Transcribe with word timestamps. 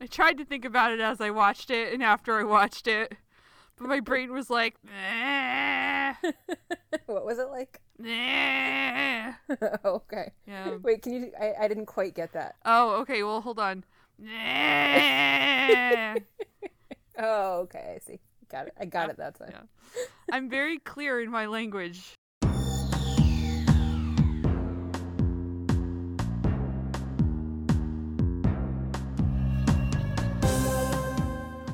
I 0.00 0.06
tried 0.06 0.38
to 0.38 0.44
think 0.44 0.64
about 0.64 0.92
it 0.92 1.00
as 1.00 1.20
I 1.20 1.30
watched 1.30 1.70
it 1.70 1.92
and 1.92 2.02
after 2.02 2.38
I 2.38 2.44
watched 2.44 2.86
it, 2.86 3.14
but 3.76 3.86
my 3.86 4.00
brain 4.00 4.32
was 4.32 4.48
like, 4.48 4.76
"Nah, 4.82 6.14
what 7.06 7.26
was 7.26 7.38
it 7.38 7.48
like? 7.50 7.80
nah." 7.98 9.34
Oh, 9.84 9.96
okay. 9.96 10.32
Yeah. 10.46 10.76
Wait, 10.82 11.02
can 11.02 11.12
you? 11.12 11.32
I, 11.38 11.54
I 11.60 11.68
didn't 11.68 11.86
quite 11.86 12.14
get 12.14 12.32
that. 12.32 12.54
Oh, 12.64 13.00
okay. 13.00 13.22
Well, 13.22 13.40
hold 13.40 13.58
on. 13.58 13.84
Nah. 14.20 16.16
Oh, 17.18 17.60
okay. 17.60 17.94
I 17.96 17.98
see. 18.06 18.20
Got 18.50 18.68
it. 18.68 18.74
I 18.78 18.84
got 18.84 19.08
it 19.10 19.16
that 19.16 19.38
time. 19.38 19.50
Yeah. 19.50 19.62
I'm 20.30 20.48
very 20.50 20.78
clear 20.78 21.20
in 21.20 21.30
my 21.30 21.46
language. 21.46 22.14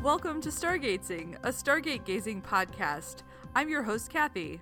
Welcome 0.07 0.41
to 0.43 0.51
Stargazing, 0.51 1.35
a 1.43 1.49
Stargate 1.49 2.05
gazing 2.05 2.41
podcast. 2.41 3.25
I'm 3.57 3.69
your 3.69 3.83
host, 3.83 4.09
Kathy. 4.09 4.61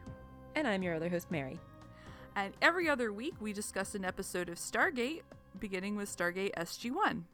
And 0.54 0.66
I'm 0.66 0.82
your 0.82 0.94
other 0.94 1.10
host, 1.10 1.30
Mary. 1.30 1.60
And 2.34 2.54
every 2.62 2.88
other 2.88 3.12
week, 3.12 3.34
we 3.40 3.52
discuss 3.52 3.94
an 3.94 4.06
episode 4.06 4.48
of 4.48 4.56
Stargate, 4.56 5.20
beginning 5.58 5.96
with 5.96 6.08
Stargate 6.08 6.54
SG 6.54 6.90
1. 6.90 7.26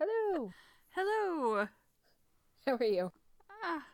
Hello. 0.00 0.52
Hello. 0.94 1.68
How 2.66 2.76
are 2.76 2.82
you? 2.82 3.12
Ah, 3.62 3.84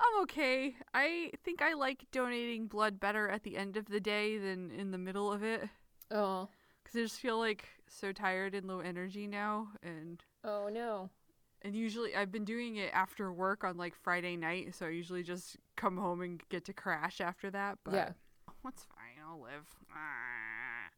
I'm 0.00 0.22
okay. 0.22 0.76
I 0.94 1.32
think 1.44 1.60
I 1.60 1.74
like 1.74 2.06
donating 2.10 2.68
blood 2.68 2.98
better 2.98 3.28
at 3.28 3.42
the 3.42 3.58
end 3.58 3.76
of 3.76 3.84
the 3.84 4.00
day 4.00 4.38
than 4.38 4.70
in 4.70 4.92
the 4.92 4.98
middle 4.98 5.30
of 5.30 5.42
it. 5.42 5.68
Oh. 6.10 6.48
Because 6.82 6.98
I 6.98 7.02
just 7.02 7.20
feel 7.20 7.38
like 7.38 7.68
so 7.86 8.12
tired 8.12 8.54
and 8.54 8.66
low 8.66 8.80
energy 8.80 9.26
now. 9.26 9.68
And 9.82 10.24
Oh 10.42 10.70
no. 10.72 11.10
And 11.66 11.74
usually 11.74 12.14
I've 12.14 12.30
been 12.30 12.44
doing 12.44 12.76
it 12.76 12.90
after 12.92 13.32
work 13.32 13.64
on 13.64 13.76
like 13.76 13.94
Friday 13.96 14.36
night. 14.36 14.74
So 14.76 14.86
I 14.86 14.90
usually 14.90 15.24
just 15.24 15.56
come 15.76 15.96
home 15.96 16.20
and 16.20 16.40
get 16.48 16.64
to 16.66 16.72
crash 16.72 17.20
after 17.20 17.50
that. 17.50 17.78
But 17.84 17.94
Yeah. 17.94 18.12
what's 18.62 18.84
fine. 18.84 19.18
I'll 19.26 19.40
live. 19.40 19.66
Ah. 19.92 20.90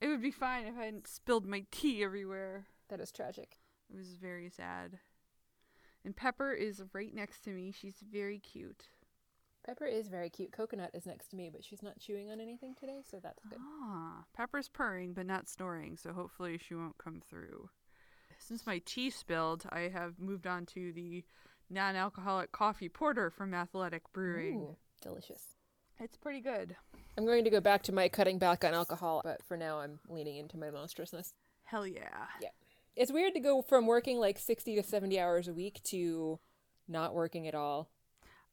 It 0.00 0.08
would 0.08 0.22
be 0.22 0.30
fine 0.30 0.66
if 0.66 0.76
I 0.78 0.84
hadn't 0.86 1.06
spilled 1.06 1.46
my 1.46 1.64
tea 1.70 2.02
everywhere. 2.02 2.66
That 2.88 3.00
is 3.00 3.12
tragic. 3.12 3.58
It 3.90 3.96
was 3.96 4.14
very 4.14 4.48
sad. 4.48 4.98
And 6.04 6.16
Pepper 6.16 6.52
is 6.52 6.82
right 6.92 7.14
next 7.14 7.42
to 7.44 7.50
me. 7.50 7.72
She's 7.72 8.00
very 8.00 8.38
cute. 8.38 8.88
Pepper 9.64 9.86
is 9.86 10.08
very 10.08 10.30
cute. 10.30 10.52
Coconut 10.52 10.90
is 10.94 11.06
next 11.06 11.28
to 11.28 11.36
me, 11.36 11.50
but 11.50 11.64
she's 11.64 11.82
not 11.82 11.98
chewing 11.98 12.30
on 12.30 12.40
anything 12.40 12.74
today, 12.74 13.02
so 13.08 13.18
that's 13.20 13.42
good. 13.44 13.58
Ah, 13.60 14.24
Pepper's 14.32 14.68
purring 14.68 15.12
but 15.12 15.26
not 15.26 15.48
snoring, 15.48 15.96
so 15.96 16.12
hopefully 16.12 16.56
she 16.58 16.74
won't 16.74 16.98
come 16.98 17.20
through. 17.20 17.68
Since 18.46 18.64
my 18.64 18.80
tea 18.84 19.10
spilled, 19.10 19.64
I 19.70 19.90
have 19.92 20.20
moved 20.20 20.46
on 20.46 20.66
to 20.66 20.92
the 20.92 21.24
non-alcoholic 21.68 22.52
coffee 22.52 22.88
porter 22.88 23.28
from 23.28 23.52
Athletic 23.52 24.02
Brewing. 24.12 24.60
Ooh, 24.60 24.76
delicious. 25.02 25.42
It's 25.98 26.16
pretty 26.16 26.40
good. 26.40 26.76
I'm 27.18 27.26
going 27.26 27.42
to 27.42 27.50
go 27.50 27.60
back 27.60 27.82
to 27.84 27.92
my 27.92 28.08
cutting 28.08 28.38
back 28.38 28.64
on 28.64 28.72
alcohol, 28.72 29.20
but 29.24 29.42
for 29.42 29.56
now 29.56 29.80
I'm 29.80 29.98
leaning 30.08 30.36
into 30.36 30.56
my 30.58 30.70
monstrousness. 30.70 31.34
Hell 31.64 31.88
yeah. 31.88 32.26
It's 32.94 33.10
weird 33.10 33.34
to 33.34 33.40
go 33.40 33.62
from 33.62 33.84
working 33.84 34.20
like 34.20 34.38
60 34.38 34.76
to 34.76 34.82
70 34.84 35.18
hours 35.18 35.48
a 35.48 35.52
week 35.52 35.82
to 35.84 36.38
not 36.86 37.14
working 37.14 37.48
at 37.48 37.54
all. 37.56 37.90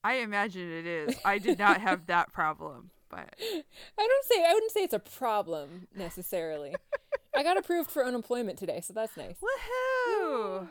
I 0.03 0.15
imagine 0.15 0.71
it 0.71 0.87
is. 0.87 1.15
I 1.23 1.37
did 1.37 1.59
not 1.59 1.79
have 1.81 2.05
that 2.07 2.33
problem, 2.33 2.89
but 3.09 3.35
I 3.39 3.61
don't 3.97 4.25
say 4.25 4.43
I 4.43 4.53
wouldn't 4.53 4.71
say 4.71 4.81
it's 4.81 4.93
a 4.95 4.99
problem 4.99 5.87
necessarily. 5.95 6.73
I 7.35 7.43
got 7.43 7.57
approved 7.57 7.89
for 7.89 8.05
unemployment 8.05 8.59
today, 8.59 8.81
so 8.81 8.93
that's 8.93 9.17
nice. 9.17 9.37
woohoo! 9.41 10.67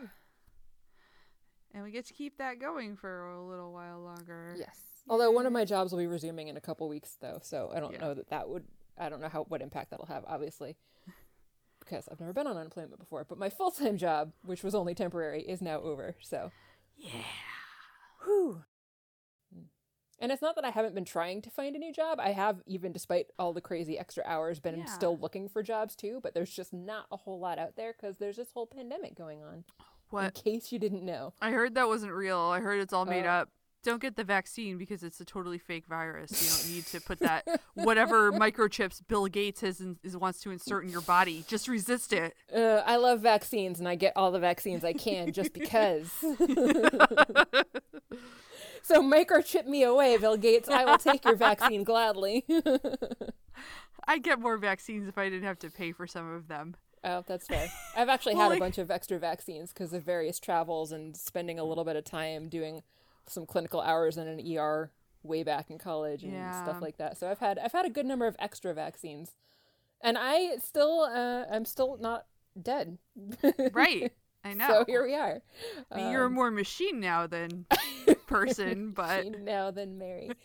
And 1.75 1.83
we 1.83 1.91
get 1.91 2.07
to 2.07 2.13
keep 2.15 2.39
that 2.39 2.61
going 2.61 2.97
for 2.97 3.31
a 3.31 3.43
little 3.45 3.73
while 3.73 4.01
longer. 4.01 4.55
Yes. 4.59 4.77
Although 5.09 5.31
one 5.31 5.47
of 5.47 5.53
my 5.53 5.65
jobs 5.65 5.91
will 5.91 5.99
be 5.99 6.07
resuming 6.07 6.49
in 6.49 6.57
a 6.57 6.61
couple 6.61 6.89
weeks 6.89 7.17
though, 7.21 7.39
so 7.43 7.71
I 7.75 7.81
don't 7.81 7.93
Yeah. 7.95 8.01
know 8.01 8.15
that 8.15 8.29
that 8.31 8.49
would 8.49 8.65
I 8.99 9.09
don't 9.09 9.21
know 9.23 9.29
how 9.31 9.45
what 9.45 9.63
impact 9.63 9.91
that'll 9.91 10.07
have 10.07 10.25
obviously. 10.27 10.77
Because 11.81 12.09
I've 12.09 12.21
never 12.21 12.33
been 12.33 12.47
on 12.47 12.57
unemployment 12.57 12.99
before, 13.01 13.25
but 13.25 13.39
my 13.39 13.49
full-time 13.51 13.97
job, 13.97 14.33
which 14.45 14.63
was 14.63 14.75
only 14.75 14.95
temporary, 14.95 15.43
is 15.43 15.61
now 15.61 15.81
over. 15.81 16.15
So, 16.23 16.53
Yeah. 16.97 17.25
whew. 18.23 18.65
And 20.23 20.31
it's 20.31 20.41
not 20.41 20.55
that 20.55 20.65
I 20.65 20.71
haven't 20.71 20.95
been 20.95 21.05
trying 21.05 21.43
to 21.43 21.51
find 21.51 21.75
a 21.75 21.79
new 21.81 21.93
job. 21.93 22.21
I 22.21 22.31
have, 22.31 22.63
even 22.65 22.93
despite 22.93 23.27
all 23.39 23.53
the 23.53 23.61
crazy 23.61 23.99
extra 23.99 24.23
hours, 24.25 24.61
been 24.61 24.79
Yeah. 24.79 24.85
still 24.87 25.19
looking 25.19 25.49
for 25.49 25.63
jobs 25.65 25.97
too. 25.97 26.21
But 26.23 26.33
there's 26.33 26.55
just 26.55 26.73
not 26.73 27.07
a 27.11 27.17
whole 27.17 27.41
lot 27.41 27.59
out 27.59 27.75
there 27.77 27.93
because 27.93 28.17
there's 28.19 28.37
this 28.37 28.53
whole 28.53 28.67
pandemic 28.69 29.17
going 29.17 29.43
on. 29.43 29.65
What? 30.11 30.25
In 30.25 30.31
case 30.53 30.71
you 30.73 30.79
didn't 30.79 31.05
know. 31.05 31.33
I 31.41 31.51
heard 31.51 31.75
that 31.75 31.89
wasn't 31.89 32.13
real. 32.13 32.39
I 32.39 32.61
heard 32.61 32.81
it's 32.81 32.93
all 32.93 33.05
made 33.05 33.27
Oh. 33.27 33.31
up. 33.31 33.49
Don't 33.83 34.01
get 34.01 34.15
the 34.15 34.23
vaccine 34.23 34.79
because 34.79 35.03
it's 35.03 35.21
a 35.21 35.25
totally 35.25 35.59
fake 35.59 35.87
virus. 35.87 36.31
You 36.41 36.51
don't 36.51 36.77
need 36.77 36.87
to 36.87 37.01
put 37.01 37.19
that 37.29 37.45
whatever 37.75 38.31
microchips 38.31 39.01
Bill 39.09 39.27
Gates 39.27 39.61
has 39.63 39.81
in, 39.81 39.99
is 40.05 40.17
wants 40.17 40.39
to 40.43 40.53
insert 40.53 40.85
in 40.85 40.91
your 40.91 41.01
body. 41.01 41.45
Just 41.49 41.67
resist 41.67 42.13
it. 42.13 42.37
Uh, 42.55 42.83
I 42.87 42.95
love 42.95 43.19
vaccines 43.23 43.81
and 43.81 43.89
I 43.89 43.97
get 43.97 44.13
all 44.15 44.31
the 44.31 44.39
vaccines 44.39 44.85
I 44.85 44.93
can 44.93 45.33
just 45.33 45.53
because. 45.53 46.09
so 48.83 49.03
microchip 49.03 49.67
me 49.67 49.83
away, 49.83 50.17
Bill 50.19 50.37
Gates. 50.37 50.69
I 50.69 50.85
will 50.85 50.99
take 50.99 51.25
your 51.25 51.37
vaccine 51.37 51.85
gladly. 51.85 52.45
I'd 54.07 54.23
get 54.23 54.41
more 54.41 54.57
vaccines 54.57 55.07
if 55.09 55.17
I 55.17 55.29
didn't 55.29 55.45
have 55.47 55.59
to 55.61 55.71
pay 55.71 55.93
for 55.93 56.07
some 56.07 56.33
of 56.33 56.49
them. 56.49 56.75
oh, 57.05 57.23
that's 57.27 57.47
fair. 57.47 57.69
I've 57.97 58.09
actually 58.09 58.35
Well, 58.37 58.45
had 58.45 58.49
like- 58.51 58.59
a 58.59 58.61
bunch 58.65 58.79
of 58.79 58.91
extra 58.91 59.19
vaccines 59.19 59.73
because 59.73 59.93
of 59.93 60.03
various 60.03 60.39
travels 60.41 60.93
and 60.93 61.17
spending 61.17 61.59
a 61.59 61.65
little 61.65 61.85
bit 61.85 61.97
of 61.97 62.05
time 62.05 62.49
doing 62.49 62.83
some 63.27 63.47
clinical 63.47 63.81
hours 63.81 64.17
in 64.17 64.27
an 64.27 64.41
ER 64.59 64.91
way 65.23 65.45
back 65.45 65.71
in 65.71 65.79
college 65.79 66.25
and 66.25 66.33
Yeah. 66.33 66.63
stuff 66.65 66.83
like 66.83 66.97
that. 66.97 67.17
So 67.17 67.31
I've 67.31 67.39
had 67.39 67.59
I've 67.59 67.71
had 67.73 67.87
a 67.87 67.91
good 67.91 68.07
number 68.07 68.27
of 68.27 68.35
extra 68.41 68.75
vaccines, 68.75 69.37
and 70.01 70.19
I 70.19 70.57
still 70.57 71.03
uh, 71.03 71.45
I'm 71.49 71.65
still 71.65 71.97
not 72.01 72.27
dead. 72.61 72.99
Right. 73.73 74.13
I 74.45 74.55
know. 74.55 74.67
So 74.69 74.85
here 74.87 75.05
we 75.05 75.15
are. 75.15 75.41
I 75.91 75.97
mean, 75.97 76.11
you're 76.13 76.27
Um, 76.27 76.33
more 76.35 76.51
machine 76.51 76.99
now 77.01 77.27
than 77.27 77.67
person, 78.27 78.91
but 78.95 79.25
now 79.41 79.71
than 79.71 79.99
Mary. 79.99 80.31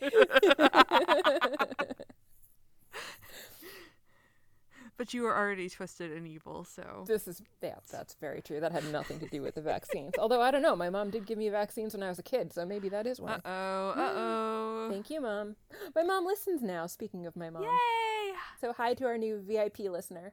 but 4.96 5.14
you 5.14 5.22
were 5.22 5.36
already 5.36 5.68
twisted 5.68 6.10
and 6.12 6.26
evil, 6.26 6.64
so 6.64 7.04
This 7.06 7.28
is 7.28 7.40
yeah, 7.62 7.76
that's 7.90 8.14
very 8.20 8.42
true. 8.42 8.58
That 8.60 8.72
had 8.72 8.84
nothing 8.90 9.20
to 9.20 9.26
do 9.28 9.42
with 9.42 9.54
the 9.54 9.62
vaccines. 9.62 10.12
Although 10.18 10.40
I 10.42 10.50
don't 10.50 10.62
know, 10.62 10.74
my 10.76 10.90
mom 10.90 11.10
did 11.10 11.26
give 11.26 11.38
me 11.38 11.48
vaccines 11.50 11.94
when 11.94 12.02
I 12.02 12.08
was 12.08 12.18
a 12.18 12.22
kid, 12.24 12.52
so 12.52 12.66
maybe 12.66 12.88
that 12.88 13.06
is 13.06 13.20
why. 13.20 13.34
uh 13.34 13.40
oh, 13.44 13.94
uh 13.96 14.12
oh. 14.16 14.88
Thank 14.90 15.10
you, 15.10 15.20
mom. 15.20 15.54
My 15.94 16.02
mom 16.02 16.24
listens 16.24 16.62
now. 16.62 16.86
Speaking 16.86 17.26
of 17.26 17.36
my 17.36 17.50
mom, 17.50 17.62
Yay! 17.62 18.34
so 18.60 18.72
hi 18.72 18.94
to 18.94 19.04
our 19.04 19.18
new 19.18 19.38
VIP 19.40 19.80
listener, 19.80 20.32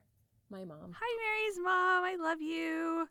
my 0.49 0.63
mom. 0.63 0.95
Hi, 0.99 1.17
Mary's 1.23 1.57
mom. 1.63 2.03
I 2.05 2.15
love 2.19 2.41
you. 2.41 3.07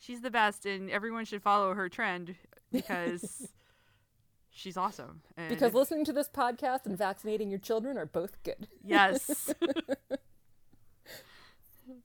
She's 0.00 0.22
the 0.22 0.30
best, 0.30 0.64
and 0.64 0.90
everyone 0.90 1.26
should 1.26 1.42
follow 1.42 1.74
her 1.74 1.88
trend 1.90 2.34
because 2.72 3.46
she's 4.50 4.76
awesome. 4.78 5.20
And 5.36 5.50
Because 5.50 5.74
listening 5.74 6.06
to 6.06 6.12
this 6.14 6.26
podcast 6.28 6.86
and 6.86 6.96
vaccinating 6.96 7.50
your 7.50 7.58
children 7.58 7.98
are 7.98 8.06
both 8.06 8.42
good. 8.42 8.66
yes. 8.82 9.52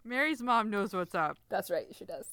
Mary's 0.04 0.42
mom 0.42 0.70
knows 0.70 0.94
what's 0.94 1.16
up. 1.16 1.38
That's 1.50 1.70
right, 1.72 1.88
she 1.96 2.04
does. 2.06 2.28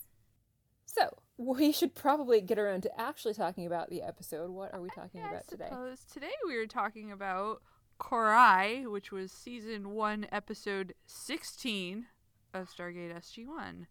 So 0.85 1.17
we 1.37 1.71
should 1.73 1.95
probably 1.95 2.41
get 2.41 2.59
around 2.59 2.83
to 2.83 3.01
actually 3.01 3.35
talking 3.35 3.65
about 3.67 3.89
the 3.89 4.03
episode. 4.03 4.51
What 4.51 4.75
are 4.75 4.81
we 4.81 4.89
talking 4.91 5.23
I 5.23 5.29
about 5.29 5.47
today? 5.49 5.71
today 6.13 6.33
we 6.47 6.57
are 6.57 6.67
talking 6.67 7.13
about 7.13 7.63
Cor-ai, 7.99 8.85
which 8.87 9.13
was 9.13 9.31
season 9.33 9.91
one, 9.91 10.27
episode 10.33 10.95
16 11.07 12.07
of 12.53 12.69
Stargate 12.69 13.15
SG 13.17 13.47
1. 13.47 13.87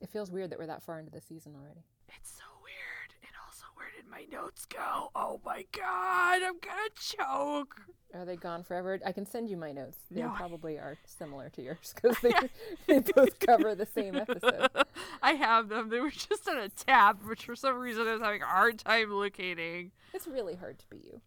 It 0.00 0.08
feels 0.10 0.30
weird 0.30 0.50
that 0.50 0.58
we're 0.58 0.66
that 0.66 0.82
far 0.82 0.98
into 0.98 1.10
the 1.10 1.20
season 1.20 1.54
already. 1.60 1.80
It's 2.18 2.30
so 2.32 2.44
weird. 2.62 3.14
And 3.22 3.30
also, 3.46 3.64
where 3.74 3.88
did 3.96 4.08
my 4.10 4.24
notes 4.30 4.66
go? 4.66 5.10
Oh 5.14 5.40
my 5.44 5.64
god, 5.76 6.42
I'm 6.44 6.58
gonna 6.60 6.90
choke. 7.00 7.80
Are 8.14 8.24
they 8.24 8.36
gone 8.36 8.62
forever? 8.62 8.98
I 9.04 9.12
can 9.12 9.26
send 9.26 9.48
you 9.50 9.56
my 9.56 9.72
notes. 9.72 9.98
They 10.10 10.20
No. 10.22 10.30
probably 10.30 10.78
are 10.78 10.96
similar 11.06 11.48
to 11.50 11.62
yours 11.62 11.94
because 11.94 12.16
they, 12.20 12.32
they 12.86 13.00
both 13.00 13.38
cover 13.40 13.74
the 13.74 13.86
same 13.86 14.16
episode. 14.16 14.68
I 15.22 15.32
have 15.32 15.68
them. 15.68 15.88
They 15.88 16.00
were 16.00 16.10
just 16.10 16.48
on 16.48 16.58
a 16.58 16.68
tab, 16.68 17.22
which 17.24 17.44
for 17.44 17.56
some 17.56 17.76
reason 17.78 18.06
I 18.06 18.12
was 18.12 18.22
having 18.22 18.42
a 18.42 18.46
hard 18.46 18.78
time 18.78 19.10
locating. 19.10 19.92
It's 20.14 20.26
really 20.26 20.54
hard 20.54 20.78
to 20.78 20.86
be 20.90 20.98
you. 20.98 21.20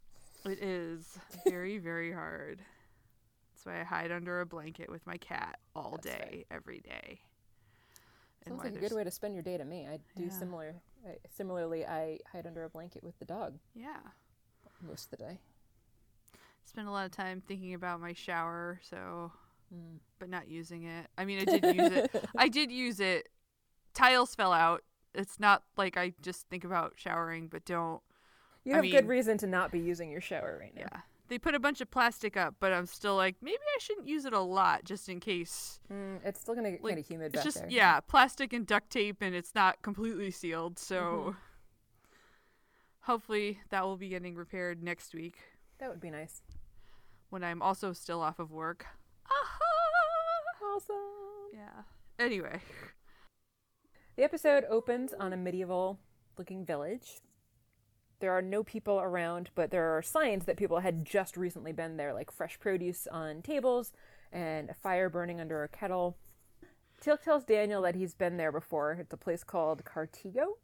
It 0.46 0.64
is 0.64 1.18
very, 1.48 1.80
very 1.80 2.12
hard. 2.14 2.62
That's 3.54 3.66
why 3.66 3.82
I 3.82 3.84
hide 3.84 4.12
under 4.12 4.40
a 4.40 4.46
blanket 4.46 4.90
with 4.90 5.06
my 5.06 5.18
cat 5.18 5.60
all 5.76 6.00
That's 6.02 6.16
day, 6.18 6.46
every 6.50 6.80
day. 6.80 7.20
Sounds 8.48 8.64
like 8.64 8.76
a 8.76 8.80
good 8.80 8.94
way 8.94 9.04
to 9.04 9.12
spend 9.12 9.34
your 9.34 9.44
day 9.44 9.58
to 9.58 9.66
me. 9.66 9.88
I 9.88 10.00
do 10.16 10.24
Yeah. 10.24 10.30
similar. 10.30 10.76
I, 11.06 11.18
similarly, 11.30 11.86
I 11.86 12.20
hide 12.32 12.48
under 12.48 12.64
a 12.64 12.70
blanket 12.70 13.04
with 13.04 13.18
the 13.20 13.26
dog 13.26 13.60
Yeah. 13.74 14.02
most 14.82 15.06
of 15.06 15.12
the 15.12 15.26
day. 15.26 15.40
Spend 16.64 16.88
a 16.88 16.92
lot 16.92 17.06
of 17.06 17.12
time 17.12 17.42
thinking 17.42 17.74
about 17.74 18.00
my 18.00 18.14
shower, 18.14 18.80
so 18.84 19.32
mm. 19.74 20.00
but 20.20 20.30
not 20.30 20.48
using 20.48 20.84
it. 20.84 21.08
I 21.18 21.26
mean, 21.26 21.40
I 21.40 21.46
did 21.46 21.76
use 21.76 21.92
it. 21.92 22.26
I 22.38 22.48
did 22.48 22.72
use 22.72 23.00
it. 23.00 23.30
Tiles 23.94 24.36
fell 24.36 24.54
out. 24.54 24.84
It's 25.16 25.40
not 25.40 25.64
like 25.78 25.98
I 25.98 26.14
just 26.22 26.48
think 26.50 26.64
about 26.64 26.94
showering, 26.96 27.48
but 27.48 27.66
don't. 27.66 28.02
You 28.64 28.74
I 28.74 28.76
have 28.78 28.92
good 28.92 29.08
reason 29.08 29.38
to 29.40 29.48
not 29.48 29.72
be 29.72 29.80
using 29.80 30.12
your 30.12 30.22
shower 30.22 30.58
right 30.60 30.76
now. 30.76 30.88
Yeah. 30.92 31.02
They 31.30 31.38
put 31.40 31.54
a 31.56 31.60
bunch 31.60 31.80
of 31.80 31.90
plastic 31.92 32.36
up, 32.36 32.56
but 32.60 32.74
I'm 32.74 32.86
still 32.88 33.16
like, 33.16 33.36
maybe 33.42 33.58
I 33.58 33.80
shouldn't 33.80 34.08
use 34.08 34.26
it 34.26 34.34
a 34.34 34.40
lot 34.40 34.84
just 34.84 35.08
in 35.10 35.20
case. 35.20 35.80
Mm, 35.92 36.20
it's 36.26 36.42
still 36.42 36.56
gonna 36.56 36.72
get 36.72 36.84
Like, 36.84 36.92
kind 36.96 37.00
of 37.00 37.08
humid 37.08 37.36
It's 37.36 37.44
just, 37.44 37.58
there. 37.60 37.70
yeah, 37.70 38.00
plastic 38.00 38.52
and 38.52 38.66
duct 38.66 38.90
tape, 38.90 39.18
and 39.22 39.36
it's 39.36 39.54
not 39.56 39.82
completely 39.82 40.32
sealed. 40.32 40.78
So 40.80 40.96
Mm-hmm. 41.02 41.38
hopefully 43.02 43.60
that 43.70 43.84
will 43.86 43.98
be 43.98 44.10
getting 44.10 44.36
repaired 44.36 44.84
next 44.84 45.14
week 45.14 45.38
that 45.80 45.90
would 45.90 46.02
be 46.02 46.10
nice. 46.10 46.42
when 47.30 47.44
I'm 47.44 47.62
also 47.62 47.94
still 47.94 48.22
off 48.22 48.40
of 48.40 48.52
work. 48.52 48.86
Awesome. 50.76 50.96
Yeah. 51.54 51.84
Anyway. 52.18 52.60
The 54.16 54.24
episode 54.24 54.66
opens 54.70 55.14
on 55.14 55.32
a 55.34 55.38
medieval 55.38 56.00
looking 56.38 56.66
village. 56.66 57.22
There 58.20 58.32
are 58.32 58.42
no 58.42 58.64
people 58.64 59.00
around, 59.00 59.50
but 59.56 59.72
there 59.72 59.98
are 59.98 60.02
signs 60.02 60.46
that 60.46 60.58
people 60.58 60.80
had 60.80 61.06
just 61.06 61.38
recently 61.38 61.72
been 61.72 61.98
there, 61.98 62.14
like 62.14 62.32
fresh 62.32 62.60
produce 62.60 63.08
on 63.08 63.42
tables 63.42 63.94
and 64.32 64.70
a 64.70 64.74
fire 64.74 65.10
burning 65.10 65.40
under 65.40 65.64
a 65.64 65.68
kettle. 65.70 66.18
Teal'c 67.02 67.22
tells 67.22 67.46
Daniel 67.46 67.82
that 67.84 67.96
he's 67.96 68.14
been 68.14 68.38
there 68.38 68.52
before. 68.52 68.98
It's 69.00 69.14
a 69.14 69.18
place 69.18 69.44
called 69.44 69.86
Cartago, 69.86 70.58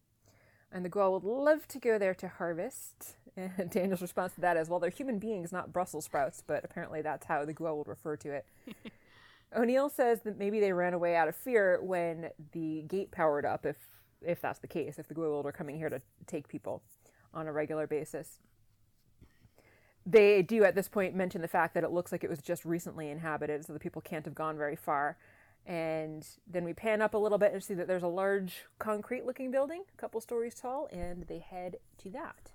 and 0.71 0.83
the 0.83 0.89
Goa'uld 0.89 1.23
love 1.23 1.67
to 1.69 1.79
go 1.79 1.97
there 1.97 2.15
to 2.15 2.27
harvest. 2.27 3.17
And 3.37 3.69
Daniel's 3.69 4.01
response 4.01 4.33
to 4.35 4.41
that 4.41 4.55
is, 4.55 4.69
well, 4.69 4.79
they're 4.79 4.89
human 4.89 5.19
beings, 5.19 5.51
not 5.51 5.73
Brussels 5.73 6.05
sprouts, 6.05 6.41
but 6.47 6.63
apparently 6.63 7.01
that's 7.01 7.25
how 7.25 7.43
the 7.43 7.53
Goa'uld 7.53 7.85
refer 7.85 8.15
to 8.15 8.31
it. 8.31 8.45
O'Neill 9.53 9.89
says 9.89 10.21
that 10.21 10.39
maybe 10.39 10.61
they 10.61 10.71
ran 10.71 10.93
away 10.93 11.17
out 11.17 11.27
of 11.27 11.35
fear 11.35 11.77
when 11.81 12.29
the 12.53 12.83
gate 12.83 13.11
powered 13.11 13.45
up, 13.45 13.65
if 13.65 13.75
if 14.21 14.39
that's 14.39 14.59
the 14.59 14.67
case, 14.67 14.97
if 14.97 15.09
the 15.09 15.13
Goa'uld 15.13 15.43
are 15.43 15.51
coming 15.51 15.75
here 15.75 15.89
to 15.89 16.01
take 16.27 16.47
people 16.47 16.81
on 17.35 17.47
a 17.47 17.51
regular 17.51 17.85
basis. 17.85 18.39
They 20.05 20.41
do 20.41 20.63
at 20.63 20.75
this 20.75 20.87
point 20.87 21.15
mention 21.15 21.41
the 21.41 21.47
fact 21.47 21.73
that 21.73 21.83
it 21.83 21.91
looks 21.91 22.11
like 22.11 22.23
it 22.23 22.29
was 22.29 22.41
just 22.41 22.63
recently 22.63 23.09
inhabited, 23.09 23.65
so 23.65 23.73
the 23.73 23.79
people 23.79 24.01
can't 24.01 24.25
have 24.25 24.35
gone 24.35 24.57
very 24.57 24.75
far. 24.75 25.17
And 25.65 26.25
then 26.45 26.63
we 26.63 26.73
pan 26.73 27.01
up 27.01 27.15
a 27.15 27.17
little 27.17 27.39
bit 27.39 27.53
and 27.53 27.63
see 27.63 27.73
that 27.73 27.87
there's 27.87 28.03
a 28.03 28.07
large 28.07 28.65
concrete 28.77 29.25
looking 29.25 29.49
building, 29.49 29.83
a 29.91 29.97
couple 29.97 30.21
stories 30.21 30.53
tall, 30.53 30.87
and 30.91 31.23
they 31.23 31.39
head 31.39 31.77
to 32.03 32.09
that. 32.11 32.51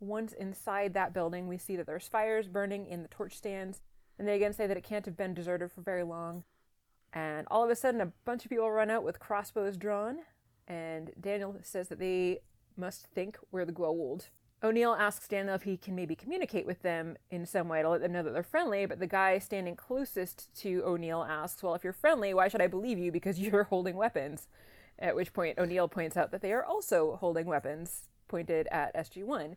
Once 0.00 0.32
inside 0.32 0.94
that 0.94 1.14
building, 1.14 1.46
we 1.46 1.56
see 1.56 1.76
that 1.76 1.86
there's 1.86 2.08
fires 2.08 2.48
burning 2.48 2.86
in 2.86 3.02
the 3.02 3.08
torch 3.08 3.36
stands, 3.36 3.82
and 4.18 4.26
they 4.26 4.34
again 4.34 4.52
say 4.52 4.66
that 4.66 4.76
it 4.76 4.82
can't 4.82 5.06
have 5.06 5.16
been 5.16 5.32
deserted 5.32 5.70
for 5.70 5.80
very 5.80 6.02
long. 6.02 6.42
And 7.12 7.46
all 7.52 7.62
of 7.62 7.70
a 7.70 7.76
sudden, 7.76 8.00
a 8.00 8.12
bunch 8.24 8.44
of 8.44 8.50
people 8.50 8.70
run 8.70 8.90
out 8.90 9.04
with 9.04 9.20
crossbows 9.20 9.76
drawn, 9.76 10.18
and 10.66 11.12
Daniel 11.20 11.56
says 11.62 11.88
that 11.88 12.00
they 12.00 12.40
must 12.76 13.06
think 13.06 13.38
we're 13.50 13.64
the 13.64 13.72
Goa'uld. 13.72 14.28
O'Neill 14.62 14.94
asks 14.94 15.28
Daniel 15.28 15.54
if 15.54 15.62
he 15.64 15.76
can 15.76 15.94
maybe 15.94 16.16
communicate 16.16 16.66
with 16.66 16.82
them 16.82 17.16
in 17.30 17.44
some 17.44 17.68
way 17.68 17.82
to 17.82 17.88
let 17.90 18.00
them 18.00 18.12
know 18.12 18.22
that 18.22 18.32
they're 18.32 18.42
friendly, 18.42 18.86
but 18.86 18.98
the 18.98 19.06
guy 19.06 19.38
standing 19.38 19.76
closest 19.76 20.54
to 20.62 20.82
O'Neill 20.84 21.26
asks, 21.28 21.62
Well, 21.62 21.74
if 21.74 21.84
you're 21.84 21.92
friendly, 21.92 22.32
why 22.32 22.48
should 22.48 22.62
I 22.62 22.66
believe 22.66 22.98
you 22.98 23.12
because 23.12 23.38
you're 23.40 23.64
holding 23.64 23.96
weapons? 23.96 24.48
At 24.98 25.14
which 25.14 25.34
point, 25.34 25.58
O'Neill 25.58 25.88
points 25.88 26.16
out 26.16 26.30
that 26.30 26.40
they 26.40 26.52
are 26.52 26.64
also 26.64 27.16
holding 27.16 27.46
weapons 27.46 28.08
pointed 28.28 28.66
at 28.68 28.94
SG1. 28.94 29.56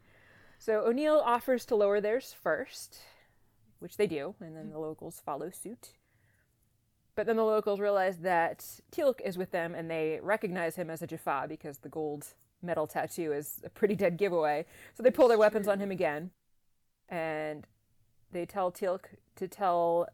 So 0.57 0.85
O'Neill 0.85 1.21
offers 1.25 1.65
to 1.67 1.75
lower 1.75 2.01
theirs 2.01 2.35
first, 2.43 2.99
which 3.79 3.95
they 3.95 4.07
do, 4.07 4.35
and 4.41 4.55
then 4.55 4.69
the 4.69 4.79
locals 4.79 5.21
follow 5.25 5.49
suit. 5.49 5.93
But 7.15 7.25
then 7.25 7.37
the 7.37 7.43
locals 7.43 7.79
realize 7.79 8.17
that 8.19 8.81
Teal'c 8.91 9.21
is 9.23 9.37
with 9.37 9.51
them 9.51 9.75
and 9.75 9.89
they 9.89 10.19
recognize 10.21 10.75
him 10.75 10.89
as 10.89 11.01
a 11.01 11.07
Jaffa 11.07 11.45
because 11.47 11.79
the 11.79 11.89
gold 11.89 12.27
metal 12.61 12.87
tattoo 12.87 13.31
is 13.31 13.61
a 13.63 13.69
pretty 13.69 13.95
dead 13.95 14.17
giveaway. 14.17 14.65
So 14.93 15.03
they 15.03 15.11
pull 15.11 15.27
their 15.27 15.37
weapons 15.37 15.67
on 15.67 15.79
him 15.79 15.91
again 15.91 16.31
and 17.07 17.65
they 18.31 18.45
tell 18.45 18.71
Teal'c 18.71 19.05
to 19.35 19.47
tell 19.47 20.07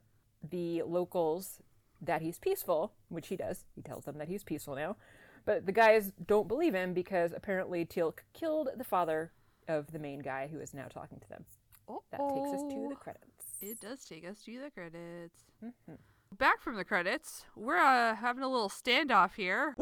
the 0.48 0.84
locals 0.84 1.62
that 2.02 2.22
he's 2.22 2.38
peaceful, 2.40 2.94
which 3.10 3.28
he 3.28 3.36
does. 3.36 3.66
He 3.76 3.82
tells 3.82 4.06
them 4.06 4.18
that 4.20 4.28
he's 4.28 4.44
peaceful 4.44 4.76
now. 4.76 4.96
But 5.44 5.66
the 5.66 5.72
guys 5.72 6.12
don't 6.26 6.48
believe 6.48 6.74
him 6.74 6.94
because 6.94 7.32
apparently 7.34 7.86
Teal'c 7.86 8.20
killed 8.34 8.70
the 8.78 8.84
father 8.84 9.32
of 9.68 9.92
the 9.92 10.00
main 10.00 10.20
guy 10.20 10.48
who 10.52 10.60
is 10.60 10.74
now 10.74 10.86
talking 10.88 11.20
to 11.20 11.30
them. 11.30 11.46
Oh, 11.88 12.04
That 12.12 12.20
takes 12.34 12.50
us 12.50 12.62
to 12.62 12.88
the 12.90 12.96
credits. 12.96 13.46
It 13.62 13.80
does 13.80 14.04
take 14.06 14.26
us 14.28 14.42
to 14.46 14.60
the 14.62 14.70
credits. 14.72 15.44
Mhm. 15.64 15.98
Back 16.38 16.62
from 16.62 16.76
the 16.76 16.84
credits, 16.84 17.46
we're 17.56 17.78
uh, 17.78 18.16
having 18.16 18.44
a 18.44 18.48
little 18.50 18.70
standoff 18.70 19.36
here. 19.36 19.76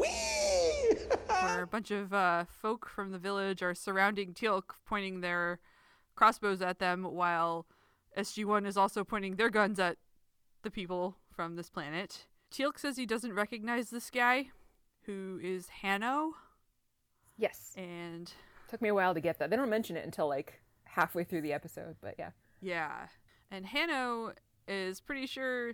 where 1.26 1.62
a 1.62 1.66
bunch 1.66 1.90
of 1.90 2.12
uh, 2.12 2.44
folk 2.48 2.88
from 2.88 3.10
the 3.12 3.18
village 3.18 3.62
are 3.62 3.74
surrounding 3.74 4.32
Teal'c, 4.34 4.64
pointing 4.86 5.20
their 5.20 5.60
crossbows 6.14 6.62
at 6.62 6.78
them, 6.78 7.04
while 7.04 7.66
SG1 8.16 8.66
is 8.66 8.76
also 8.76 9.04
pointing 9.04 9.36
their 9.36 9.50
guns 9.50 9.78
at 9.78 9.96
the 10.62 10.70
people 10.70 11.16
from 11.34 11.56
this 11.56 11.70
planet. 11.70 12.26
Teal'c 12.52 12.78
says 12.78 12.96
he 12.96 13.06
doesn't 13.06 13.32
recognize 13.32 13.90
this 13.90 14.10
guy, 14.10 14.46
who 15.06 15.40
is 15.42 15.68
Hanno, 15.82 16.32
Yes. 17.36 17.74
and 17.76 18.32
Took 18.68 18.80
me 18.80 18.88
a 18.90 18.94
while 18.94 19.12
to 19.14 19.20
get 19.20 19.38
that. 19.40 19.50
They 19.50 19.56
don't 19.56 19.68
mention 19.70 19.96
it 19.96 20.04
until 20.04 20.28
like 20.28 20.60
halfway 20.84 21.24
through 21.24 21.42
the 21.42 21.52
episode, 21.52 21.96
but 22.00 22.14
yeah. 22.18 22.30
Yeah. 22.60 23.08
And 23.50 23.66
Hanno 23.66 24.32
is 24.68 25.00
pretty 25.00 25.26
sure 25.26 25.72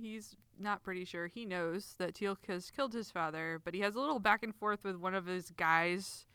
he's 0.00 0.36
not 0.58 0.82
pretty 0.82 1.04
sure. 1.04 1.26
He 1.26 1.44
knows 1.44 1.94
that 1.98 2.14
Teal'c 2.14 2.46
has 2.48 2.70
killed 2.70 2.92
his 2.92 3.10
father, 3.10 3.60
but 3.64 3.74
he 3.74 3.80
has 3.80 3.94
a 3.94 4.00
little 4.00 4.18
back 4.18 4.42
and 4.42 4.54
forth 4.54 4.84
with 4.84 4.96
one 4.96 5.14
of 5.14 5.26
his 5.26 5.50
guys 5.50 6.26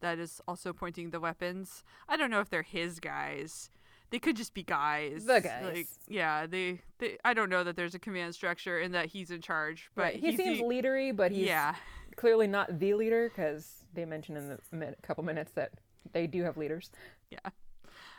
that 0.00 0.18
is 0.18 0.40
also 0.46 0.72
pointing 0.72 1.10
the 1.10 1.20
weapons. 1.20 1.82
I 2.08 2.16
don't 2.16 2.30
know 2.30 2.40
if 2.40 2.50
they're 2.50 2.62
his 2.62 3.00
guys. 3.00 3.70
They 4.10 4.18
could 4.18 4.36
just 4.36 4.54
be 4.54 4.62
guys. 4.62 5.26
The 5.26 5.40
guys. 5.40 5.74
Like 5.74 5.86
yeah, 6.06 6.46
they, 6.46 6.80
they 6.98 7.18
I 7.24 7.34
don't 7.34 7.50
know 7.50 7.64
that 7.64 7.76
there's 7.76 7.94
a 7.94 7.98
command 7.98 8.34
structure 8.34 8.78
and 8.78 8.94
that 8.94 9.06
he's 9.06 9.30
in 9.30 9.42
charge, 9.42 9.90
but 9.94 10.02
right. 10.02 10.16
He 10.16 10.36
seems 10.36 10.58
the- 10.58 10.64
leadery, 10.64 11.14
but 11.14 11.30
he's 11.30 11.46
yeah. 11.46 11.74
clearly 12.16 12.46
not 12.46 12.78
the 12.78 12.94
leader 12.94 13.28
because 13.28 13.84
they 13.94 14.04
mention 14.04 14.36
in 14.36 14.48
the 14.48 14.94
couple 15.02 15.24
minutes 15.24 15.52
that 15.52 15.72
they 16.12 16.26
do 16.26 16.42
have 16.42 16.56
leaders. 16.56 16.90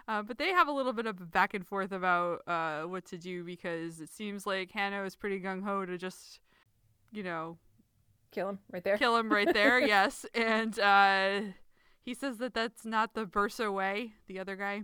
Uh, 0.10 0.24
but 0.24 0.40
they 0.40 0.50
have 0.50 0.68
a 0.68 0.72
little 0.72 0.92
bit 0.92 1.06
of 1.06 1.30
back 1.32 1.54
and 1.54 1.68
forth 1.68 1.92
about 1.92 2.42
uh, 2.48 2.82
what 2.82 3.06
to 3.06 3.16
do 3.16 3.44
because 3.44 4.02
it 4.02 4.10
seems 4.10 4.48
like 4.48 4.72
Hanno 4.72 5.06
is 5.06 5.16
pretty 5.16 5.40
gung 5.40 5.64
ho 5.64 5.86
to 5.86 6.00
just, 6.00 6.40
you 7.12 7.22
know, 7.22 7.60
Kill 8.32 8.50
him 8.50 8.60
right 8.72 8.84
there. 8.84 8.98
kill 8.98 9.16
him 9.18 9.32
right 9.32 9.52
there. 9.54 9.80
yes, 9.86 10.26
and 10.34 10.80
uh, 10.80 11.42
he 12.02 12.14
says 12.16 12.38
that 12.40 12.56
that's 12.56 12.86
not 12.86 13.14
the 13.14 13.26
Byrsa 13.26 13.72
way. 13.72 14.14
The 14.28 14.40
other 14.40 14.56
guy, 14.56 14.82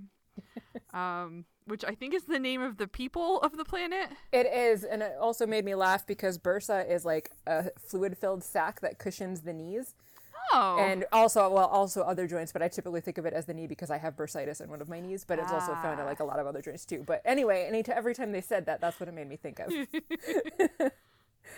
um, 0.93 1.45
which 1.65 1.83
I 1.83 1.95
think 1.95 2.13
is 2.13 2.25
the 2.25 2.39
name 2.39 2.61
of 2.61 2.77
the 2.77 2.88
people 2.88 3.39
of 3.41 3.57
the 3.57 3.65
planet. 3.65 4.09
It 4.31 4.45
is, 4.45 4.83
and 4.83 5.01
it 5.01 5.13
also 5.19 5.47
made 5.47 5.65
me 5.65 5.73
laugh 5.75 6.05
because 6.05 6.38
bursa 6.38 6.88
is 6.89 7.03
like 7.03 7.31
a 7.47 7.71
fluid-filled 7.79 8.43
sac 8.43 8.81
that 8.81 9.00
cushions 9.00 9.41
the 9.41 9.53
knees, 9.53 9.95
Oh, 10.53 10.77
and 10.79 11.05
also, 11.11 11.49
well, 11.49 11.67
also 11.67 12.01
other 12.01 12.27
joints. 12.27 12.51
But 12.51 12.61
I 12.61 12.67
typically 12.67 13.01
think 13.01 13.17
of 13.17 13.25
it 13.25 13.33
as 13.33 13.45
the 13.45 13.53
knee 13.53 13.67
because 13.67 13.89
I 13.89 13.97
have 13.97 14.15
bursitis 14.15 14.61
in 14.61 14.69
one 14.69 14.81
of 14.81 14.89
my 14.89 14.99
knees. 14.99 15.25
But 15.25 15.39
it's 15.39 15.51
also 15.51 15.73
found 15.75 15.99
in 15.99 16.05
Ah. 16.05 16.09
like 16.09 16.19
a 16.19 16.23
lot 16.23 16.39
of 16.39 16.47
other 16.47 16.61
joints 16.61 16.85
too. 16.85 17.03
But 17.05 17.21
anyway, 17.25 17.65
any 17.67 17.83
every 17.87 18.13
time 18.15 18.31
they 18.31 18.41
said 18.41 18.65
that, 18.67 18.81
that's 18.81 18.99
what 18.99 19.09
it 19.09 19.13
made 19.13 19.27
me 19.27 19.35
think 19.37 19.59
of. 19.59 19.71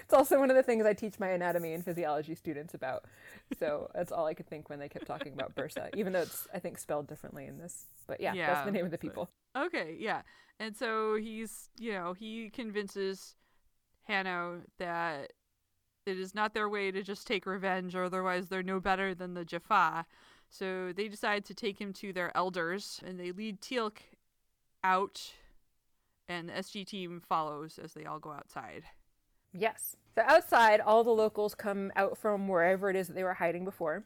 it's 0.03 0.13
also 0.13 0.39
one 0.39 0.49
of 0.49 0.55
the 0.55 0.63
things 0.63 0.85
I 0.85 0.93
teach 0.93 1.19
my 1.19 1.29
anatomy 1.29 1.73
and 1.73 1.83
physiology 1.83 2.35
students 2.35 2.73
about. 2.73 3.05
So 3.59 3.89
that's 3.93 4.11
all 4.11 4.25
I 4.25 4.33
could 4.33 4.47
think 4.47 4.69
when 4.69 4.79
they 4.79 4.89
kept 4.89 5.05
talking 5.07 5.33
about 5.33 5.55
bursa, 5.55 5.89
even 5.95 6.13
though 6.13 6.21
it's 6.21 6.47
I 6.53 6.59
think 6.59 6.77
spelled 6.77 7.07
differently 7.07 7.45
in 7.45 7.57
this. 7.57 7.85
But 8.07 8.21
yeah, 8.21 8.33
that's 8.35 8.65
the 8.65 8.71
name 8.71 8.85
of 8.85 8.91
the 8.91 8.97
people. 8.97 9.29
Okay, 9.55 9.95
yeah. 9.99 10.21
And 10.59 10.75
so 10.75 11.15
he's, 11.15 11.69
you 11.77 11.91
know, 11.93 12.13
he 12.13 12.49
convinces 12.49 13.35
Hanno 14.05 14.61
that 14.79 15.33
it 16.07 16.19
is 16.19 16.33
not 16.33 16.53
their 16.53 16.69
way 16.69 16.91
to 16.91 17.03
just 17.03 17.27
take 17.27 17.45
revenge, 17.45 17.95
or 17.95 18.05
otherwise 18.05 18.47
they're 18.47 18.63
no 18.63 18.79
better 18.79 19.13
than 19.13 19.33
the 19.33 19.45
Jaffa. 19.45 20.05
So 20.49 20.93
they 20.93 21.07
decide 21.07 21.45
to 21.45 21.53
take 21.53 21.79
him 21.79 21.93
to 21.93 22.13
their 22.13 22.35
elders, 22.35 23.01
and 23.05 23.19
they 23.19 23.31
lead 23.31 23.61
Teal'c 23.61 23.97
out, 24.83 25.33
and 26.29 26.49
the 26.49 26.53
SG 26.53 26.85
team 26.85 27.21
follows 27.27 27.79
as 27.83 27.93
they 27.93 28.05
all 28.05 28.19
go 28.19 28.31
outside. 28.31 28.83
Yes. 29.53 29.95
So 30.15 30.23
outside, 30.25 30.79
all 30.79 31.03
the 31.03 31.11
locals 31.11 31.53
come 31.53 31.91
out 31.95 32.17
from 32.17 32.47
wherever 32.47 32.89
it 32.89 32.95
is 32.95 33.07
that 33.07 33.13
they 33.13 33.23
were 33.23 33.33
hiding 33.33 33.65
before. 33.65 34.05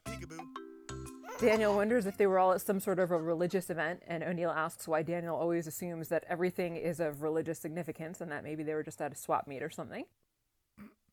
Daniel 1.39 1.75
wonders 1.75 2.05
if 2.05 2.17
they 2.17 2.27
were 2.27 2.37
all 2.37 2.51
at 2.53 2.61
some 2.61 2.79
sort 2.79 2.99
of 2.99 3.11
a 3.11 3.17
religious 3.17 3.69
event, 3.69 4.03
and 4.07 4.23
O'Neill 4.23 4.51
asks 4.51 4.87
why 4.87 5.01
Daniel 5.01 5.35
always 5.35 5.67
assumes 5.67 6.09
that 6.09 6.23
everything 6.29 6.75
is 6.75 6.99
of 6.99 7.21
religious 7.23 7.59
significance 7.59 8.21
and 8.21 8.31
that 8.31 8.43
maybe 8.43 8.63
they 8.63 8.73
were 8.73 8.83
just 8.83 9.01
at 9.01 9.11
a 9.11 9.15
swap 9.15 9.47
meet 9.47 9.63
or 9.63 9.69
something. 9.69 10.05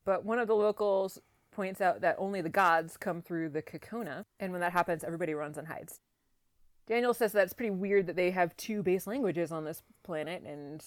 But 0.08 0.24
one 0.24 0.38
of 0.38 0.48
the 0.48 0.56
locals 0.56 1.18
points 1.50 1.82
out 1.82 2.00
that 2.00 2.16
only 2.18 2.40
the 2.40 2.48
gods 2.48 2.96
come 2.96 3.20
through 3.20 3.50
the 3.50 3.60
Kakona, 3.60 4.24
and 4.40 4.52
when 4.52 4.62
that 4.62 4.72
happens, 4.72 5.04
everybody 5.04 5.34
runs 5.34 5.58
and 5.58 5.68
hides. 5.68 6.00
Daniel 6.86 7.12
says 7.12 7.32
that 7.32 7.44
it's 7.44 7.52
pretty 7.52 7.68
weird 7.72 8.06
that 8.06 8.16
they 8.16 8.30
have 8.30 8.56
two 8.56 8.82
base 8.82 9.06
languages 9.06 9.52
on 9.52 9.66
this 9.66 9.82
planet, 10.02 10.42
and 10.44 10.82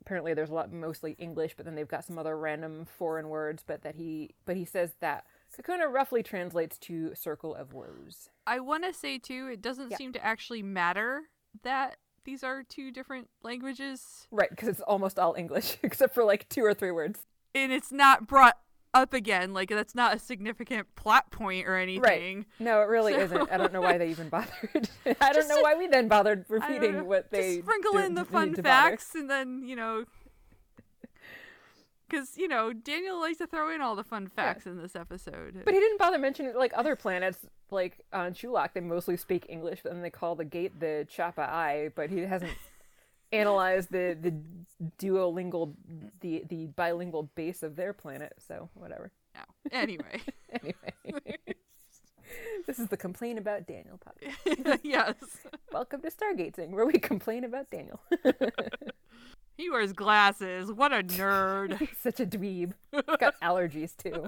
apparently 0.00 0.32
there's 0.32 0.48
a 0.48 0.54
lot 0.54 0.72
mostly 0.72 1.14
English, 1.18 1.52
but 1.58 1.66
then 1.66 1.74
they've 1.74 1.86
got 1.86 2.06
some 2.06 2.18
other 2.18 2.38
random 2.38 2.86
foreign 2.86 3.28
words. 3.28 3.62
But 3.66 3.82
that 3.82 3.96
he 3.96 4.30
but 4.46 4.56
he 4.56 4.64
says 4.64 4.94
that 5.00 5.26
Kakuna 5.54 5.92
roughly 5.92 6.22
translates 6.22 6.78
to 6.78 7.14
circle 7.14 7.54
of 7.54 7.74
woes. 7.74 8.30
I 8.46 8.60
want 8.60 8.84
to 8.84 8.94
say 8.94 9.18
too, 9.18 9.50
it 9.52 9.60
doesn't 9.60 9.90
Yeah. 9.90 9.98
seem 9.98 10.14
to 10.14 10.24
actually 10.24 10.62
matter 10.62 11.24
that 11.64 11.98
these 12.24 12.42
are 12.42 12.62
two 12.62 12.90
different 12.90 13.28
languages, 13.42 14.26
Right, 14.30 14.48
because 14.48 14.70
it's 14.70 14.80
almost 14.80 15.18
all 15.18 15.34
English 15.34 15.76
except 15.82 16.14
for 16.14 16.24
like 16.24 16.48
two 16.48 16.64
or 16.64 16.72
three 16.72 16.92
words. 16.92 17.26
And 17.54 17.72
it's 17.72 17.92
not 17.92 18.26
brought 18.26 18.58
up 18.92 19.12
again. 19.12 19.52
Like 19.52 19.68
that's 19.70 19.94
not 19.94 20.14
a 20.14 20.18
significant 20.18 20.86
plot 20.96 21.30
point 21.30 21.66
or 21.66 21.76
anything. 21.76 22.02
Right. 22.02 22.44
No, 22.58 22.80
it 22.80 22.88
really 22.88 23.14
So- 23.14 23.20
isn't. 23.20 23.52
I 23.52 23.56
don't 23.56 23.72
know 23.72 23.80
why 23.80 23.98
they 23.98 24.08
even 24.10 24.28
bothered. 24.28 24.88
I 25.20 25.32
don't 25.32 25.48
know 25.48 25.56
to- 25.56 25.62
why 25.62 25.74
we 25.76 25.86
then 25.86 26.08
bothered 26.08 26.44
I 26.50 26.52
don't 26.52 26.60
know. 26.60 26.66
repeating 26.76 27.06
what 27.06 27.30
they 27.30 27.56
Just 27.56 27.66
sprinkle 27.66 27.98
in 27.98 28.14
the 28.14 28.24
fun 28.24 28.50
bother. 28.50 28.62
facts, 28.62 29.14
and 29.14 29.30
then 29.30 29.62
you 29.66 29.76
know, 29.76 30.04
because 32.08 32.36
you 32.36 32.48
know 32.48 32.72
Daniel 32.72 33.20
likes 33.20 33.38
to 33.38 33.46
throw 33.46 33.74
in 33.74 33.80
all 33.80 33.96
the 33.96 34.04
fun 34.04 34.28
facts 34.28 34.66
in 34.66 34.80
this 34.80 34.94
episode. 34.94 35.60
But 35.64 35.74
he 35.74 35.80
didn't 35.80 35.98
bother 35.98 36.18
mentioning 36.18 36.54
like 36.56 36.72
other 36.76 36.96
planets, 36.96 37.38
like 37.70 37.98
on 38.12 38.32
Chulak, 38.34 38.70
they 38.74 38.80
mostly 38.80 39.16
speak 39.16 39.46
English, 39.48 39.80
but 39.82 39.92
then 39.92 40.02
they 40.02 40.10
call 40.10 40.34
the 40.34 40.44
gate 40.44 40.78
the 40.80 41.06
Chappa'ai. 41.14 41.92
But 41.94 42.10
he 42.10 42.20
hasn't 42.20 42.52
analyzed 43.34 43.90
the 43.90 44.16
the 44.20 44.32
duolingual, 44.98 45.74
the 46.20 46.44
the 46.48 46.66
bilingual 46.66 47.24
base 47.34 47.62
of 47.62 47.76
their 47.76 47.92
planet. 47.92 48.32
So 48.46 48.70
whatever. 48.74 49.10
no. 49.34 49.40
Anyway, 49.72 50.20
Anyway, 50.52 50.92
this 52.66 52.78
is 52.78 52.88
the 52.88 52.96
complain 52.96 53.38
about 53.38 53.66
Daniel 53.66 53.98
podcast. 53.98 54.78
yes, 54.82 55.14
Welcome 55.72 56.00
to 56.02 56.10
Stargating, 56.10 56.70
where 56.70 56.86
we 56.86 56.94
complain 56.94 57.44
about 57.44 57.70
Daniel. 57.70 58.00
he 59.56 59.68
wears 59.70 59.92
glasses. 59.92 60.70
What 60.72 60.92
a 60.92 61.02
nerd. 61.02 61.78
He's 61.78 61.88
such 62.00 62.20
a 62.20 62.26
dweeb. 62.26 62.72
He's 62.92 63.02
got 63.18 63.34
allergies 63.42 63.96
too. 63.96 64.26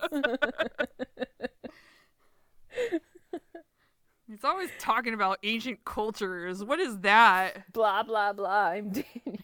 He's 4.26 4.35
always 4.46 4.70
talking 4.78 5.14
about 5.14 5.38
ancient 5.42 5.84
cultures. 5.84 6.62
What 6.64 6.78
is 6.80 6.98
that? 7.00 7.72
blah 7.72 8.02
blah 8.02 8.32
blah. 8.32 8.66
I'm 8.68 8.90
Daniel. 8.92 9.12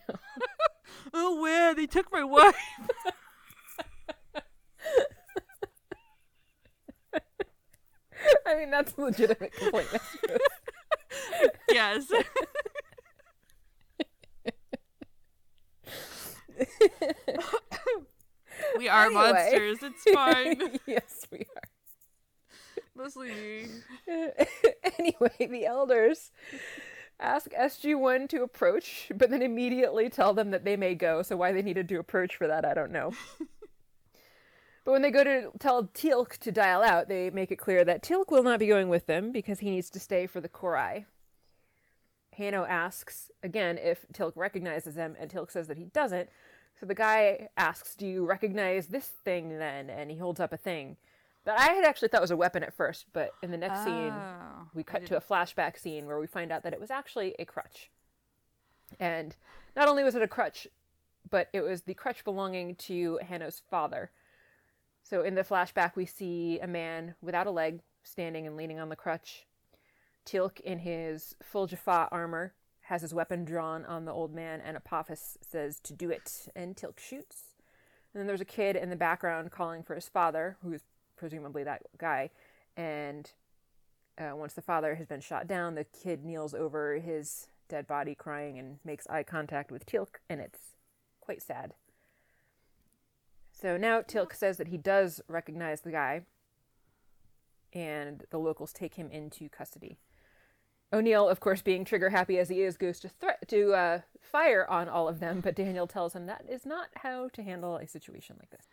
Oh, 1.14 1.40
where 1.40 1.74
they 1.74 1.86
took 1.86 2.12
my 2.12 2.22
wife. 2.24 2.54
I 8.46 8.54
mean, 8.56 8.70
that's 8.70 8.94
a 8.96 9.00
legitimate 9.00 9.52
complaint. 9.52 9.88
Yes. 11.70 12.06
we 18.78 18.88
are 18.88 19.06
Anyway. 19.06 19.20
monsters. 19.32 19.78
It's 19.82 20.02
fine. 20.14 20.78
yes, 20.86 21.26
we 21.30 21.46
Mostly 22.94 23.30
me. 23.30 23.66
anyway, 24.98 25.46
the 25.48 25.66
elders 25.66 26.30
ask 27.18 27.50
SG1 27.52 28.28
to 28.30 28.42
approach, 28.42 29.10
but 29.14 29.30
then 29.30 29.42
immediately 29.42 30.10
tell 30.10 30.34
them 30.34 30.50
that 30.50 30.64
they 30.64 30.76
may 30.76 30.94
go. 30.94 31.22
So 31.22 31.36
why 31.36 31.52
they 31.52 31.62
needed 31.62 31.88
to 31.88 31.98
approach 31.98 32.36
for 32.36 32.46
that, 32.46 32.64
I 32.64 32.74
don't 32.74 32.92
know. 32.92 33.12
but 34.84 34.92
when 34.92 35.02
they 35.02 35.10
go 35.10 35.24
to 35.24 35.50
tell 35.58 35.84
Teal'c 35.84 36.36
to 36.38 36.52
dial 36.52 36.82
out, 36.82 37.08
they 37.08 37.30
make 37.30 37.50
it 37.50 37.56
clear 37.56 37.84
that 37.84 38.02
Teal'c 38.02 38.30
will 38.30 38.42
not 38.42 38.58
be 38.58 38.66
going 38.66 38.88
with 38.88 39.06
them 39.06 39.32
because 39.32 39.60
he 39.60 39.70
needs 39.70 39.88
to 39.90 40.00
stay 40.00 40.26
for 40.26 40.40
the 40.40 40.48
Cor-ai. 40.48 41.06
Hanno 42.32 42.64
asks 42.64 43.30
again 43.42 43.78
if 43.78 44.06
Teal'c 44.12 44.32
recognizes 44.36 44.94
them, 44.94 45.16
and 45.18 45.30
Teal'c 45.30 45.50
says 45.50 45.68
that 45.68 45.78
he 45.78 45.84
doesn't. 45.84 46.28
So 46.80 46.86
the 46.86 46.94
guy 46.94 47.48
asks, 47.56 47.94
"Do 47.94 48.06
you 48.06 48.24
recognize 48.24 48.88
this 48.88 49.06
thing 49.06 49.58
then?" 49.58 49.90
And 49.90 50.10
he 50.10 50.16
holds 50.16 50.40
up 50.40 50.52
a 50.52 50.56
thing 50.56 50.96
that 51.44 51.58
I 51.58 51.72
had 51.72 51.84
actually 51.84 52.08
thought 52.08 52.20
was 52.20 52.30
a 52.30 52.36
weapon 52.36 52.62
at 52.62 52.74
first, 52.74 53.06
but 53.12 53.32
in 53.42 53.50
the 53.50 53.56
next 53.56 53.84
scene, 53.84 54.12
Oh, 54.12 54.68
we 54.74 54.82
cut 54.82 55.06
to 55.06 55.16
a 55.16 55.20
flashback 55.20 55.78
scene 55.78 56.06
where 56.06 56.20
we 56.20 56.26
find 56.26 56.52
out 56.52 56.62
that 56.62 56.72
it 56.72 56.80
was 56.80 56.90
actually 56.90 57.34
a 57.38 57.44
crutch. 57.44 57.90
And 59.00 59.34
not 59.74 59.88
only 59.88 60.04
was 60.04 60.14
it 60.14 60.22
a 60.22 60.28
crutch, 60.28 60.66
but 61.28 61.48
it 61.52 61.62
was 61.62 61.82
the 61.82 61.94
crutch 61.94 62.24
belonging 62.24 62.74
to 62.76 63.18
Hanno's 63.26 63.62
father. 63.70 64.10
So 65.02 65.22
in 65.22 65.34
the 65.34 65.42
flashback, 65.42 65.96
we 65.96 66.06
see 66.06 66.60
a 66.60 66.66
man 66.66 67.14
without 67.20 67.46
a 67.46 67.50
leg 67.50 67.80
standing 68.04 68.46
and 68.46 68.56
leaning 68.56 68.78
on 68.78 68.88
the 68.88 68.96
crutch. 68.96 69.46
Teal'c, 70.24 70.60
in 70.60 70.80
his 70.80 71.34
full 71.42 71.66
Jaffa 71.66 72.08
armor, 72.12 72.54
has 72.82 73.02
his 73.02 73.14
weapon 73.14 73.44
drawn 73.44 73.84
on 73.84 74.04
the 74.04 74.12
old 74.12 74.34
man, 74.34 74.60
and 74.60 74.76
Apophis 74.76 75.38
says 75.40 75.80
to 75.80 75.92
do 75.92 76.10
it, 76.10 76.48
and 76.54 76.76
Teal'c 76.76 77.00
shoots. 77.00 77.54
And 78.12 78.20
then 78.20 78.26
there's 78.26 78.40
a 78.40 78.46
kid 78.46 78.76
in 78.76 78.90
the 78.90 78.96
background 78.96 79.50
calling 79.50 79.82
for 79.82 79.94
his 79.94 80.08
father, 80.08 80.56
who 80.62 80.72
is 80.72 80.82
presumably 81.22 81.62
that 81.62 81.82
guy. 81.98 82.30
And 82.76 83.30
uh, 84.18 84.34
once 84.34 84.54
the 84.54 84.60
father 84.60 84.96
has 84.96 85.06
been 85.06 85.20
shot 85.20 85.46
down, 85.46 85.76
the 85.76 85.84
kid 85.84 86.24
kneels 86.24 86.52
over 86.52 86.96
his 86.98 87.46
dead 87.68 87.86
body, 87.86 88.16
crying, 88.16 88.58
and 88.58 88.80
makes 88.84 89.06
eye 89.06 89.22
contact 89.22 89.70
with 89.70 89.86
Teal'c, 89.86 90.16
and 90.28 90.40
it's 90.40 90.58
quite 91.20 91.40
sad. 91.40 91.74
So 93.52 93.76
now 93.76 94.00
Teal'c 94.00 94.34
says 94.34 94.56
that 94.56 94.66
he 94.66 94.76
does 94.76 95.20
recognize 95.28 95.82
the 95.82 95.92
guy, 95.92 96.22
and 97.72 98.24
the 98.30 98.38
locals 98.40 98.72
take 98.72 98.94
him 98.94 99.08
into 99.08 99.48
custody. 99.48 99.98
O'Neill, 100.92 101.28
of 101.28 101.38
course, 101.38 101.62
being 101.62 101.84
trigger 101.84 102.10
happy 102.10 102.36
as 102.40 102.48
he 102.48 102.62
is, 102.62 102.76
goes 102.76 102.98
to 102.98 103.08
threat 103.08 103.46
to 103.46 103.74
uh, 103.74 104.00
fire 104.20 104.66
on 104.68 104.88
all 104.88 105.08
of 105.08 105.20
them, 105.20 105.40
but 105.40 105.54
Daniel 105.54 105.86
tells 105.86 106.14
him 106.16 106.26
that 106.26 106.44
is 106.50 106.66
not 106.66 106.88
how 106.96 107.28
to 107.28 107.44
handle 107.44 107.76
a 107.76 107.86
situation 107.86 108.34
like 108.40 108.50
this. 108.50 108.66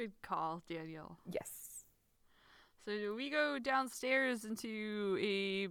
Good 0.00 0.22
call, 0.22 0.62
Daniel. 0.66 1.18
Yes. 1.30 1.84
So 2.86 3.14
we 3.14 3.28
go 3.28 3.58
downstairs 3.58 4.46
into 4.46 5.18
a. 5.20 5.64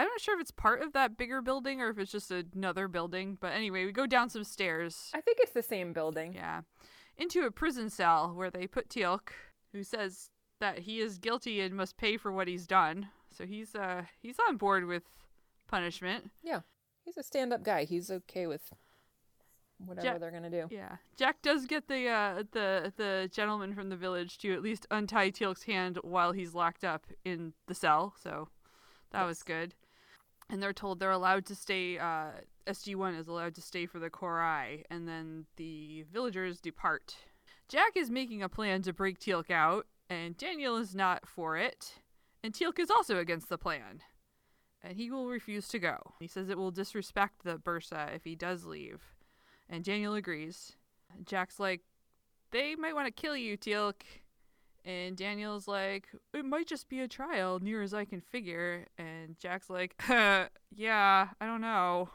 I'm 0.00 0.08
not 0.08 0.18
sure 0.18 0.34
if 0.34 0.40
it's 0.40 0.50
part 0.50 0.80
of 0.80 0.94
that 0.94 1.18
bigger 1.18 1.42
building 1.42 1.82
or 1.82 1.90
if 1.90 1.98
it's 1.98 2.10
just 2.10 2.30
another 2.30 2.88
building, 2.88 3.36
but 3.38 3.52
anyway, 3.52 3.84
we 3.84 3.92
go 3.92 4.06
down 4.06 4.30
some 4.30 4.44
stairs. 4.44 5.10
I 5.12 5.20
think 5.20 5.40
it's 5.42 5.52
the 5.52 5.62
same 5.62 5.92
building. 5.92 6.32
Yeah. 6.32 6.62
Into 7.18 7.44
a 7.44 7.50
prison 7.50 7.90
cell 7.90 8.32
where 8.34 8.50
they 8.50 8.66
put 8.66 8.88
Teal'c, 8.88 9.28
who 9.74 9.82
says 9.82 10.30
that 10.60 10.78
he 10.78 11.00
is 11.00 11.18
guilty 11.18 11.60
and 11.60 11.74
must 11.74 11.98
pay 11.98 12.16
for 12.16 12.32
what 12.32 12.48
he's 12.48 12.66
done. 12.66 13.08
So 13.30 13.44
he's 13.44 13.74
uh 13.74 14.04
he's 14.22 14.38
on 14.48 14.56
board 14.56 14.86
with 14.86 15.02
punishment. 15.68 16.30
Yeah. 16.42 16.60
He's 17.04 17.18
a 17.18 17.22
stand 17.22 17.52
up 17.52 17.62
guy. 17.62 17.84
He's 17.84 18.10
okay 18.10 18.46
with 18.46 18.72
whatever 19.78 20.06
Ja- 20.06 20.18
they're 20.18 20.30
going 20.30 20.42
to 20.42 20.50
do. 20.50 20.66
Yeah. 20.74 20.96
Jack 21.16 21.42
does 21.42 21.66
get 21.66 21.88
the 21.88 22.08
uh 22.08 22.42
the 22.52 22.92
the 22.96 23.28
gentleman 23.32 23.74
from 23.74 23.88
the 23.88 23.96
village 23.96 24.38
to 24.38 24.52
at 24.52 24.62
least 24.62 24.86
untie 24.90 25.30
Teal'c's 25.30 25.64
hand 25.64 25.98
while 26.02 26.32
he's 26.32 26.54
locked 26.54 26.84
up 26.84 27.06
in 27.24 27.52
the 27.66 27.74
cell. 27.74 28.14
So 28.22 28.48
that 29.12 29.24
was 29.24 29.42
good. 29.42 29.74
And 30.48 30.62
they're 30.62 30.72
told 30.72 31.00
they're 31.00 31.10
allowed 31.10 31.46
to 31.46 31.54
stay 31.54 31.98
uh 31.98 32.28
SG1 32.66 33.18
is 33.18 33.28
allowed 33.28 33.54
to 33.54 33.62
stay 33.62 33.86
for 33.86 33.98
the 33.98 34.10
Cor-ai 34.10 34.82
and 34.90 35.06
then 35.06 35.46
the 35.56 36.04
villagers 36.12 36.60
depart. 36.60 37.16
Jack 37.68 37.96
is 37.96 38.10
making 38.10 38.42
a 38.42 38.48
plan 38.48 38.82
to 38.82 38.92
break 38.92 39.18
Teal'c 39.18 39.50
out 39.50 39.86
and 40.08 40.36
Daniel 40.36 40.76
is 40.76 40.94
not 40.94 41.28
for 41.28 41.56
it. 41.56 41.94
And 42.42 42.52
Teal'c 42.54 42.78
is 42.78 42.90
also 42.90 43.18
against 43.18 43.48
the 43.48 43.58
plan. 43.58 44.02
And 44.82 44.96
he 44.96 45.10
will 45.10 45.26
refuse 45.28 45.66
to 45.68 45.80
go. 45.80 45.98
He 46.20 46.28
says 46.28 46.48
it 46.48 46.58
will 46.58 46.70
disrespect 46.70 47.42
the 47.42 47.56
Byrsa 47.56 48.14
if 48.14 48.22
he 48.22 48.36
does 48.36 48.64
leave. 48.64 49.02
And 49.68 49.84
Daniel 49.84 50.14
agrees. 50.14 50.72
Jack's 51.24 51.58
like, 51.58 51.82
they 52.50 52.74
might 52.74 52.94
want 52.94 53.06
to 53.06 53.12
kill 53.12 53.36
you, 53.36 53.56
Teal'c. 53.56 54.02
And 54.84 55.16
Daniel's 55.16 55.66
like, 55.66 56.06
it 56.32 56.44
might 56.44 56.68
just 56.68 56.88
be 56.88 57.00
a 57.00 57.08
trial, 57.08 57.58
near 57.58 57.82
as 57.82 57.92
I 57.92 58.04
can 58.04 58.20
figure. 58.20 58.86
And 58.98 59.38
Jack's 59.40 59.68
like, 59.68 60.00
yeah, 60.08 61.28
I 61.40 61.46
don't 61.46 61.60
know. 61.60 62.10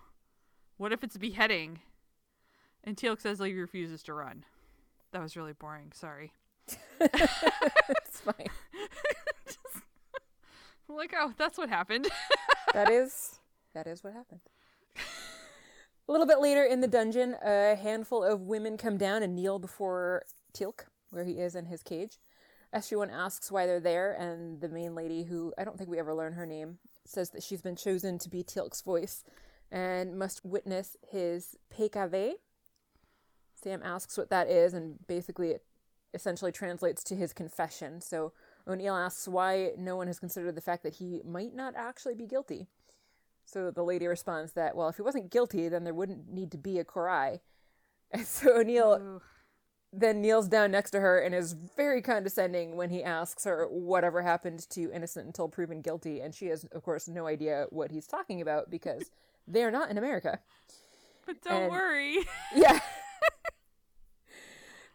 What 0.77 0.93
if 0.93 1.03
it's 1.03 1.17
beheading? 1.17 1.79
And 2.83 2.95
Teal'c 2.95 3.21
says 3.21 3.39
he 3.39 3.53
refuses 3.53 4.01
to 4.03 4.13
run. 4.13 4.45
That 5.11 5.21
was 5.21 5.35
really 5.35 5.53
boring. 5.53 5.91
Sorry. 5.93 6.31
it's 6.99 8.21
fine. 8.21 8.47
I'm 10.89 10.95
like, 10.95 11.13
oh, 11.15 11.33
that's 11.37 11.57
what 11.57 11.69
happened. 11.69 12.07
that 12.73 12.89
is 12.89 13.39
that 13.73 13.87
is 13.87 14.03
what 14.03 14.13
happened. 14.13 14.41
A 16.07 16.11
little 16.11 16.27
bit 16.27 16.39
later 16.39 16.63
in 16.63 16.81
the 16.81 16.87
dungeon, 16.87 17.35
a 17.43 17.75
handful 17.75 18.23
of 18.23 18.41
women 18.41 18.77
come 18.77 18.97
down 18.97 19.23
and 19.23 19.35
kneel 19.35 19.59
before 19.59 20.23
Teal'c, 20.53 20.85
where 21.11 21.23
he 21.23 21.33
is 21.33 21.55
in 21.55 21.65
his 21.65 21.83
cage. 21.83 22.17
SG1 22.73 23.11
asks 23.11 23.51
why 23.51 23.65
they're 23.65 23.79
there, 23.79 24.13
and 24.13 24.61
the 24.61 24.69
main 24.69 24.95
lady, 24.95 25.23
who 25.23 25.53
I 25.57 25.63
don't 25.63 25.77
think 25.77 25.89
we 25.89 25.99
ever 25.99 26.13
learn 26.13 26.33
her 26.33 26.45
name, 26.45 26.79
says 27.05 27.29
that 27.31 27.43
she's 27.43 27.61
been 27.61 27.75
chosen 27.75 28.17
to 28.19 28.29
be 28.29 28.43
Teal'c's 28.43 28.81
voice 28.81 29.23
and 29.71 30.17
must 30.17 30.43
witness 30.43 30.97
his 31.09 31.55
PKV. 31.73 32.33
Sam 33.55 33.81
asks 33.83 34.17
what 34.17 34.29
that 34.29 34.49
is, 34.49 34.73
and 34.73 35.05
basically 35.07 35.51
it 35.51 35.63
essentially 36.13 36.51
translates 36.51 37.03
to 37.05 37.15
his 37.15 37.31
confession. 37.31 38.01
So 38.01 38.33
O'Neill 38.67 38.95
asks 38.95 39.27
why 39.27 39.71
no 39.77 39.95
one 39.95 40.07
has 40.07 40.19
considered 40.19 40.55
the 40.55 40.61
fact 40.61 40.83
that 40.83 40.95
he 40.95 41.21
might 41.25 41.53
not 41.53 41.75
actually 41.75 42.15
be 42.15 42.25
guilty. 42.25 42.67
So 43.51 43.69
the 43.69 43.83
lady 43.83 44.07
responds 44.07 44.53
that, 44.53 44.75
well, 44.77 44.87
if 44.87 44.95
he 44.95 45.01
wasn't 45.01 45.29
guilty, 45.29 45.67
then 45.67 45.83
there 45.83 45.93
wouldn't 45.93 46.29
need 46.31 46.51
to 46.51 46.57
be 46.57 46.79
a 46.79 46.83
Korai. 46.85 47.39
And 48.13 48.25
so 48.27 48.57
O'Neill 48.59 48.99
Ooh. 49.01 49.21
then 49.93 50.19
kneels 50.21 50.49
down 50.49 50.71
next 50.71 50.91
to 50.91 50.99
her 50.99 51.19
and 51.19 51.33
is 51.33 51.53
very 51.53 52.01
condescending 52.01 52.75
when 52.75 52.89
he 52.89 53.01
asks 53.01 53.45
her 53.45 53.65
whatever 53.69 54.21
happened 54.21 54.69
to 54.71 54.91
innocent 54.91 55.27
until 55.27 55.47
proven 55.47 55.79
guilty. 55.81 56.19
And 56.19 56.35
she 56.35 56.47
has, 56.47 56.65
of 56.73 56.83
course, 56.83 57.07
no 57.07 57.25
idea 57.25 57.67
what 57.69 57.89
he's 57.91 58.07
talking 58.07 58.41
about 58.41 58.69
because 58.69 59.11
they're 59.47 59.71
not 59.71 59.89
in 59.89 59.97
America. 59.97 60.39
But 61.25 61.41
don't 61.41 61.63
And- 61.63 61.71
worry. 61.71 62.17
Yeah. 62.55 62.79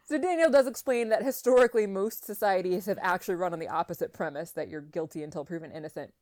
so 0.04 0.18
Daniel 0.18 0.50
does 0.50 0.66
explain 0.66 1.08
that 1.08 1.22
historically 1.24 1.86
most 1.86 2.24
societies 2.26 2.84
have 2.84 2.98
actually 3.00 3.36
run 3.36 3.54
on 3.54 3.58
the 3.60 3.68
opposite 3.68 4.12
premise 4.12 4.50
that 4.50 4.68
you're 4.68 4.82
guilty 4.82 5.22
until 5.22 5.44
proven 5.44 5.72
innocent. 5.72 6.12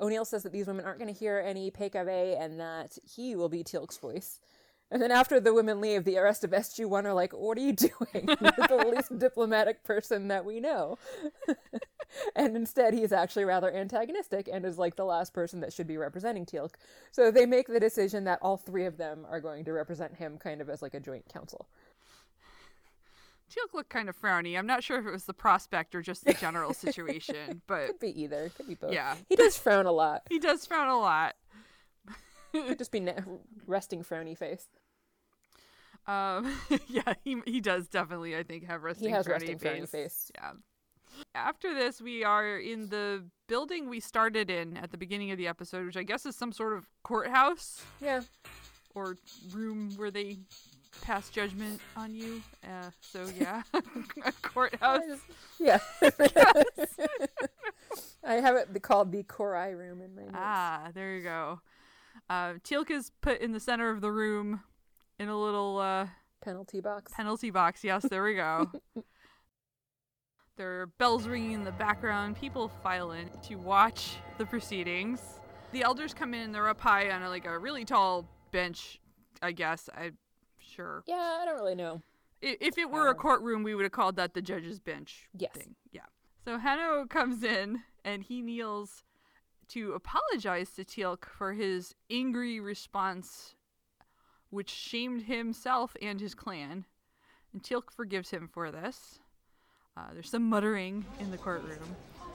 O'Neill 0.00 0.24
says 0.24 0.42
that 0.42 0.52
these 0.52 0.66
women 0.66 0.84
aren't 0.84 0.98
going 0.98 1.12
to 1.12 1.18
hear 1.18 1.42
any 1.44 1.70
PKV 1.70 2.40
and 2.40 2.58
that 2.58 2.98
he 3.04 3.36
will 3.36 3.48
be 3.48 3.62
Teal'c's 3.62 3.98
voice. 3.98 4.40
And 4.90 5.00
then 5.00 5.12
after 5.12 5.38
the 5.38 5.54
women 5.54 5.80
leave, 5.80 6.04
the 6.04 6.18
rest 6.18 6.42
of 6.42 6.50
SG1 6.50 7.04
are 7.04 7.14
like, 7.14 7.32
What 7.32 7.56
are 7.58 7.60
you 7.60 7.72
doing? 7.74 7.90
You're 8.14 8.68
the 8.68 8.92
least 8.92 9.18
diplomatic 9.18 9.84
person 9.84 10.28
that 10.28 10.44
we 10.44 10.58
know. 10.58 10.98
and 12.36 12.56
instead, 12.56 12.92
he's 12.92 13.12
actually 13.12 13.44
rather 13.44 13.72
antagonistic 13.72 14.48
and 14.52 14.64
is 14.64 14.78
like 14.78 14.96
the 14.96 15.04
last 15.04 15.32
person 15.32 15.60
that 15.60 15.72
should 15.72 15.86
be 15.86 15.96
representing 15.96 16.44
Teal'c. 16.44 16.72
So 17.12 17.30
they 17.30 17.46
make 17.46 17.68
the 17.68 17.80
decision 17.80 18.24
that 18.24 18.40
all 18.42 18.56
three 18.56 18.84
of 18.84 18.96
them 18.96 19.26
are 19.30 19.40
going 19.40 19.64
to 19.64 19.72
represent 19.72 20.16
him 20.16 20.38
kind 20.38 20.60
of 20.60 20.68
as 20.68 20.82
like 20.82 20.94
a 20.94 21.00
joint 21.00 21.28
council. 21.32 21.68
Teal'c 23.50 23.74
looked 23.74 23.90
kind 23.90 24.08
of 24.08 24.16
frowny. 24.20 24.56
I'm 24.58 24.66
not 24.66 24.84
sure 24.84 24.98
if 25.00 25.06
it 25.06 25.10
was 25.10 25.24
the 25.24 25.34
prospect 25.34 25.94
or 25.94 26.02
just 26.02 26.24
the 26.24 26.34
general 26.34 26.72
situation, 26.72 27.62
but 27.66 27.86
Could 27.88 27.98
be 28.00 28.22
either. 28.22 28.50
Could 28.56 28.68
be 28.68 28.74
both. 28.74 28.92
Yeah. 28.92 29.16
He 29.28 29.36
does 29.36 29.56
frown 29.58 29.86
a 29.86 29.92
lot. 29.92 30.22
he 30.30 30.38
does 30.38 30.64
frown 30.66 30.88
a 30.88 30.98
lot. 30.98 31.34
Could 32.52 32.78
just 32.78 32.92
be 32.92 33.00
ne- 33.00 33.14
resting 33.66 34.02
frowny 34.04 34.36
face. 34.36 34.66
Um, 36.06 36.52
yeah, 36.88 37.14
he 37.22 37.36
he 37.44 37.60
does 37.60 37.86
definitely, 37.88 38.36
I 38.36 38.42
think, 38.42 38.66
have 38.66 38.82
resting 38.82 39.08
He 39.08 39.14
has 39.14 39.26
frowny 39.26 39.32
resting 39.32 39.58
frowny 39.58 39.80
face. 39.80 39.90
face. 39.90 40.32
Yeah. 40.34 40.52
After 41.34 41.74
this, 41.74 42.00
we 42.00 42.24
are 42.24 42.58
in 42.58 42.88
the 42.88 43.24
building 43.48 43.88
we 43.90 44.00
started 44.00 44.48
in 44.50 44.76
at 44.76 44.90
the 44.92 44.96
beginning 44.96 45.30
of 45.32 45.38
the 45.38 45.46
episode, 45.48 45.86
which 45.86 45.96
I 45.96 46.02
guess 46.04 46.24
is 46.24 46.36
some 46.36 46.52
sort 46.52 46.72
of 46.72 46.86
courthouse 47.02 47.82
Yeah. 48.00 48.22
or 48.94 49.16
room 49.52 49.90
where 49.96 50.10
they 50.10 50.38
pass 51.02 51.30
judgment 51.30 51.80
on 51.96 52.14
you. 52.14 52.42
Uh, 52.64 52.90
so 53.00 53.26
yeah, 53.38 53.62
a 53.74 54.32
courthouse. 54.42 55.02
Yeah. 55.58 55.78
I 58.24 58.34
have 58.34 58.56
it 58.56 58.82
called 58.82 59.12
the 59.12 59.22
Cor-ai 59.22 59.70
room 59.70 60.02
in 60.02 60.14
my 60.14 60.22
notes. 60.22 60.34
Ah, 60.36 60.90
there 60.94 61.14
you 61.16 61.22
go. 61.22 61.60
Uh, 62.28 62.54
Teal'c 62.64 62.90
is 62.90 63.10
put 63.22 63.40
in 63.40 63.52
the 63.52 63.60
center 63.60 63.90
of 63.90 64.00
the 64.00 64.12
room 64.12 64.60
in 65.18 65.28
a 65.28 65.38
little 65.40 65.78
uh, 65.78 66.06
Penalty 66.42 66.80
box. 66.80 67.12
penalty 67.14 67.50
box. 67.50 67.82
Yes, 67.84 68.04
there 68.08 68.22
we 68.22 68.34
go. 68.34 68.70
there 70.56 70.82
are 70.82 70.86
bells 70.86 71.26
ringing 71.26 71.52
in 71.52 71.64
the 71.64 71.72
background. 71.72 72.36
People 72.36 72.68
file 72.82 73.12
in 73.12 73.28
to 73.48 73.56
watch 73.56 74.16
the 74.38 74.46
proceedings. 74.46 75.20
The 75.72 75.82
elders 75.82 76.12
come 76.14 76.34
in 76.34 76.52
they're 76.52 76.68
up 76.68 76.80
high 76.80 77.10
on 77.10 77.22
a, 77.22 77.28
like 77.28 77.46
a 77.46 77.58
really 77.58 77.84
tall 77.84 78.28
bench. 78.52 79.00
I 79.42 79.52
guess 79.52 79.88
I'm 79.96 80.16
sure. 80.70 81.02
yeah, 81.06 81.38
I 81.40 81.44
don't 81.44 81.56
really 81.56 81.74
know. 81.74 82.02
If 82.42 82.78
it 82.78 82.90
were 82.90 83.08
a 83.08 83.10
Um, 83.10 83.16
courtroom, 83.16 83.62
we 83.62 83.74
would 83.74 83.82
have 83.84 83.92
called 83.92 84.16
that 84.16 84.32
the 84.34 84.40
judge's 84.42 84.78
bench. 84.80 85.28
Yes. 85.36 85.52
Thing. 85.54 85.74
Yeah. 85.92 86.06
So 86.44 86.56
Hanno 86.58 87.04
comes 87.06 87.42
in 87.44 87.82
and 88.04 88.22
he 88.22 88.40
kneels 88.40 89.04
to 89.68 89.92
apologize 89.92 90.70
to 90.72 90.84
Teal'c 90.84 91.26
for 91.26 91.52
his 91.52 91.94
angry 92.10 92.58
response, 92.58 93.54
which 94.48 94.70
shamed 94.70 95.22
himself 95.24 95.94
and 96.00 96.18
his 96.20 96.34
clan. 96.34 96.86
And 97.52 97.62
Teal'c 97.62 97.90
forgives 97.90 98.30
him 98.30 98.48
for 98.48 98.70
this. 98.70 99.18
Uh, 99.96 100.12
there's 100.14 100.30
some 100.30 100.48
muttering 100.48 101.04
in 101.18 101.30
the 101.30 101.36
courtroom. 101.36 101.78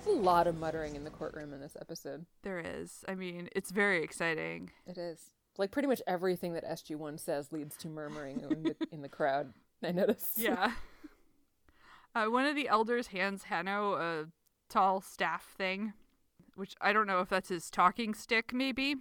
There's 0.03 0.17
a 0.17 0.21
lot 0.21 0.45
of 0.45 0.57
muttering 0.59 0.95
in 0.95 1.03
the 1.03 1.09
courtroom 1.09 1.51
in 1.51 1.59
this 1.59 1.75
episode. 1.81 2.25
There 2.43 2.59
is. 2.59 3.03
I 3.07 3.15
mean, 3.15 3.49
it's 3.55 3.71
very 3.71 4.03
exciting. 4.03 4.69
It 4.85 4.99
is. 4.99 5.31
Like 5.57 5.71
pretty 5.71 5.87
much 5.87 6.01
everything 6.05 6.53
that 6.53 6.65
SG1 6.65 7.19
says 7.19 7.51
leads 7.51 7.77
to 7.77 7.87
murmuring 7.87 8.41
in 8.41 8.63
the, 8.63 8.75
in 8.91 9.01
the 9.01 9.09
crowd. 9.09 9.53
I 9.83 9.91
notice. 9.91 10.33
Yeah. 10.37 10.71
Uh, 12.15 12.27
one 12.27 12.45
of 12.45 12.55
the 12.55 12.69
elders 12.69 13.07
hands 13.07 13.43
Hanno 13.43 13.95
a 13.95 14.25
tall 14.69 15.01
staff 15.01 15.53
thing, 15.57 15.91
which 16.55 16.73
I 16.79 16.93
don't 16.93 17.07
know 17.07 17.19
if 17.19 17.27
that's 17.27 17.49
his 17.49 17.69
talking 17.69 18.13
stick, 18.13 18.53
maybe. 18.53 18.95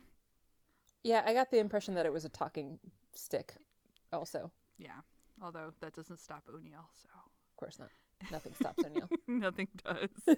Yeah, 1.04 1.22
I 1.24 1.32
got 1.32 1.52
the 1.52 1.60
impression 1.60 1.94
that 1.94 2.06
it 2.06 2.12
was 2.12 2.24
a 2.24 2.28
talking 2.28 2.80
stick 3.14 3.54
also. 4.12 4.50
Yeah. 4.78 4.98
Although 5.40 5.72
that 5.80 5.94
doesn't 5.94 6.18
stop 6.18 6.42
O'Neill, 6.52 6.88
so 6.96 7.08
Of 7.14 7.56
course 7.56 7.78
not. 7.78 7.90
Nothing 8.32 8.54
stops 8.54 8.82
O'Neill. 8.84 9.08
nothing 9.28 9.68
does. 9.84 10.36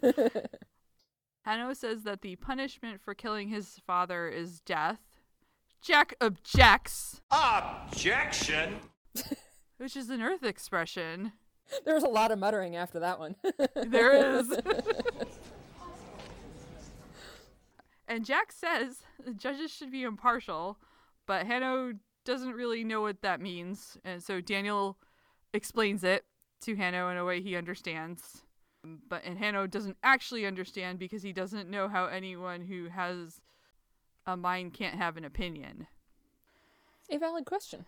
Hanno 1.46 1.72
says 1.72 2.02
that 2.02 2.20
the 2.20 2.36
punishment 2.36 3.00
for 3.00 3.14
killing 3.14 3.48
his 3.48 3.80
father 3.86 4.28
is 4.28 4.60
death. 4.60 5.00
Jack 5.82 6.14
objects, 6.20 7.20
Objection! 7.30 8.76
which 9.78 9.96
is 9.96 10.10
an 10.10 10.22
Earth 10.22 10.42
expression. 10.42 11.32
there 11.84 11.94
was 11.94 12.04
a 12.04 12.08
lot 12.08 12.32
of 12.32 12.38
muttering 12.38 12.76
after 12.76 13.00
that 13.00 13.18
one. 13.18 13.36
There 13.74 14.38
is. 14.38 14.50
and 18.08 18.24
Jack 18.24 18.52
says 18.52 19.00
the 19.24 19.34
judges 19.34 19.72
should 19.72 19.92
be 19.92 20.02
impartial, 20.02 20.78
but 21.26 21.46
Hanno 21.46 21.92
doesn't 22.24 22.52
really 22.52 22.84
know 22.84 23.00
what 23.00 23.22
that 23.22 23.40
means. 23.40 23.96
And 24.04 24.22
so 24.22 24.40
Daniel 24.40 24.98
explains 25.54 26.04
it 26.04 26.24
to 26.62 26.74
Hanno 26.74 27.08
in 27.10 27.16
a 27.16 27.24
way 27.24 27.40
he 27.40 27.56
understands. 27.56 28.42
But 29.08 29.24
and 29.24 29.38
Hanno 29.38 29.66
doesn't 29.66 29.96
actually 30.02 30.46
understand 30.46 30.98
because 30.98 31.22
he 31.22 31.32
doesn't 31.32 31.70
know 31.70 31.88
how 31.88 32.06
anyone 32.06 32.62
who 32.62 32.88
has 32.88 33.40
a 34.26 34.36
mind 34.36 34.74
can't 34.74 34.96
have 34.96 35.16
an 35.16 35.24
opinion. 35.24 35.86
a 37.10 37.18
valid 37.18 37.44
question. 37.44 37.86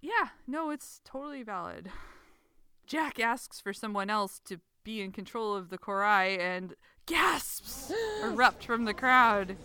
Yeah, 0.00 0.28
no, 0.46 0.70
it's 0.70 1.00
totally 1.04 1.42
valid. 1.42 1.90
Jack 2.86 3.18
asks 3.18 3.60
for 3.60 3.72
someone 3.72 4.10
else 4.10 4.40
to 4.46 4.60
be 4.82 5.00
in 5.00 5.12
control 5.12 5.54
of 5.54 5.70
the 5.70 5.78
Cor-ai 5.78 6.26
and 6.26 6.74
gasps 7.06 7.90
erupt 8.22 8.64
from 8.64 8.84
the 8.84 8.94
crowd. 8.94 9.56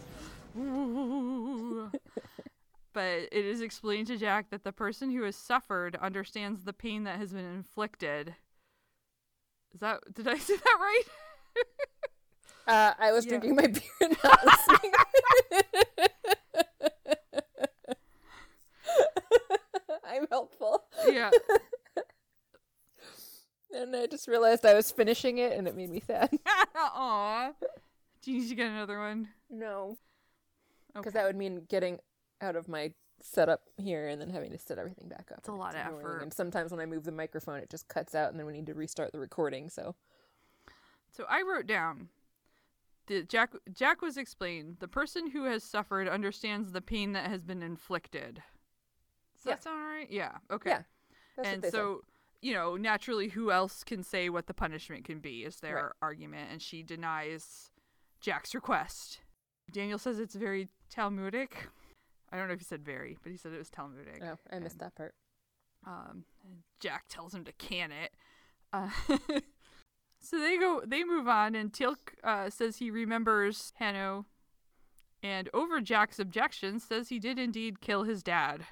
But 2.91 3.29
it 3.31 3.45
is 3.45 3.61
explained 3.61 4.07
to 4.07 4.17
Jack 4.17 4.49
that 4.49 4.63
the 4.63 4.71
person 4.71 5.11
who 5.11 5.23
has 5.23 5.35
suffered 5.35 5.95
understands 6.01 6.63
the 6.63 6.73
pain 6.73 7.03
that 7.03 7.19
has 7.19 7.31
been 7.31 7.45
inflicted. 7.45 8.35
Is 9.73 9.79
that 9.79 9.99
did 10.13 10.27
I 10.27 10.37
say 10.37 10.55
that 10.55 10.77
right? 10.79 11.03
Uh, 12.69 12.93
I 12.99 13.11
was 13.11 13.25
Yeah. 13.25 13.29
drinking 13.39 13.55
my 13.55 13.65
beer 13.67 13.81
and 14.01 14.15
not 14.23 14.39
listening. 14.45 14.91
I'm 20.07 20.27
helpful. 20.29 20.83
yeah. 21.07 21.31
And 23.71 23.95
I 23.95 24.07
just 24.07 24.27
realized 24.27 24.65
I 24.65 24.73
was 24.73 24.89
finishing 24.89 25.37
it 25.37 25.55
and 25.55 25.67
it 25.67 25.75
made 25.77 25.91
me 25.91 26.01
sad. 26.05 26.31
Aw. 26.75 27.51
Do 28.23 28.31
you 28.31 28.39
need 28.39 28.49
to 28.49 28.55
get 28.55 28.65
another 28.71 28.97
one? 28.97 29.27
No. 29.47 29.99
Because 30.87 31.11
Okay. 31.11 31.19
that 31.19 31.27
would 31.27 31.35
mean 31.35 31.65
getting 31.69 31.99
out 32.41 32.55
of 32.55 32.67
my 32.67 32.91
setup 33.21 33.61
here 33.77 34.07
and 34.07 34.19
then 34.19 34.31
having 34.31 34.49
to 34.53 34.57
set 34.57 34.79
everything 34.79 35.07
back 35.07 35.27
up. 35.31 35.37
It's 35.37 35.49
a 35.49 35.51
lot 35.51 35.75
of 35.75 35.81
annoying. 35.85 35.99
effort. 35.99 36.21
And 36.23 36.33
sometimes 36.33 36.71
when 36.71 36.79
I 36.79 36.87
move 36.87 37.03
the 37.03 37.11
microphone, 37.11 37.59
it 37.59 37.69
just 37.69 37.87
cuts 37.87 38.15
out 38.15 38.31
and 38.31 38.39
then 38.39 38.47
we 38.47 38.53
need 38.53 38.65
to 38.65 38.73
restart 38.73 39.11
the 39.11 39.19
recording. 39.19 39.69
So 39.69 39.93
So 41.11 41.25
I 41.29 41.43
wrote 41.43 41.67
down 41.67 42.09
the 43.09 43.23
Jack 43.23 43.51
Jack 43.73 44.01
was 44.01 44.15
explained 44.15 44.77
the 44.79 44.87
person 44.87 45.29
who 45.31 45.43
has 45.43 45.63
suffered 45.63 46.07
understands 46.07 46.71
the 46.71 46.81
pain 46.81 47.11
that 47.11 47.29
has 47.29 47.43
been 47.43 47.61
inflicted. 47.61 48.35
Does 49.35 49.45
Yeah. 49.45 49.51
that 49.55 49.63
sound 49.63 49.81
right? 49.83 50.09
Yeah. 50.09 50.37
Okay. 50.49 50.69
Yeah, 50.69 50.81
and 51.37 51.45
what 51.47 51.61
they 51.63 51.67
said. 51.67 51.71
so 51.73 52.01
you 52.41 52.53
know, 52.53 52.77
naturally, 52.77 53.27
who 53.27 53.51
else 53.51 53.83
can 53.83 54.01
say 54.01 54.29
what 54.29 54.47
the 54.47 54.53
punishment 54.53 55.03
can 55.03 55.19
be? 55.19 55.43
Is 55.43 55.57
their 55.59 55.75
Right. 55.75 55.91
argument, 56.01 56.51
and 56.51 56.61
she 56.61 56.83
denies 56.83 57.69
Jack's 58.21 58.55
request. 58.55 59.19
Daniel 59.71 59.99
says 59.99 60.19
it's 60.19 60.35
very 60.35 60.69
Talmudic. 60.89 61.67
I 62.31 62.37
don't 62.37 62.47
know 62.47 62.53
if 62.53 62.59
he 62.59 62.65
said 62.65 62.83
very, 62.85 63.17
but 63.21 63.31
he 63.31 63.37
said 63.37 63.51
it 63.51 63.57
was 63.57 63.69
Talmudic. 63.69 64.19
Oh, 64.23 64.37
I 64.51 64.59
missed 64.59 64.75
and- 64.75 64.81
that 64.81 64.95
part. 64.95 65.15
um, 65.85 66.23
Jack 66.79 67.05
tells 67.09 67.33
him 67.33 67.43
to 67.45 67.51
can 67.53 67.91
it. 67.91 68.13
Uh, 68.71 68.89
so 70.19 70.39
they 70.39 70.57
go, 70.57 70.81
they 70.85 71.03
move 71.03 71.27
on, 71.27 71.55
and 71.55 71.71
Teal'c 71.71 71.97
uh, 72.23 72.49
says 72.49 72.77
he 72.77 72.91
remembers 72.91 73.73
Hanno, 73.77 74.25
and 75.23 75.49
over 75.53 75.81
Jack's 75.81 76.19
objection, 76.19 76.79
says 76.79 77.09
he 77.09 77.19
did 77.19 77.39
indeed 77.39 77.81
kill 77.81 78.03
his 78.03 78.23
dad. 78.23 78.65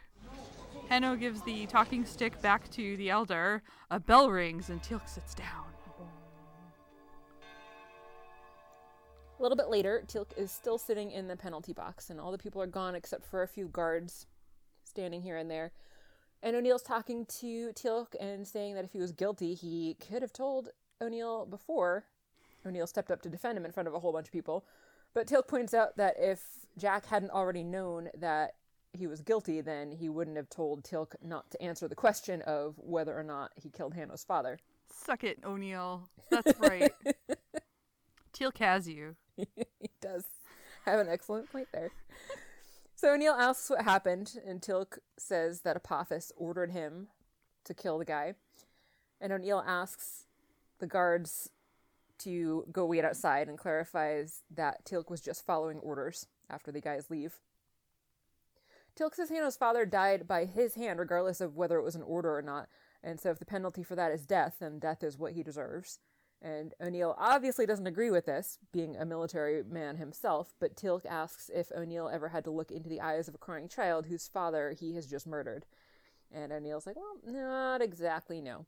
Hanno 0.90 1.16
gives 1.16 1.42
the 1.42 1.66
talking 1.66 2.06
stick 2.06 2.42
back 2.42 2.70
to 2.72 2.96
the 2.98 3.10
elder. 3.10 3.62
A 3.92 4.00
bell 4.00 4.30
rings, 4.30 4.70
and 4.70 4.82
Teal'c 4.82 5.08
sits 5.08 5.34
down. 5.34 5.66
A 9.38 9.42
little 9.42 9.58
bit 9.58 9.70
later, 9.70 10.04
Teal'c 10.08 10.32
is 10.38 10.52
still 10.52 10.78
sitting 10.78 11.12
in 11.12 11.28
the 11.28 11.36
penalty 11.36 11.74
box, 11.74 12.10
and 12.10 12.20
all 12.20 12.32
the 12.32 12.38
people 12.38 12.62
are 12.62 12.68
gone 12.68 12.96
except 12.96 13.26
for 13.26 13.44
a 13.44 13.48
few 13.48 13.68
guards 13.68 14.26
standing 14.84 15.22
here 15.22 15.38
and 15.38 15.52
there. 15.52 15.72
And 16.42 16.56
O'Neill's 16.56 16.84
talking 16.84 17.26
to 17.40 17.72
Teal'c 17.74 18.16
and 18.20 18.48
saying 18.48 18.76
that 18.76 18.86
if 18.86 18.94
he 18.94 19.00
was 19.00 19.12
guilty, 19.12 19.54
he 19.54 19.96
could 19.96 20.22
have 20.22 20.34
told 20.34 20.70
O'Neill 21.02 21.46
before 21.46 22.06
O'Neill 22.66 22.88
stepped 22.88 23.12
up 23.12 23.22
to 23.22 23.30
defend 23.30 23.58
him 23.58 23.66
in 23.66 23.72
front 23.72 23.88
of 23.88 23.94
a 23.94 24.00
whole 24.00 24.12
bunch 24.14 24.28
of 24.28 24.34
people. 24.34 24.66
But 25.14 25.28
Teal'c 25.28 25.48
points 25.48 25.74
out 25.74 25.98
that 25.98 26.16
if 26.20 26.42
Jack 26.78 27.06
hadn't 27.08 27.32
already 27.32 27.64
known 27.64 28.10
that 28.18 28.56
he 28.94 29.08
was 29.08 29.22
guilty, 29.22 29.62
then 29.62 29.92
he 29.92 30.10
wouldn't 30.10 30.38
have 30.38 30.50
told 30.50 30.84
Teal'c 30.84 31.16
not 31.24 31.50
to 31.52 31.62
answer 31.62 31.88
the 31.88 31.96
question 31.96 32.42
of 32.44 32.76
whether 32.78 33.18
or 33.18 33.24
not 33.24 33.52
he 33.56 33.70
killed 33.70 33.94
Hanno's 33.94 34.24
father. 34.24 34.60
Suck 34.92 35.24
it, 35.24 35.40
O'Neill. 35.46 36.10
That's 36.30 36.60
right. 36.60 36.92
Teal'c 38.34 38.58
has 38.58 38.88
you. 38.88 39.16
he 39.36 39.90
does 40.02 40.26
have 40.86 41.00
an 41.00 41.08
excellent 41.10 41.52
point 41.52 41.68
there. 41.74 41.92
So 42.96 43.14
O'Neill 43.14 43.34
asks 43.34 43.70
what 43.70 43.84
happened, 43.84 44.34
and 44.46 44.62
Teal'c 44.62 44.98
says 45.18 45.62
that 45.62 45.78
Apophis 45.78 46.32
ordered 46.36 46.72
him 46.72 47.08
to 47.64 47.74
kill 47.74 47.98
the 47.98 48.06
guy. 48.06 48.34
And 49.20 49.32
O'Neill 49.34 49.64
asks 49.66 50.27
the 50.80 50.88
guards 50.88 51.50
to 52.20 52.66
go 52.72 52.86
wait 52.86 53.06
outside 53.06 53.48
and 53.48 53.58
clarifies 53.58 54.42
that 54.50 54.86
Teal'c 54.86 55.10
was 55.10 55.22
just 55.22 55.46
following 55.46 55.80
orders 55.80 56.28
after 56.50 56.72
the 56.72 56.82
guys 56.82 57.10
leave. 57.10 57.40
Teal'c 58.96 59.14
says 59.14 59.30
Hanno's 59.30 59.58
father 59.58 59.86
died 59.86 60.28
by 60.28 60.46
his 60.46 60.74
hand, 60.74 61.00
regardless 61.00 61.40
of 61.40 61.56
whether 61.56 61.78
it 61.78 61.84
was 61.84 61.96
an 61.96 62.02
order 62.02 62.36
or 62.36 62.42
not, 62.42 62.68
and 63.04 63.20
so 63.20 63.30
if 63.30 63.40
the 63.40 63.46
penalty 63.46 63.84
for 63.84 63.96
that 63.96 64.12
is 64.12 64.26
death, 64.26 64.58
then 64.60 64.80
death 64.80 65.04
is 65.04 65.18
what 65.18 65.34
he 65.34 65.44
deserves. 65.44 66.00
And 66.42 66.74
O'Neill 66.82 67.16
obviously 67.18 67.66
doesn't 67.66 67.88
agree 67.88 68.12
with 68.12 68.26
this, 68.26 68.60
being 68.72 68.96
a 68.96 69.06
military 69.06 69.64
man 69.64 69.98
himself, 69.98 70.54
but 70.60 70.76
Teal'c 70.76 71.06
asks 71.06 71.50
if 71.54 71.72
O'Neill 71.72 72.10
ever 72.10 72.30
had 72.30 72.44
to 72.44 72.52
look 72.52 72.72
into 72.72 72.90
the 72.90 73.02
eyes 73.02 73.28
of 73.28 73.36
a 73.36 73.40
crying 73.40 73.68
child 73.68 74.06
whose 74.06 74.28
father 74.28 74.76
he 74.80 74.96
has 74.96 75.08
just 75.08 75.26
murdered. 75.26 75.66
And 76.32 76.52
O'Neill's 76.52 76.86
like, 76.86 76.96
well, 76.96 77.18
not 77.26 77.82
exactly, 77.82 78.42
no. 78.42 78.66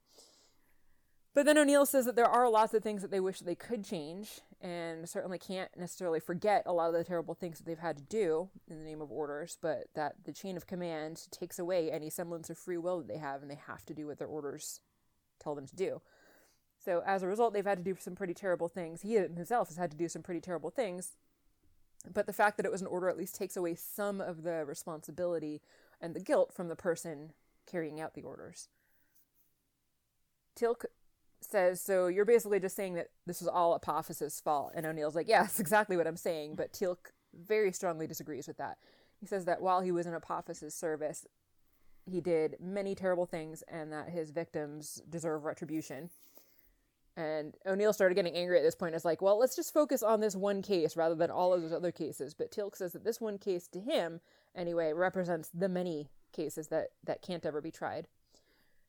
But 1.32 1.46
then 1.46 1.58
O'Neill 1.58 1.86
says 1.86 2.06
that 2.06 2.16
there 2.16 2.26
are 2.26 2.48
lots 2.50 2.74
of 2.74 2.82
things 2.82 3.02
that 3.02 3.12
they 3.12 3.20
wish 3.20 3.38
they 3.38 3.54
could 3.54 3.84
change, 3.84 4.40
and 4.60 5.08
certainly 5.08 5.38
can't 5.38 5.70
necessarily 5.76 6.18
forget 6.18 6.64
a 6.66 6.72
lot 6.72 6.88
of 6.88 6.94
the 6.94 7.04
terrible 7.04 7.34
things 7.34 7.58
that 7.58 7.66
they've 7.66 7.78
had 7.78 7.96
to 7.98 8.02
do 8.02 8.50
in 8.68 8.78
the 8.78 8.84
name 8.84 9.00
of 9.00 9.12
orders, 9.12 9.56
but 9.62 9.84
that 9.94 10.16
the 10.24 10.32
chain 10.32 10.56
of 10.56 10.66
command 10.66 11.28
takes 11.30 11.58
away 11.58 11.90
any 11.90 12.10
semblance 12.10 12.50
of 12.50 12.58
free 12.58 12.76
will 12.76 12.98
that 12.98 13.08
they 13.08 13.18
have, 13.18 13.42
and 13.42 13.50
they 13.50 13.60
have 13.68 13.86
to 13.86 13.94
do 13.94 14.08
what 14.08 14.18
their 14.18 14.26
orders 14.26 14.80
tell 15.38 15.54
them 15.54 15.66
to 15.66 15.76
do. 15.76 16.02
So 16.84 17.02
as 17.06 17.22
a 17.22 17.28
result, 17.28 17.52
they've 17.52 17.64
had 17.64 17.78
to 17.78 17.84
do 17.84 17.96
some 17.98 18.16
pretty 18.16 18.34
terrible 18.34 18.68
things. 18.68 19.02
He 19.02 19.14
himself 19.14 19.68
has 19.68 19.76
had 19.76 19.90
to 19.92 19.96
do 19.96 20.08
some 20.08 20.22
pretty 20.22 20.40
terrible 20.40 20.70
things. 20.70 21.16
But 22.12 22.26
the 22.26 22.32
fact 22.32 22.56
that 22.56 22.64
it 22.64 22.72
was 22.72 22.80
an 22.80 22.86
order 22.86 23.08
at 23.10 23.18
least 23.18 23.34
takes 23.34 23.56
away 23.56 23.74
some 23.74 24.20
of 24.20 24.42
the 24.42 24.64
responsibility 24.64 25.60
and 26.00 26.14
the 26.14 26.20
guilt 26.20 26.52
from 26.52 26.68
the 26.68 26.76
person 26.76 27.34
carrying 27.66 28.00
out 28.00 28.14
the 28.14 28.22
orders. 28.22 28.68
Teal'c 30.58 30.86
says, 31.40 31.80
So 31.80 32.06
you're 32.06 32.24
basically 32.24 32.60
just 32.60 32.76
saying 32.76 32.94
that 32.94 33.08
this 33.26 33.40
was 33.40 33.48
all 33.48 33.74
Apophis' 33.74 34.40
fault. 34.40 34.72
And 34.74 34.86
O'Neill's 34.86 35.14
like, 35.14 35.28
Yeah, 35.28 35.46
exactly 35.58 35.96
what 35.96 36.06
I'm 36.06 36.16
saying. 36.16 36.54
But 36.56 36.72
Teal'c 36.72 37.12
very 37.34 37.72
strongly 37.72 38.06
disagrees 38.06 38.46
with 38.46 38.58
that. 38.58 38.78
He 39.20 39.26
says 39.26 39.44
that 39.44 39.60
while 39.60 39.80
he 39.80 39.92
was 39.92 40.06
in 40.06 40.14
Apophis' 40.14 40.74
service, 40.74 41.26
he 42.06 42.20
did 42.20 42.56
many 42.60 42.94
terrible 42.94 43.26
things 43.26 43.62
and 43.68 43.92
that 43.92 44.08
his 44.08 44.30
victims 44.30 45.02
deserve 45.08 45.44
retribution. 45.44 46.10
And 47.16 47.54
O'Neill 47.66 47.92
started 47.92 48.14
getting 48.14 48.34
angry 48.34 48.56
at 48.58 48.62
this 48.62 48.74
point. 48.74 48.94
It's 48.94 49.04
like, 49.04 49.20
well, 49.20 49.38
let's 49.38 49.56
just 49.56 49.74
focus 49.74 50.02
on 50.02 50.20
this 50.20 50.34
one 50.34 50.62
case 50.62 50.96
rather 50.96 51.14
than 51.14 51.30
all 51.30 51.52
of 51.52 51.60
those 51.60 51.72
other 51.72 51.92
cases. 51.92 52.34
But 52.34 52.50
Teal'c 52.50 52.76
says 52.76 52.92
that 52.92 53.04
this 53.04 53.20
one 53.20 53.36
case, 53.36 53.68
to 53.68 53.80
him, 53.80 54.20
anyway, 54.54 54.92
represents 54.92 55.50
the 55.52 55.68
many 55.68 56.08
cases 56.32 56.68
that, 56.68 56.88
that 57.04 57.20
can't 57.20 57.44
ever 57.44 57.60
be 57.60 57.70
tried. 57.70 58.08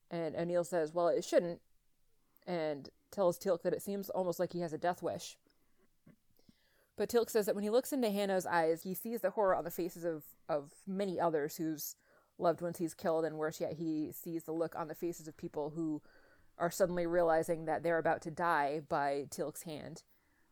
And 0.09 0.35
O'Neill 0.35 0.63
says, 0.63 0.93
well, 0.93 1.07
it 1.07 1.23
shouldn't, 1.23 1.61
and 2.47 2.89
tells 3.11 3.37
Teal'c 3.37 3.61
that 3.63 3.73
it 3.73 3.81
seems 3.81 4.09
almost 4.09 4.39
like 4.39 4.53
he 4.53 4.61
has 4.61 4.73
a 4.73 4.77
death 4.77 5.01
wish. 5.03 5.37
But 6.97 7.09
Teal'c 7.09 7.29
says 7.29 7.45
that 7.45 7.55
when 7.55 7.63
he 7.63 7.69
looks 7.69 7.93
into 7.93 8.09
Hanno's 8.09 8.45
eyes, 8.45 8.83
he 8.83 8.93
sees 8.93 9.21
the 9.21 9.31
horror 9.31 9.55
on 9.55 9.63
the 9.63 9.71
faces 9.71 10.03
of, 10.03 10.23
of 10.47 10.71
many 10.85 11.19
others 11.19 11.57
whose 11.57 11.95
loved 12.37 12.61
ones 12.61 12.77
he's 12.77 12.93
killed, 12.93 13.25
and 13.25 13.37
worse 13.37 13.61
yet, 13.61 13.73
he 13.73 14.11
sees 14.11 14.43
the 14.43 14.51
look 14.51 14.75
on 14.75 14.87
the 14.87 14.95
faces 14.95 15.27
of 15.27 15.37
people 15.37 15.71
who 15.75 16.01
are 16.57 16.71
suddenly 16.71 17.05
realizing 17.05 17.65
that 17.65 17.83
they're 17.83 17.97
about 17.97 18.21
to 18.21 18.31
die 18.31 18.81
by 18.87 19.25
Teal'c's 19.29 19.63
hand. 19.63 20.03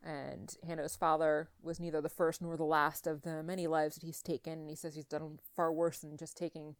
And 0.01 0.55
Hanno's 0.65 0.95
father 0.95 1.49
was 1.61 1.79
neither 1.79 1.99
the 2.01 2.09
first 2.09 2.41
nor 2.41 2.55
the 2.55 2.63
last 2.63 3.05
of 3.05 3.23
the 3.23 3.43
many 3.43 3.67
lives 3.67 3.95
that 3.95 4.05
he's 4.05 4.21
taken. 4.21 4.53
And 4.53 4.69
he 4.69 4.75
says 4.75 4.95
he's 4.95 5.05
done 5.05 5.39
far 5.55 5.73
worse 5.73 5.99
than 5.99 6.15
just 6.15 6.37
taking 6.37 6.75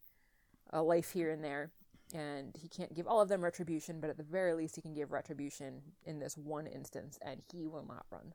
a 0.72 0.82
life 0.82 1.12
here 1.12 1.30
and 1.30 1.44
there. 1.44 1.72
And 2.14 2.56
he 2.60 2.68
can't 2.68 2.96
give 2.96 3.08
all 3.08 3.22
of 3.22 3.30
them 3.30 3.44
retribution, 3.44 4.00
but 4.00 4.10
at 4.10 4.18
the 4.18 4.24
very 4.24 4.54
least, 4.54 4.76
he 4.76 4.82
can 4.82 4.94
give 4.94 5.12
retribution 5.12 5.82
in 6.06 6.20
this 6.20 6.36
one 6.36 6.66
instance, 6.66 7.20
and 7.22 7.42
he 7.52 7.68
will 7.68 7.86
not 7.88 8.06
run. 8.12 8.34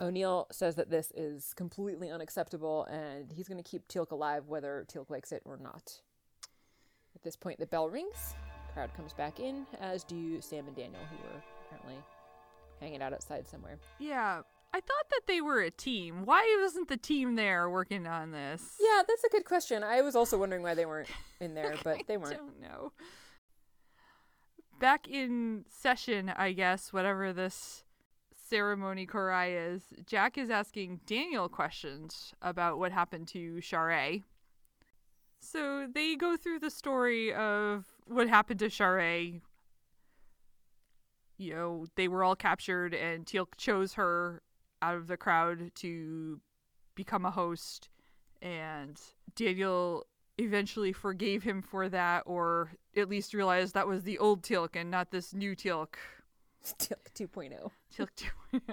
O'Neill 0.00 0.46
says 0.50 0.74
that 0.76 0.90
this 0.90 1.12
is 1.16 1.54
completely 1.54 2.10
unacceptable, 2.10 2.84
and 2.84 3.32
he's 3.32 3.48
going 3.48 3.62
to 3.62 3.68
keep 3.68 3.86
Teal'c 3.88 4.10
alive 4.10 4.48
whether 4.48 4.84
Teal'c 4.92 5.10
likes 5.10 5.32
it 5.32 5.42
or 5.44 5.56
not. 5.56 6.00
At 7.14 7.22
this 7.22 7.36
point, 7.36 7.58
the 7.58 7.66
bell 7.66 7.88
rings. 7.88 8.34
Crowd 8.74 8.94
comes 8.94 9.12
back 9.12 9.40
in, 9.40 9.66
as 9.80 10.04
do 10.04 10.40
Sam 10.40 10.66
and 10.66 10.76
Daniel, 10.76 11.00
who 11.10 11.16
were 11.16 11.42
apparently 11.66 12.02
hanging 12.80 13.02
out 13.02 13.12
outside 13.12 13.48
somewhere. 13.48 13.78
Yeah, 13.98 14.42
I 14.72 14.80
thought 14.80 15.08
that 15.10 15.22
they 15.26 15.40
were 15.40 15.60
a 15.60 15.70
team. 15.70 16.24
Why 16.24 16.58
wasn't 16.60 16.88
the 16.88 16.96
team 16.96 17.36
there 17.36 17.70
working 17.70 18.06
on 18.06 18.32
this? 18.32 18.76
Yeah, 18.78 19.02
that's 19.06 19.24
a 19.24 19.30
good 19.30 19.44
question. 19.44 19.82
I 19.82 20.02
was 20.02 20.14
also 20.14 20.38
wondering 20.38 20.62
why 20.62 20.74
they 20.74 20.86
weren't 20.86 21.08
in 21.40 21.54
there, 21.54 21.74
but 21.84 22.02
they 22.06 22.16
weren't. 22.16 22.36
don't 22.36 22.60
know. 22.60 22.92
Back 24.78 25.08
in 25.08 25.64
session, 25.68 26.28
I 26.28 26.52
guess, 26.52 26.92
whatever 26.92 27.32
this 27.32 27.82
ceremony 28.48 29.06
Cor-ai 29.06 29.50
is, 29.52 29.82
Jack 30.06 30.38
is 30.38 30.50
asking 30.50 31.00
Daniel 31.06 31.48
questions 31.48 32.32
about 32.42 32.78
what 32.78 32.92
happened 32.92 33.28
to 33.28 33.60
Sha're. 33.60 34.22
So 35.40 35.86
they 35.92 36.14
go 36.14 36.36
through 36.36 36.60
the 36.60 36.70
story 36.70 37.32
of 37.32 37.86
what 38.06 38.28
happened 38.28 38.60
to 38.60 38.68
Sha're. 38.68 39.40
You 41.38 41.54
know, 41.54 41.86
they 41.94 42.08
were 42.08 42.22
all 42.22 42.36
captured, 42.36 42.94
and 42.94 43.24
Teal'c 43.24 43.56
chose 43.56 43.94
her 43.94 44.42
out 44.82 44.96
of 44.96 45.06
the 45.06 45.16
crowd 45.16 45.72
to 45.76 46.40
become 46.94 47.24
a 47.24 47.30
host, 47.30 47.88
and 48.42 49.00
Daniel 49.34 50.06
eventually 50.38 50.92
forgave 50.92 51.42
him 51.42 51.62
for 51.62 51.88
that, 51.88 52.22
or 52.26 52.72
at 52.96 53.08
least 53.08 53.34
realized 53.34 53.74
that 53.74 53.86
was 53.86 54.04
the 54.04 54.18
old 54.18 54.42
Teal'c 54.42 54.76
and 54.76 54.90
not 54.90 55.10
this 55.10 55.34
new 55.34 55.54
Teal'c. 55.54 55.94
Teal'c 56.64 57.12
2.0. 57.14 57.70
Teal'c 57.94 58.08
2.0. 58.52 58.60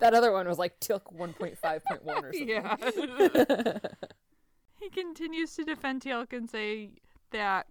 That 0.00 0.12
other 0.12 0.32
one 0.32 0.46
was 0.46 0.58
like 0.58 0.78
Teal'c 0.80 1.16
1.5.1 1.16 2.02
or 2.04 2.32
something. 2.32 2.48
Yeah. 2.48 3.78
he 4.80 4.90
continues 4.90 5.54
to 5.56 5.64
defend 5.64 6.02
Teal'c 6.02 6.32
and 6.34 6.50
say 6.50 6.90
that 7.30 7.66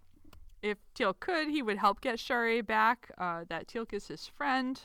if 0.61 0.77
Teal'c 0.95 1.19
could, 1.19 1.47
he 1.47 1.61
would 1.61 1.77
help 1.77 2.01
get 2.01 2.19
Sha're 2.19 2.63
back, 2.63 3.11
uh, 3.17 3.43
that 3.49 3.67
Teal'c 3.67 3.93
is 3.93 4.07
his 4.07 4.27
friend. 4.27 4.81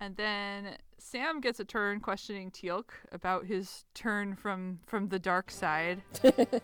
And 0.00 0.16
then 0.16 0.76
Sam 1.04 1.40
gets 1.42 1.60
a 1.60 1.66
turn 1.66 2.00
questioning 2.00 2.50
Teal'c 2.50 2.90
about 3.12 3.44
his 3.44 3.84
turn 3.92 4.34
from, 4.34 4.80
from 4.86 5.08
the 5.08 5.18
dark 5.18 5.50
side 5.50 6.00
to 6.22 6.62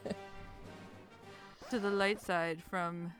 the 1.78 1.90
light 1.90 2.22
side 2.22 2.62
from 2.70 3.12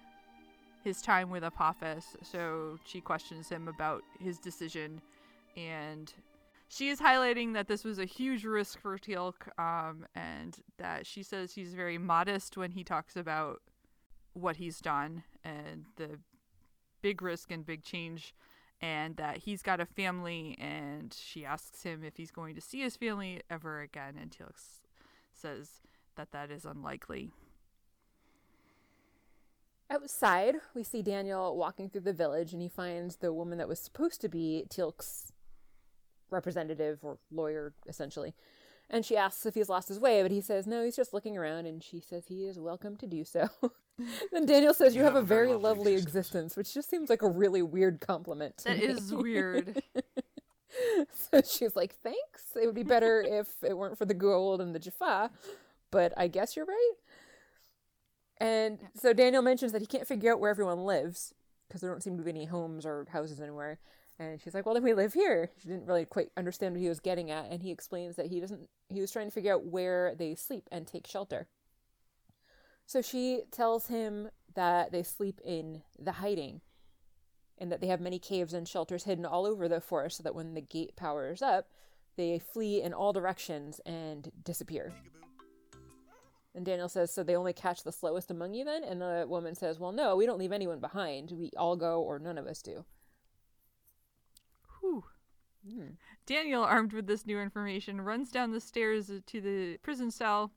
his 0.83 1.03
time 1.03 1.29
with 1.29 1.45
Apophis. 1.45 2.17
So 2.23 2.79
she 2.87 3.03
questions 3.03 3.51
him 3.51 3.69
about 3.69 4.03
his 4.19 4.39
decision 4.39 5.03
and 5.59 6.11
she 6.69 6.89
is 6.89 7.01
highlighting 7.01 7.53
that 7.53 7.69
this 7.69 7.85
was 7.85 7.99
a 7.99 8.07
huge 8.07 8.45
risk 8.45 8.81
for 8.81 8.97
Teal'c, 8.97 9.47
um, 9.59 10.07
and 10.15 10.57
that 10.79 11.05
she 11.05 11.23
says 11.23 11.53
he's 11.53 11.75
very 11.75 11.99
modest 11.99 12.57
when 12.57 12.71
he 12.71 12.83
talks 12.83 13.17
about 13.17 13.61
what 14.33 14.57
he's 14.57 14.81
done 14.81 15.25
and 15.45 15.85
the 15.97 16.19
big 17.03 17.21
risk 17.21 17.51
and 17.51 17.67
big 17.67 17.83
change, 17.83 18.35
and 18.81 19.17
that 19.17 19.39
he's 19.39 19.63
got 19.63 19.81
a 19.81 19.87
family, 19.87 20.57
and 20.59 21.15
she 21.19 21.45
asks 21.45 21.83
him 21.83 22.03
if 22.05 22.17
he's 22.17 22.31
going 22.31 22.55
to 22.55 22.61
see 22.61 22.81
his 22.81 22.97
family 22.97 23.43
ever 23.51 23.81
again, 23.81 24.17
and 24.21 24.31
Teal'c 24.31 24.81
says 25.33 25.81
that 26.17 26.33
that 26.33 26.51
is 26.51 26.65
unlikely. 26.65 27.31
Outside, 29.91 30.57
we 30.75 30.85
see 30.85 31.03
Daniel 31.03 31.57
walking 31.57 31.91
through 31.91 32.03
the 32.03 32.13
village 32.13 32.53
and 32.53 32.63
he 32.63 32.69
finds 32.69 33.17
the 33.17 33.33
woman 33.33 33.59
that 33.59 33.67
was 33.67 33.81
supposed 33.81 34.21
to 34.21 34.29
be 34.29 34.65
Teal'c's 34.69 35.33
representative 36.31 37.01
or 37.03 37.19
lawyer, 37.33 37.75
essentially. 37.89 38.35
And 38.89 39.05
she 39.05 39.17
asks 39.17 39.47
if 39.47 39.55
he's 39.55 39.69
lost 39.69 39.89
his 39.89 39.99
way, 39.99 40.23
but 40.23 40.31
he 40.31 40.41
says 40.41 40.67
no, 40.67 40.85
he's 40.85 40.97
just 40.97 41.13
looking 41.13 41.37
around, 41.37 41.67
and 41.67 41.83
she 41.83 42.01
says 42.01 42.27
he 42.27 42.47
is 42.47 42.59
welcome 42.59 42.97
to 42.97 43.07
do 43.07 43.25
so. 43.25 43.49
then 44.33 44.47
Daniel 44.47 44.75
says, 44.75 44.95
You, 44.95 45.03
have, 45.03 45.17
a 45.17 45.23
very 45.23 45.53
lovely 45.55 45.95
existence. 45.95 46.57
which 46.57 46.73
just 46.75 46.89
seems 46.91 47.11
like 47.11 47.23
a 47.23 47.29
really 47.29 47.63
weird 47.63 48.01
compliment. 48.01 48.59
to 48.59 48.65
That 48.65 48.79
me. 48.79 48.85
is 48.85 49.13
weird. 49.13 49.83
so 51.13 51.41
she's 51.43 51.75
like, 51.77 51.97
thanks. 52.03 52.45
It 52.61 52.67
would 52.67 52.75
be 52.75 52.83
better 52.83 53.23
if 53.27 53.49
it 53.63 53.77
weren't 53.77 53.99
for 53.99 54.05
the 54.05 54.15
Goa'uld 54.15 54.61
and 54.61 54.75
the 54.75 54.79
Jaffa, 54.79 55.31
but 55.91 56.13
I 56.17 56.29
guess 56.29 56.57
you're 56.57 56.67
right. 56.67 56.93
And 58.39 58.79
so 58.95 59.13
Daniel 59.13 59.43
mentions 59.43 59.73
that 59.73 59.83
he 59.83 59.87
can't 59.87 60.07
figure 60.07 60.33
out 60.33 60.41
where 60.41 60.51
everyone 60.51 60.85
lives 60.85 61.35
because 61.69 61.81
there 61.83 61.91
don't 61.91 62.03
seem 62.03 62.17
to 62.17 62.25
be 62.25 62.31
any 62.31 62.47
homes 62.47 62.87
or 62.87 63.07
houses 63.13 63.41
anywhere. 63.41 63.79
And 64.19 64.41
she's 64.41 64.53
like, 64.55 64.67
"Well, 64.67 64.75
then 64.75 64.83
we 64.83 64.93
live 64.93 65.15
here." 65.15 65.51
She 65.63 65.69
didn't 65.69 65.87
really 65.87 66.05
quite 66.05 66.29
understand 66.37 66.75
what 66.75 66.81
he 66.83 66.89
was 66.89 67.01
getting 67.01 67.31
at, 67.31 67.51
and 67.51 67.63
he 67.63 67.71
explains 67.71 68.17
that 68.17 68.27
he 68.27 68.39
doesn't. 68.41 68.69
He 68.91 69.01
was 69.01 69.11
trying 69.11 69.27
to 69.29 69.31
figure 69.31 69.55
out 69.55 69.65
where 69.65 70.15
they 70.15 70.35
sleep 70.35 70.69
and 70.71 70.87
take 70.87 71.07
shelter. 71.07 71.49
So 72.91 73.01
she 73.01 73.43
tells 73.53 73.87
him 73.87 74.31
that 74.57 74.91
they 74.91 75.05
sleep 75.05 75.41
in 75.45 75.83
the 75.97 76.11
hiding, 76.11 76.61
and 77.57 77.71
that 77.71 77.81
they 77.81 77.87
have 77.87 78.01
many 78.01 78.19
caves 78.19 78.53
and 78.53 78.67
shelters 78.67 79.05
hidden 79.05 79.25
all 79.25 79.47
over 79.47 79.69
the 79.69 79.81
forest, 79.81 80.17
so 80.17 80.25
that 80.25 80.35
when 80.35 80.55
the 80.55 80.61
gate 80.61 80.97
powers 80.97 81.41
up, 81.41 81.69
they 82.17 82.41
flee 82.41 82.83
in 82.83 82.93
all 82.93 83.13
directions 83.13 83.81
and 83.87 84.33
disappear. 84.43 84.93
And 86.53 86.67
Daniel 86.67 86.89
says, 86.89 87.15
So 87.15 87.23
they 87.23 87.37
only 87.37 87.53
catch 87.53 87.85
the 87.85 87.93
slowest 87.93 88.29
among 88.29 88.55
you 88.55 88.65
then? 88.65 88.83
And 88.83 89.01
the 89.01 89.25
woman 89.29 89.55
says, 89.55 89.79
Well, 89.79 89.93
no, 89.93 90.17
we 90.17 90.27
don't 90.27 90.41
leave 90.41 90.51
anyone 90.51 90.81
behind. 90.81 91.31
We 91.31 91.53
all 91.57 91.77
go, 91.77 92.03
or 92.03 92.19
none 92.19 92.39
of 92.39 92.49
us 92.49 92.61
do. 92.61 92.85
Whew. 94.81 95.05
Hmm. 95.65 95.91
Daniel, 96.27 96.65
armed 96.65 96.93
with 96.93 97.07
this 97.07 97.25
new 97.25 97.39
information, 97.39 98.01
runs 98.01 98.33
down 98.33 98.51
the 98.51 98.61
stairs 98.61 99.13
to 99.25 99.41
the 99.41 99.77
prison 99.77 100.11
cell 100.11 100.51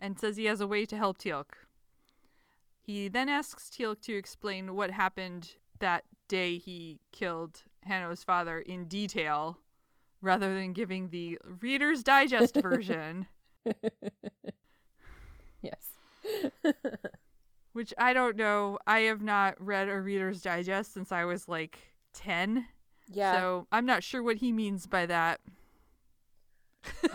and 0.00 0.18
says 0.18 0.36
he 0.36 0.44
has 0.46 0.60
a 0.60 0.66
way 0.66 0.84
to 0.86 0.96
help 0.96 1.18
Teal'c. 1.18 1.46
He 2.80 3.08
then 3.08 3.28
asks 3.28 3.68
Teal'c 3.68 4.00
to 4.02 4.16
explain 4.16 4.74
what 4.74 4.90
happened 4.90 5.56
that 5.80 6.04
day 6.28 6.58
he 6.58 7.00
killed 7.12 7.62
Hanno's 7.84 8.24
father 8.24 8.58
in 8.58 8.86
detail, 8.86 9.58
rather 10.20 10.54
than 10.54 10.72
giving 10.72 11.08
the 11.08 11.38
Reader's 11.60 12.02
Digest 12.02 12.56
version, 12.62 13.26
Yes. 15.62 15.90
which 17.72 17.92
I 17.98 18.12
don't 18.12 18.36
know. 18.36 18.78
I 18.86 19.00
have 19.00 19.22
not 19.22 19.54
read 19.64 19.88
a 19.88 20.00
Reader's 20.00 20.42
Digest 20.42 20.92
since 20.92 21.12
I 21.12 21.24
was 21.24 21.48
like 21.48 21.78
10. 22.14 22.66
Yeah. 23.10 23.34
So 23.34 23.66
I'm 23.72 23.86
not 23.86 24.02
sure 24.02 24.22
what 24.22 24.36
he 24.36 24.52
means 24.52 24.86
by 24.86 25.06
that. 25.06 25.40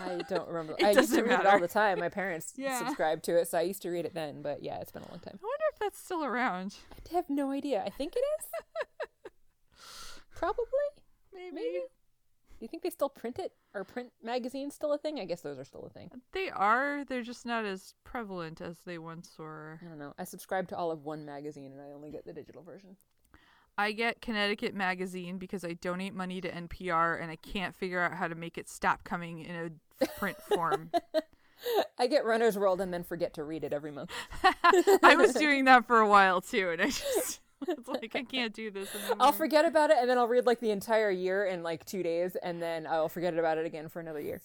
I 0.00 0.20
don't 0.28 0.48
remember. 0.48 0.76
I 0.84 0.90
used 0.90 1.12
to 1.14 1.22
read 1.22 1.40
it 1.40 1.46
all 1.46 1.58
the 1.60 1.68
time. 1.68 1.98
My 2.00 2.08
parents 2.08 2.52
Yeah. 2.56 2.78
subscribed 2.78 3.24
to 3.24 3.36
it, 3.38 3.48
so 3.48 3.58
I 3.58 3.62
used 3.62 3.82
to 3.82 3.90
read 3.90 4.04
it 4.04 4.14
then. 4.14 4.42
But 4.42 4.62
yeah, 4.62 4.78
it's 4.80 4.92
been 4.92 5.02
a 5.02 5.10
long 5.10 5.20
time. 5.20 5.38
I 5.42 5.44
wonder 5.44 5.64
if 5.72 5.78
that's 5.78 5.98
still 5.98 6.24
around. 6.24 6.74
I 7.10 7.14
have 7.14 7.28
no 7.30 7.50
idea. 7.50 7.82
I 7.84 7.90
think 7.90 8.14
it 8.16 8.22
is. 8.40 9.30
Probably. 10.36 10.64
Maybe. 11.32 11.54
Maybe. 11.54 11.80
Do 12.58 12.64
you 12.64 12.68
think 12.68 12.82
they 12.82 12.90
still 12.90 13.08
print 13.08 13.38
it? 13.38 13.52
Are 13.74 13.84
print 13.84 14.12
magazines 14.22 14.74
still 14.74 14.92
a 14.92 14.98
thing? 14.98 15.18
I 15.18 15.24
guess 15.24 15.40
those 15.40 15.58
are 15.58 15.64
still 15.64 15.84
a 15.84 15.90
thing. 15.90 16.10
They 16.32 16.50
are. 16.50 17.04
They're 17.04 17.22
just 17.22 17.44
not 17.44 17.64
as 17.64 17.94
prevalent 18.04 18.60
as 18.60 18.78
they 18.86 18.96
once 18.98 19.32
were. 19.38 19.80
I 19.84 19.88
don't 19.88 19.98
know. 19.98 20.14
I 20.18 20.24
subscribe 20.24 20.68
to 20.68 20.76
all 20.76 20.90
of 20.92 21.04
one 21.04 21.24
magazine, 21.26 21.72
and 21.72 21.80
I 21.80 21.92
only 21.92 22.10
get 22.10 22.24
the 22.24 22.32
digital 22.32 22.62
version. 22.62 22.96
I 23.76 23.92
get 23.92 24.20
Connecticut 24.20 24.74
Magazine 24.74 25.38
because 25.38 25.64
I 25.64 25.74
donate 25.74 26.14
money 26.14 26.40
to 26.40 26.50
NPR 26.50 27.20
and 27.20 27.30
I 27.30 27.36
can't 27.36 27.74
figure 27.74 28.00
out 28.00 28.14
how 28.14 28.28
to 28.28 28.34
make 28.34 28.56
it 28.56 28.68
stop 28.68 29.04
coming 29.04 29.40
in 29.40 29.78
a 30.00 30.06
print 30.18 30.40
form. 30.42 30.90
I 31.98 32.06
get 32.06 32.24
Runner's 32.24 32.58
World 32.58 32.80
and 32.80 32.92
then 32.92 33.04
forget 33.04 33.34
to 33.34 33.44
read 33.44 33.64
it 33.64 33.72
every 33.72 33.90
month. 33.90 34.10
I 35.02 35.16
was 35.16 35.34
doing 35.34 35.64
that 35.64 35.86
for 35.86 36.00
a 36.00 36.08
while 36.08 36.40
too, 36.40 36.70
and 36.70 36.82
I 36.82 36.86
just 36.86 37.40
it's 37.68 37.88
like 37.88 38.14
I 38.14 38.22
can't 38.22 38.52
do 38.52 38.70
this 38.70 38.94
anymore. 38.94 39.16
I'll 39.20 39.32
forget 39.32 39.64
about 39.64 39.90
it, 39.90 39.96
and 40.00 40.08
then 40.08 40.18
I'll 40.18 40.28
read 40.28 40.46
like 40.46 40.60
the 40.60 40.70
entire 40.70 41.10
year 41.10 41.46
in 41.46 41.62
like 41.62 41.84
two 41.84 42.02
days, 42.02 42.36
and 42.42 42.60
then 42.60 42.86
I'll 42.86 43.08
forget 43.08 43.36
about 43.36 43.58
it 43.58 43.66
again 43.66 43.88
for 43.88 44.00
another 44.00 44.20
year. 44.20 44.40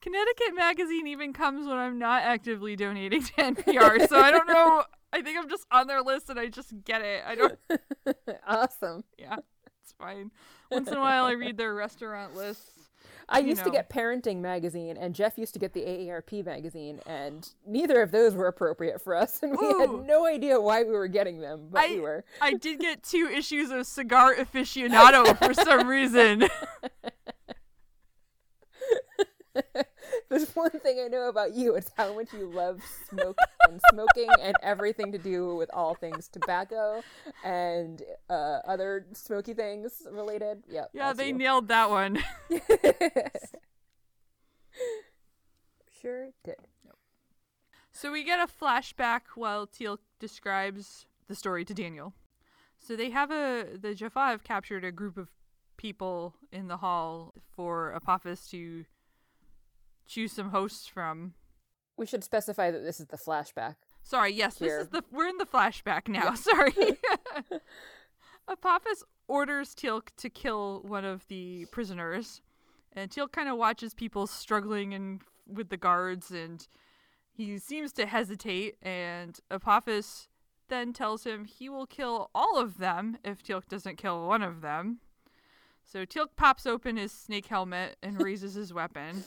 Connecticut 0.00 0.54
Magazine 0.54 1.06
even 1.06 1.32
comes 1.32 1.66
when 1.66 1.76
I'm 1.76 1.98
not 1.98 2.22
actively 2.22 2.76
donating 2.76 3.22
to 3.22 3.32
NPR, 3.32 4.08
so 4.08 4.18
I 4.18 4.30
don't 4.30 4.48
know. 4.48 4.84
I 5.14 5.22
think 5.22 5.38
I'm 5.38 5.48
just 5.48 5.64
on 5.70 5.86
their 5.86 6.02
list 6.02 6.28
and 6.28 6.40
I 6.40 6.48
just 6.48 6.72
get 6.84 7.00
it. 7.00 7.22
I 7.24 7.36
don't. 7.36 7.56
awesome. 8.46 9.04
Yeah, 9.16 9.36
it's 9.80 9.92
fine. 9.96 10.32
Once 10.72 10.88
in 10.88 10.96
a 10.96 11.00
while, 11.00 11.24
I 11.24 11.32
read 11.32 11.56
their 11.56 11.72
restaurant 11.72 12.34
lists. 12.34 12.90
I 13.28 13.38
used 13.38 13.64
to 13.64 13.70
get 13.70 13.88
Parenting 13.88 14.40
magazine, 14.40 14.98
and 14.98 15.14
Jeff 15.14 15.38
used 15.38 15.54
to 15.54 15.58
get 15.58 15.72
the 15.72 15.80
AARP 15.80 16.44
magazine, 16.44 17.00
and 17.06 17.48
neither 17.66 18.02
of 18.02 18.10
those 18.10 18.34
were 18.34 18.48
appropriate 18.48 19.00
for 19.00 19.14
us, 19.14 19.42
and 19.42 19.56
we 19.58 19.66
had 19.66 19.90
no 20.06 20.26
idea 20.26 20.60
why 20.60 20.82
we 20.82 20.90
were 20.90 21.08
getting 21.08 21.40
them, 21.40 21.68
but 21.70 21.88
we 21.88 22.00
were. 22.00 22.24
I 22.42 22.52
did 22.52 22.80
get 22.80 23.02
two 23.02 23.30
issues 23.32 23.70
of 23.70 23.86
Cigar 23.86 24.34
Aficionado 24.34 25.38
for 25.38 25.54
some 25.54 25.88
reason. 25.88 26.48
There's 30.34 30.50
one 30.56 30.70
thing 30.70 31.00
I 31.04 31.06
know 31.06 31.28
about 31.28 31.54
you: 31.54 31.76
it's 31.76 31.92
how 31.96 32.12
much 32.12 32.32
you 32.32 32.50
love 32.50 32.82
smoke 33.08 33.38
and 33.68 33.80
smoking, 33.92 34.28
and 34.42 34.56
everything 34.62 35.12
to 35.12 35.18
do 35.18 35.54
with 35.54 35.70
all 35.72 35.94
things 35.94 36.26
tobacco 36.26 37.04
and 37.44 38.02
uh, 38.28 38.58
other 38.66 39.06
smoky 39.12 39.54
things 39.54 40.02
related. 40.10 40.64
Yep. 40.68 40.90
Yeah, 40.92 41.12
they 41.12 41.28
you. 41.28 41.34
nailed 41.34 41.68
that 41.68 41.88
one. 41.88 42.18
sure 46.00 46.30
did. 46.42 46.56
So 47.92 48.10
we 48.10 48.24
get 48.24 48.40
a 48.40 48.48
flashback 48.48 49.20
while 49.36 49.68
Teal'c 49.68 50.00
describes 50.18 51.06
the 51.28 51.36
story 51.36 51.64
to 51.64 51.72
Daniel. 51.72 52.12
So 52.80 52.96
they 52.96 53.10
have 53.10 53.30
a 53.30 53.66
the 53.80 53.94
Jaffa 53.94 54.26
have 54.26 54.42
captured 54.42 54.82
a 54.84 54.90
group 54.90 55.16
of 55.16 55.28
people 55.76 56.34
in 56.50 56.66
the 56.66 56.78
hall 56.78 57.34
for 57.54 57.92
Apophis 57.92 58.48
to 58.48 58.84
choose 60.06 60.32
some 60.32 60.50
hosts 60.50 60.86
from. 60.86 61.34
We 61.96 62.06
should 62.06 62.24
specify 62.24 62.70
that 62.70 62.80
this 62.80 63.00
is 63.00 63.06
the 63.06 63.16
flashback. 63.16 63.76
Sorry, 64.02 64.32
yes, 64.32 64.58
Here. 64.58 64.78
this 64.78 64.84
is 64.84 64.88
the 64.90 65.04
we're 65.10 65.28
in 65.28 65.38
the 65.38 65.46
flashback 65.46 66.08
now. 66.08 66.34
Sorry. 66.34 66.74
Apophis 68.48 69.02
orders 69.26 69.74
Teal'c 69.74 70.08
to 70.18 70.28
kill 70.28 70.82
one 70.82 71.04
of 71.04 71.26
the 71.28 71.66
prisoners, 71.72 72.42
and 72.92 73.10
Teal'c 73.10 73.32
kind 73.32 73.48
of 73.48 73.56
watches 73.56 73.94
people 73.94 74.26
struggling 74.26 74.92
and 74.92 75.22
with 75.46 75.70
the 75.70 75.76
guards, 75.76 76.30
and 76.30 76.66
he 77.32 77.58
seems 77.58 77.92
to 77.94 78.06
hesitate. 78.06 78.76
And 78.82 79.38
Apophis 79.50 80.28
then 80.68 80.92
tells 80.92 81.24
him 81.24 81.46
he 81.46 81.68
will 81.68 81.86
kill 81.86 82.30
all 82.34 82.58
of 82.58 82.78
them 82.78 83.16
if 83.24 83.42
Teal'c 83.42 83.68
doesn't 83.68 83.96
kill 83.96 84.26
one 84.26 84.42
of 84.42 84.60
them. 84.60 85.00
So 85.84 86.04
Teal'c 86.04 86.36
pops 86.36 86.66
open 86.66 86.96
his 86.96 87.12
snake 87.12 87.46
helmet 87.46 87.96
and 88.02 88.22
raises 88.22 88.54
his 88.54 88.72
weapon. 88.72 89.24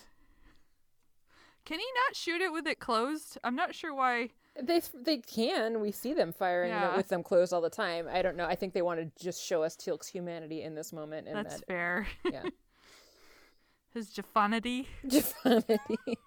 Can 1.67 1.79
he 1.79 1.85
not 2.07 2.15
shoot 2.15 2.39
it 2.39 2.53
with 2.53 2.65
it 2.65 2.79
closed? 2.79 3.37
I'm 3.43 3.53
not 3.53 3.75
sure 3.75 3.93
why. 3.93 4.29
They 4.61 4.81
they 4.93 5.17
can. 5.17 5.81
We 5.81 5.91
see 5.91 6.13
them 6.13 6.31
firing 6.31 6.69
Yeah. 6.69 6.95
with 6.95 7.09
them 7.09 7.23
closed 7.23 7.51
all 7.51 7.59
the 7.59 7.69
time. 7.69 8.07
I 8.09 8.21
don't 8.21 8.37
know. 8.37 8.45
I 8.45 8.55
think 8.55 8.73
they 8.73 8.81
want 8.81 9.01
to 9.01 9.11
just 9.21 9.43
show 9.43 9.63
us 9.63 9.75
Teal'c's 9.75 10.07
humanity 10.07 10.61
in 10.63 10.75
this 10.75 10.93
moment, 10.93 11.27
and 11.27 11.35
That's 11.35 11.57
that 11.57 11.67
fair. 11.67 12.07
yeah, 12.23 12.43
His 13.93 14.11
Jaffanity. 14.11 14.87
Jaffanity. 15.05 15.77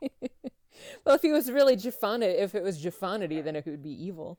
well, 1.06 1.14
if 1.14 1.22
he 1.22 1.32
was 1.32 1.50
really 1.50 1.74
Jaffanity, 1.74 2.34
if 2.38 2.54
it 2.54 2.62
was 2.62 2.76
Jaffanity, 2.78 3.40
then 3.40 3.56
it 3.56 3.64
would 3.64 3.82
be 3.82 4.04
evil. 4.04 4.36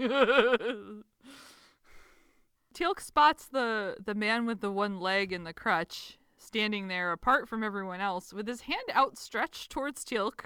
Teal'c 2.75 2.99
spots 3.01 3.47
the 3.47 3.95
the 4.05 4.13
man 4.13 4.45
with 4.45 4.61
the 4.61 4.71
one 4.71 4.99
leg 4.99 5.33
and 5.33 5.47
the 5.47 5.53
crutch 5.53 6.19
standing 6.37 6.89
there 6.89 7.11
apart 7.11 7.49
from 7.49 7.63
everyone 7.63 8.01
else 8.01 8.31
with 8.31 8.47
his 8.47 8.61
hand 8.61 8.83
outstretched 8.95 9.71
towards 9.71 10.05
Teal'c. 10.05 10.45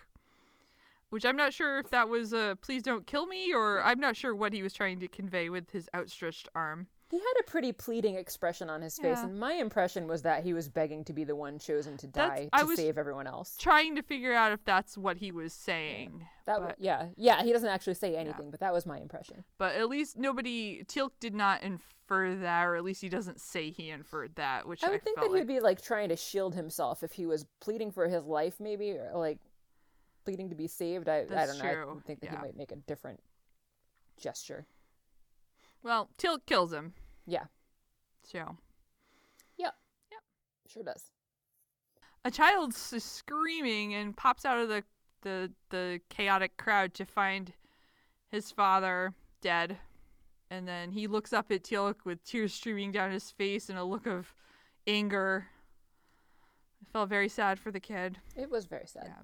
Which 1.09 1.25
I'm 1.25 1.37
not 1.37 1.53
sure 1.53 1.77
if 1.79 1.89
that 1.91 2.09
was 2.09 2.33
a 2.33 2.57
please 2.61 2.81
don't 2.83 3.05
kill 3.07 3.25
me 3.27 3.53
or 3.53 3.81
I'm 3.83 3.99
not 3.99 4.15
sure 4.15 4.35
what 4.35 4.53
he 4.53 4.63
was 4.63 4.73
trying 4.73 4.99
to 4.99 5.07
convey 5.07 5.49
with 5.49 5.69
his 5.71 5.87
outstretched 5.95 6.49
arm. 6.55 6.87
He 7.11 7.17
had 7.19 7.33
a 7.39 7.43
pretty 7.43 7.71
pleading 7.71 8.15
expression 8.15 8.67
on 8.67 8.81
his 8.81 8.97
face, 8.97 9.19
Yeah. 9.19 9.25
and 9.25 9.39
my 9.39 9.53
impression 9.53 10.07
was 10.07 10.23
that 10.23 10.43
he 10.43 10.53
was 10.53 10.67
begging 10.67 11.03
to 11.05 11.13
be 11.13 11.23
the 11.23 11.35
one 11.35 11.59
chosen 11.59 11.97
to 11.97 12.07
That's- 12.07 12.39
die 12.39 12.49
I 12.51 12.63
to 12.63 12.75
save 12.75 12.97
everyone 12.97 13.27
else. 13.27 13.55
Trying 13.57 13.95
to 13.95 14.01
figure 14.01 14.33
out 14.33 14.51
if 14.51 14.65
that's 14.65 14.97
what 14.97 15.17
he 15.17 15.31
was 15.31 15.53
saying. 15.53 16.25
That 16.47 16.53
w- 16.55 16.69
but- 16.71 16.81
yeah, 16.83 17.09
yeah. 17.15 17.43
He 17.43 17.53
doesn't 17.53 17.69
actually 17.69 17.93
say 17.93 18.15
anything, 18.15 18.49
but 18.49 18.59
that 18.59 18.73
was 18.73 18.87
my 18.87 18.97
impression. 18.97 19.45
But 19.59 19.75
at 19.75 19.87
least 19.87 20.17
nobody 20.17 20.83
Teal'c 20.85 21.11
did 21.19 21.35
not 21.35 21.61
infer 21.61 22.33
that, 22.35 22.65
or 22.65 22.75
at 22.75 22.83
least 22.83 23.01
he 23.01 23.07
doesn't 23.09 23.39
say 23.39 23.69
he 23.69 23.91
inferred 23.91 24.35
that, 24.35 24.67
which 24.67 24.83
I 24.83 24.87
I, 24.87 24.89
would 24.89 25.03
think 25.03 25.19
felt 25.19 25.31
that 25.31 25.37
he'd 25.37 25.47
be 25.47 25.59
like 25.59 25.81
trying 25.83 26.09
to 26.09 26.15
shield 26.15 26.55
himself 26.55 27.03
if 27.03 27.13
he 27.13 27.27
was 27.27 27.45
pleading 27.61 27.91
for 27.91 28.07
his 28.07 28.25
life, 28.25 28.59
maybe, 28.59 28.91
or 28.97 29.11
like 29.15 29.37
pleading 30.25 30.49
to 30.49 30.55
be 30.55 30.67
saved. 30.67 31.07
I, 31.07 31.19
I 31.19 31.45
don't 31.45 31.59
know. 31.59 31.97
I 31.97 32.07
think 32.07 32.19
that 32.21 32.27
yeah. 32.31 32.37
he 32.37 32.41
might 32.41 32.57
make 32.57 32.71
a 32.71 32.75
different 32.75 33.21
gesture. 34.17 34.65
Well, 35.83 36.09
Teal'c 36.17 36.45
kills 36.47 36.73
him. 36.73 36.93
Yeah, 37.27 37.45
So 38.23 38.57
Yeah. 39.57 39.69
Yeah. 40.11 40.17
sure 40.67 40.83
does. 40.83 41.11
a 42.23 42.31
child 42.31 42.73
screaming 42.73 43.93
and 43.93 44.17
pops 44.17 44.45
out 44.45 44.57
of 44.57 44.67
the, 44.67 44.83
the 45.21 45.51
the 45.69 46.01
chaotic 46.09 46.57
crowd 46.57 46.93
to 46.95 47.05
find 47.05 47.53
his 48.31 48.51
father 48.51 49.13
dead. 49.41 49.77
And 50.51 50.67
then 50.67 50.91
he 50.91 51.07
looks 51.07 51.33
up 51.33 51.51
at 51.51 51.63
Teal'c 51.63 52.05
with 52.05 52.23
tears 52.23 52.53
streaming 52.53 52.91
down 52.91 53.11
his 53.11 53.31
face 53.31 53.69
and 53.69 53.77
a 53.79 53.83
look 53.83 54.05
of 54.05 54.33
anger. 54.87 55.47
I 56.81 56.85
felt 56.91 57.09
very 57.09 57.29
sad 57.29 57.59
for 57.59 57.71
the 57.71 57.79
kid. 57.79 58.19
It 58.35 58.49
was 58.49 58.65
very 58.65 58.87
sad. 58.87 59.05
Yeah. 59.07 59.23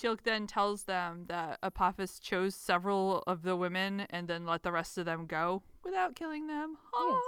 Teal'c 0.00 0.22
then 0.22 0.46
tells 0.46 0.84
them 0.84 1.24
that 1.28 1.58
Apophis 1.62 2.18
chose 2.18 2.54
several 2.54 3.22
of 3.26 3.42
the 3.42 3.54
women 3.56 4.00
and 4.10 4.28
then 4.28 4.46
let 4.46 4.62
the 4.62 4.72
rest 4.72 4.96
of 4.98 5.04
them 5.04 5.26
go 5.26 5.62
without 5.84 6.14
killing 6.14 6.46
them. 6.46 6.76
Yes. 6.98 7.22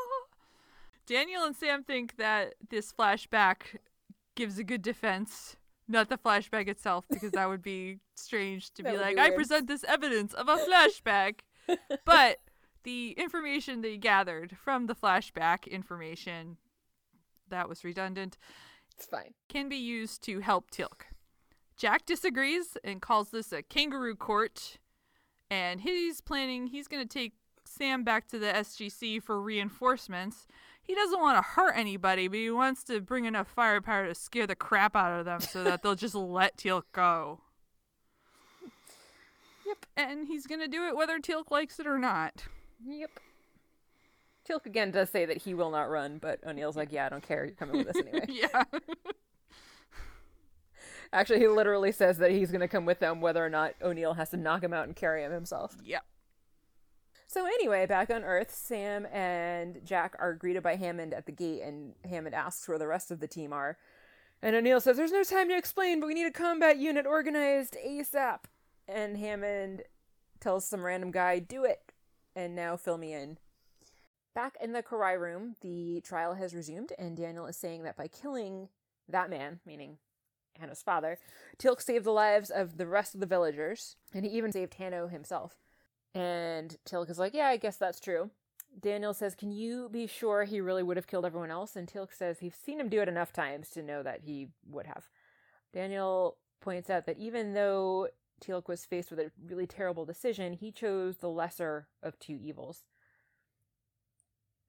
Daniel 1.07 1.45
and 1.45 1.55
Sam 1.57 1.83
think 1.83 2.17
that 2.17 2.55
this 2.71 2.93
flashback 2.93 3.77
gives 4.35 4.59
a 4.59 4.65
good 4.65 4.81
defense, 4.83 5.57
not 5.89 6.09
the 6.09 6.17
flashback 6.17 6.69
itself, 6.69 7.05
because 7.11 7.33
that 7.33 7.49
would 7.49 7.63
be 7.63 7.99
strange 8.15 8.73
to 8.75 8.83
be 8.83 8.97
like, 8.97 9.17
be 9.17 9.21
I 9.23 9.31
present 9.31 9.67
this 9.67 9.85
evidence 9.85 10.33
of 10.33 10.49
a 10.49 10.57
flashback. 10.69 11.41
but 12.05 12.39
the 12.85 13.11
information 13.13 13.83
they 13.83 13.97
gathered 13.97 14.57
from 14.57 14.87
the 14.87 14.95
flashback 14.95 15.69
information 15.69 16.57
that 17.49 17.69
was 17.69 17.85
redundant 17.85 18.39
It's 18.97 19.07
fine. 19.07 19.35
can 19.49 19.69
be 19.69 19.77
used 19.77 20.23
to 20.25 20.41
help 20.41 20.71
Teal'c. 20.71 21.03
Jack 21.77 22.07
disagrees 22.07 22.77
and 22.85 23.01
calls 23.03 23.31
this 23.31 23.53
a 23.53 23.63
kangaroo 23.63 24.15
court, 24.15 24.79
and 25.51 25.81
he's 25.81 26.21
planning 26.21 26.69
he's 26.69 26.89
going 26.89 27.07
to 27.07 27.09
take 27.09 27.33
Sam 27.65 28.05
back 28.05 28.29
to 28.29 28.39
the 28.39 28.47
SGC 28.47 29.23
for 29.23 29.41
reinforcements. 29.41 30.47
He 30.83 30.95
doesn't 30.95 31.21
want 31.21 31.39
to 31.39 31.43
hurt 31.43 31.75
anybody, 31.77 32.29
but 32.29 32.39
he 32.39 32.51
wants 32.51 32.83
to 32.85 33.01
bring 33.01 33.25
enough 33.25 33.49
firepower 33.49 34.09
to 34.09 34.15
scare 34.15 34.47
the 34.47 34.57
crap 34.57 34.97
out 34.97 35.19
of 35.19 35.25
them 35.25 35.41
so 35.41 35.63
that 35.65 35.83
they'll 35.83 35.95
just 35.95 36.15
let 36.17 36.57
Teal'c 36.57 36.83
go. 36.93 37.41
Yep. 39.65 39.87
And 39.97 40.27
he's 40.27 40.47
going 40.47 40.61
to 40.61 40.69
do 40.69 40.87
it 40.89 40.97
whether 40.97 41.19
Teal'c 41.21 41.51
likes 41.51 41.79
it 41.79 41.87
or 41.87 41.99
not. 41.99 42.45
Yep. 42.85 43.11
Teal'c 44.49 44.67
again 44.67 44.91
does 44.91 45.09
say 45.09 45.25
that 45.25 45.39
he 45.39 45.55
will 45.55 45.71
not 45.71 45.89
run, 45.89 46.19
but 46.19 46.41
O'Neill's 46.45 46.77
like, 46.77 46.91
yeah, 46.91 47.07
I 47.07 47.09
don't 47.09 47.23
care. 47.27 47.45
You're 47.45 47.55
coming 47.55 47.79
with 47.79 47.89
us 47.89 47.97
anyway. 48.13 48.27
yeah. 48.29 48.65
Actually, 51.13 51.41
he 51.41 51.49
literally 51.49 51.93
says 51.93 52.19
that 52.19 52.31
he's 52.31 52.51
going 52.51 52.61
to 52.61 52.69
come 52.69 52.87
with 52.87 52.99
them 52.99 53.21
whether 53.21 53.45
or 53.45 53.51
not 53.51 53.75
O'Neill 53.83 54.15
has 54.15 54.31
to 54.31 54.37
knock 54.37 54.63
him 54.63 54.73
out 54.73 54.87
and 54.87 54.97
carry 54.97 55.23
him 55.23 55.33
himself. 55.33 55.77
yep. 55.85 56.05
So 57.27 57.47
anyway, 57.47 57.87
back 57.87 58.11
on 58.11 58.25
Earth, 58.25 58.55
Sam 58.55 59.07
and 59.07 59.81
Jack 59.85 60.15
are 60.19 60.35
greeted 60.35 60.63
by 60.63 60.77
Hammond 60.77 61.15
at 61.15 61.25
the 61.25 61.33
gate, 61.33 61.63
and 61.63 61.95
Hammond 62.05 62.35
asks 62.35 62.69
where 62.69 62.79
the 62.79 62.87
rest 62.87 63.11
of 63.11 63.21
the 63.21 63.27
team 63.27 63.55
are. 63.55 63.79
And 64.43 64.55
O'Neill 64.55 64.81
says, 64.81 64.99
"There's 64.99 65.13
no 65.13 65.23
time 65.23 65.49
to 65.49 65.57
explain, 65.57 66.01
but 66.01 66.09
we 66.09 66.15
need 66.15 66.27
a 66.27 66.31
combat 66.31 66.77
unit 66.77 67.07
organized 67.07 67.75
ASAP." 67.83 68.45
And 68.87 69.17
Hammond 69.17 69.85
tells 70.41 70.67
some 70.67 70.85
random 70.85 71.11
guy, 71.11 71.39
"Do 71.39 71.65
it." 71.65 71.93
And 72.35 72.55
now 72.55 72.77
fill 72.77 72.99
me 72.99 73.15
in. 73.15 73.39
Back 74.35 74.57
in 74.61 74.73
the 74.73 74.83
Cor-ai 74.83 75.13
room, 75.13 75.57
the 75.61 76.01
trial 76.03 76.35
has 76.35 76.55
resumed, 76.55 76.93
and 76.99 77.17
Daniel 77.17 77.47
is 77.47 77.57
saying 77.57 77.83
that 77.85 77.97
by 77.97 78.09
killing 78.09 78.69
that 79.09 79.31
man, 79.31 79.61
meaning 79.65 79.99
Hanno's 80.59 80.83
father, 80.83 81.19
Teal'c 81.59 81.81
saved 81.81 82.05
the 82.05 82.13
lives 82.13 82.51
of 82.51 82.77
the 82.77 82.87
rest 82.87 83.15
of 83.15 83.21
the 83.21 83.27
villagers, 83.27 83.97
and 84.15 84.25
he 84.25 84.31
even 84.33 84.53
saved 84.53 84.75
Hanno 84.75 85.09
himself. 85.09 85.57
And 86.15 86.77
Teal'c 86.85 87.11
is 87.11 87.19
like, 87.19 87.35
Yeah, 87.35 87.49
I 87.49 87.57
guess 87.57 87.77
that's 87.77 88.01
true. 88.01 88.31
Daniel 88.81 89.15
says, 89.15 89.35
Can 89.35 89.53
you 89.53 89.89
be 89.91 90.07
sure 90.07 90.45
he 90.45 90.61
really 90.61 90.83
would 90.83 90.97
have 90.97 91.07
killed 91.07 91.27
everyone 91.27 91.51
else? 91.51 91.77
And 91.77 91.89
Teal'c 91.89 92.13
says 92.13 92.39
he's 92.39 92.55
seen 92.55 92.81
him 92.81 92.89
do 92.89 93.01
it 93.01 93.09
enough 93.09 93.33
times 93.33 93.71
to 93.71 93.83
know 93.83 94.03
that 94.03 94.21
he 94.25 94.49
would 94.67 94.87
have. 94.87 95.09
Daniel 95.73 96.37
points 96.61 96.91
out 96.91 97.07
that 97.07 97.19
even 97.19 97.55
though 97.55 98.09
Teal'c 98.41 98.69
was 98.69 98.85
faced 98.85 99.11
with 99.11 99.21
a 99.21 99.31
really 99.47 99.67
terrible 99.67 100.05
decision, 100.05 100.53
he 100.53 100.71
chose 100.71 101.19
the 101.19 101.29
lesser 101.29 101.89
of 102.03 102.19
two 102.19 102.39
evils. 102.43 102.85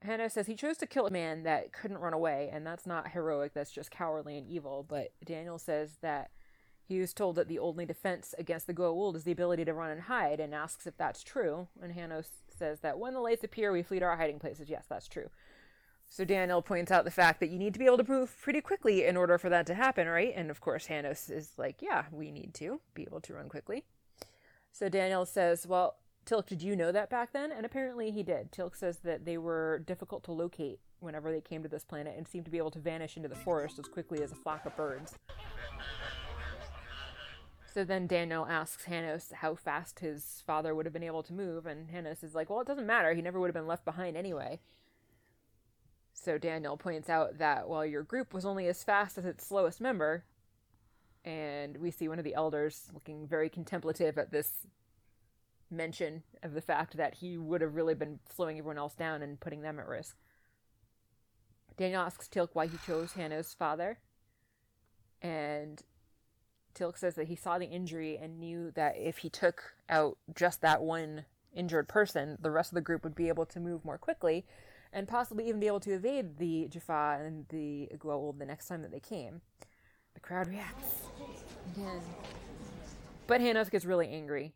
Hannah 0.03 0.29
says 0.29 0.47
he 0.47 0.55
chose 0.55 0.77
to 0.77 0.87
kill 0.87 1.07
a 1.07 1.11
man 1.11 1.43
that 1.43 1.71
couldn't 1.71 1.99
run 1.99 2.13
away, 2.13 2.49
and 2.51 2.65
that's 2.65 2.85
not 2.85 3.11
heroic, 3.11 3.53
that's 3.53 3.71
just 3.71 3.91
cowardly 3.91 4.37
and 4.37 4.47
evil. 4.47 4.85
But 4.87 5.13
Daniel 5.23 5.57
says 5.57 5.97
that 6.01 6.31
he 6.85 6.99
was 6.99 7.13
told 7.13 7.35
that 7.37 7.47
the 7.47 7.59
only 7.59 7.85
defense 7.85 8.35
against 8.37 8.67
the 8.67 8.73
Goa'uld 8.73 9.15
is 9.15 9.23
the 9.23 9.31
ability 9.31 9.63
to 9.65 9.73
run 9.73 9.91
and 9.91 10.01
hide, 10.01 10.39
and 10.39 10.53
asks 10.53 10.85
if 10.85 10.97
that's 10.97 11.23
true. 11.23 11.67
And 11.81 11.93
Hanno 11.93 12.23
says 12.49 12.81
that 12.81 12.99
when 12.99 13.13
the 13.13 13.21
lights 13.21 13.43
appear, 13.43 13.71
we 13.71 13.83
flee 13.83 13.99
to 13.99 14.05
our 14.05 14.17
hiding 14.17 14.39
places. 14.39 14.69
Yes, 14.69 14.85
that's 14.89 15.07
true. 15.07 15.29
So 16.09 16.25
Daniel 16.25 16.61
points 16.61 16.91
out 16.91 17.05
the 17.05 17.11
fact 17.11 17.39
that 17.39 17.49
you 17.49 17.57
need 17.57 17.73
to 17.73 17.79
be 17.79 17.85
able 17.85 17.97
to 17.97 18.07
move 18.07 18.35
pretty 18.41 18.61
quickly 18.61 19.05
in 19.05 19.17
order 19.17 19.37
for 19.37 19.49
that 19.49 19.65
to 19.67 19.73
happen, 19.73 20.07
right? 20.07 20.33
And 20.35 20.51
of 20.51 20.61
course, 20.61 20.87
Hanos 20.87 21.31
is 21.31 21.53
like, 21.57 21.81
yeah, 21.81 22.03
we 22.11 22.31
need 22.31 22.53
to 22.55 22.81
be 22.93 23.03
able 23.03 23.21
to 23.21 23.33
run 23.33 23.49
quickly. 23.49 23.85
So 24.71 24.89
Daniel 24.89 25.25
says, 25.25 25.65
well, 25.65 25.95
Teal'c, 26.25 26.47
did 26.47 26.61
you 26.61 26.75
know 26.75 26.91
that 26.91 27.09
back 27.09 27.33
then? 27.33 27.51
And 27.51 27.65
apparently 27.65 28.11
he 28.11 28.23
did. 28.23 28.51
Teal'c 28.51 28.75
says 28.75 28.99
that 28.99 29.25
they 29.25 29.37
were 29.37 29.83
difficult 29.85 30.23
to 30.25 30.31
locate 30.31 30.79
whenever 30.99 31.31
they 31.31 31.41
came 31.41 31.63
to 31.63 31.69
this 31.69 31.83
planet 31.83 32.15
and 32.17 32.27
seemed 32.27 32.45
to 32.45 32.51
be 32.51 32.57
able 32.57 32.71
to 32.71 32.79
vanish 32.79 33.17
into 33.17 33.27
the 33.27 33.35
forest 33.35 33.77
as 33.77 33.85
quickly 33.85 34.23
as 34.23 34.31
a 34.31 34.35
flock 34.35 34.65
of 34.65 34.75
birds. 34.77 35.15
So 37.73 37.83
then 37.83 38.07
Daniel 38.07 38.45
asks 38.45 38.85
Hanos 38.85 39.33
how 39.33 39.55
fast 39.55 39.99
his 39.99 40.43
father 40.45 40.75
would 40.75 40.85
have 40.85 40.93
been 40.93 41.03
able 41.03 41.23
to 41.23 41.33
move, 41.33 41.65
and 41.65 41.89
Hanos 41.89 42.23
is 42.23 42.35
like, 42.35 42.49
well, 42.49 42.61
it 42.61 42.67
doesn't 42.67 42.85
matter. 42.85 43.13
He 43.13 43.21
never 43.21 43.39
would 43.39 43.47
have 43.47 43.55
been 43.55 43.67
left 43.67 43.83
behind 43.83 44.15
anyway. 44.15 44.59
So 46.13 46.37
Daniel 46.37 46.77
points 46.77 47.09
out 47.09 47.39
that 47.39 47.67
while 47.67 47.85
your 47.85 48.03
group 48.03 48.33
was 48.33 48.45
only 48.45 48.67
as 48.67 48.83
fast 48.83 49.17
as 49.17 49.25
its 49.25 49.47
slowest 49.47 49.81
member, 49.81 50.23
and 51.25 51.77
we 51.77 51.89
see 51.89 52.07
one 52.07 52.19
of 52.19 52.25
the 52.25 52.35
elders 52.35 52.91
looking 52.93 53.27
very 53.27 53.49
contemplative 53.49 54.17
at 54.17 54.31
this 54.31 54.67
mention 55.73 56.23
of 56.41 56.53
the 56.53 56.61
fact 56.61 56.97
that 56.97 57.15
he 57.15 57.37
would 57.37 57.61
have 57.61 57.75
really 57.75 57.95
been 57.95 58.19
slowing 58.33 58.57
everyone 58.57 58.77
else 58.77 58.95
down 58.95 59.21
and 59.21 59.39
putting 59.39 59.61
them 59.61 59.79
at 59.79 59.87
risk. 59.87 60.15
Daniel 61.77 62.01
asks 62.01 62.27
Teal'c 62.27 62.49
why 62.53 62.67
he 62.67 62.77
chose 62.85 63.13
Hanno's 63.13 63.53
father, 63.53 63.99
and 65.21 65.81
Teal'c 66.75 66.97
says 66.97 67.15
that 67.15 67.27
he 67.27 67.35
saw 67.35 67.57
the 67.57 67.65
injury 67.65 68.17
and 68.21 68.39
knew 68.39 68.71
that 68.71 68.95
if 68.97 69.19
he 69.19 69.29
took 69.29 69.75
out 69.89 70.17
just 70.35 70.61
that 70.61 70.81
one 70.81 71.25
injured 71.53 71.87
person, 71.87 72.37
the 72.39 72.51
rest 72.51 72.71
of 72.71 72.75
the 72.75 72.81
group 72.81 73.03
would 73.03 73.15
be 73.15 73.27
able 73.27 73.45
to 73.45 73.59
move 73.59 73.85
more 73.85 73.97
quickly 73.97 74.45
and 74.91 75.07
possibly 75.07 75.47
even 75.47 75.59
be 75.59 75.67
able 75.67 75.79
to 75.79 75.93
evade 75.93 76.37
the 76.37 76.67
Jaffa 76.67 77.19
and 77.23 77.45
the 77.49 77.89
Goa'uld 77.97 78.37
the 78.37 78.45
next 78.45 78.67
time 78.67 78.81
that 78.83 78.91
they 78.91 78.99
came. 78.99 79.41
The 80.13 80.19
crowd 80.19 80.47
reacts 80.47 81.03
again. 81.75 82.01
But 83.25 83.41
Hanos 83.41 83.71
gets 83.71 83.85
really 83.85 84.09
angry 84.09 84.53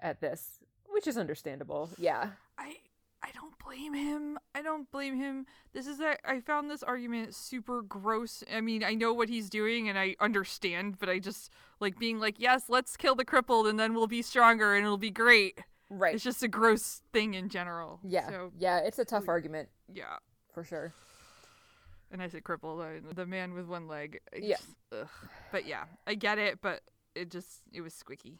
at 0.00 0.20
this, 0.20 0.60
which 0.86 1.06
is 1.06 1.18
understandable. 1.18 1.90
Yeah. 1.98 2.30
I 2.56 2.76
I 3.22 3.30
don't 3.34 3.58
blame 3.58 3.94
him. 3.94 4.38
I 4.54 4.62
don't 4.62 4.90
blame 4.90 5.16
him. 5.16 5.46
This 5.72 5.86
is 5.86 6.00
a, 6.00 6.16
I 6.28 6.40
found 6.40 6.70
this 6.70 6.82
argument 6.82 7.34
super 7.34 7.82
gross. 7.82 8.44
I 8.52 8.60
mean, 8.60 8.84
I 8.84 8.94
know 8.94 9.12
what 9.12 9.28
he's 9.28 9.50
doing 9.50 9.88
and 9.88 9.98
I 9.98 10.14
understand, 10.20 10.98
but 10.98 11.08
I 11.08 11.18
just 11.18 11.50
like 11.80 11.98
being 11.98 12.20
like, 12.20 12.38
"Yes, 12.38 12.64
let's 12.68 12.96
kill 12.96 13.14
the 13.14 13.24
crippled 13.24 13.66
and 13.66 13.78
then 13.78 13.94
we'll 13.94 14.06
be 14.06 14.22
stronger 14.22 14.74
and 14.74 14.84
it'll 14.84 14.98
be 14.98 15.10
great." 15.10 15.60
Right. 15.90 16.14
It's 16.14 16.24
just 16.24 16.42
a 16.42 16.48
gross 16.48 17.02
thing 17.12 17.34
in 17.34 17.48
general. 17.48 18.00
yeah. 18.04 18.28
So, 18.28 18.52
yeah, 18.58 18.78
it's 18.78 18.98
a 18.98 19.04
tough 19.04 19.26
argument 19.26 19.68
yeah. 19.92 20.16
for 20.52 20.62
sure. 20.62 20.92
And 22.10 22.22
I 22.22 22.28
said 22.28 22.44
crippled, 22.44 22.80
I, 22.80 23.00
the 23.14 23.26
man 23.26 23.54
with 23.54 23.66
one 23.66 23.88
leg. 23.88 24.20
I 24.34 24.38
Yeah. 24.38 24.56
But 25.50 25.66
yeah, 25.66 25.84
I 26.06 26.14
get 26.14 26.38
it, 26.38 26.60
but 26.62 26.82
it 27.14 27.30
just 27.30 27.62
it 27.72 27.80
was 27.80 27.94
squicky. 27.94 28.38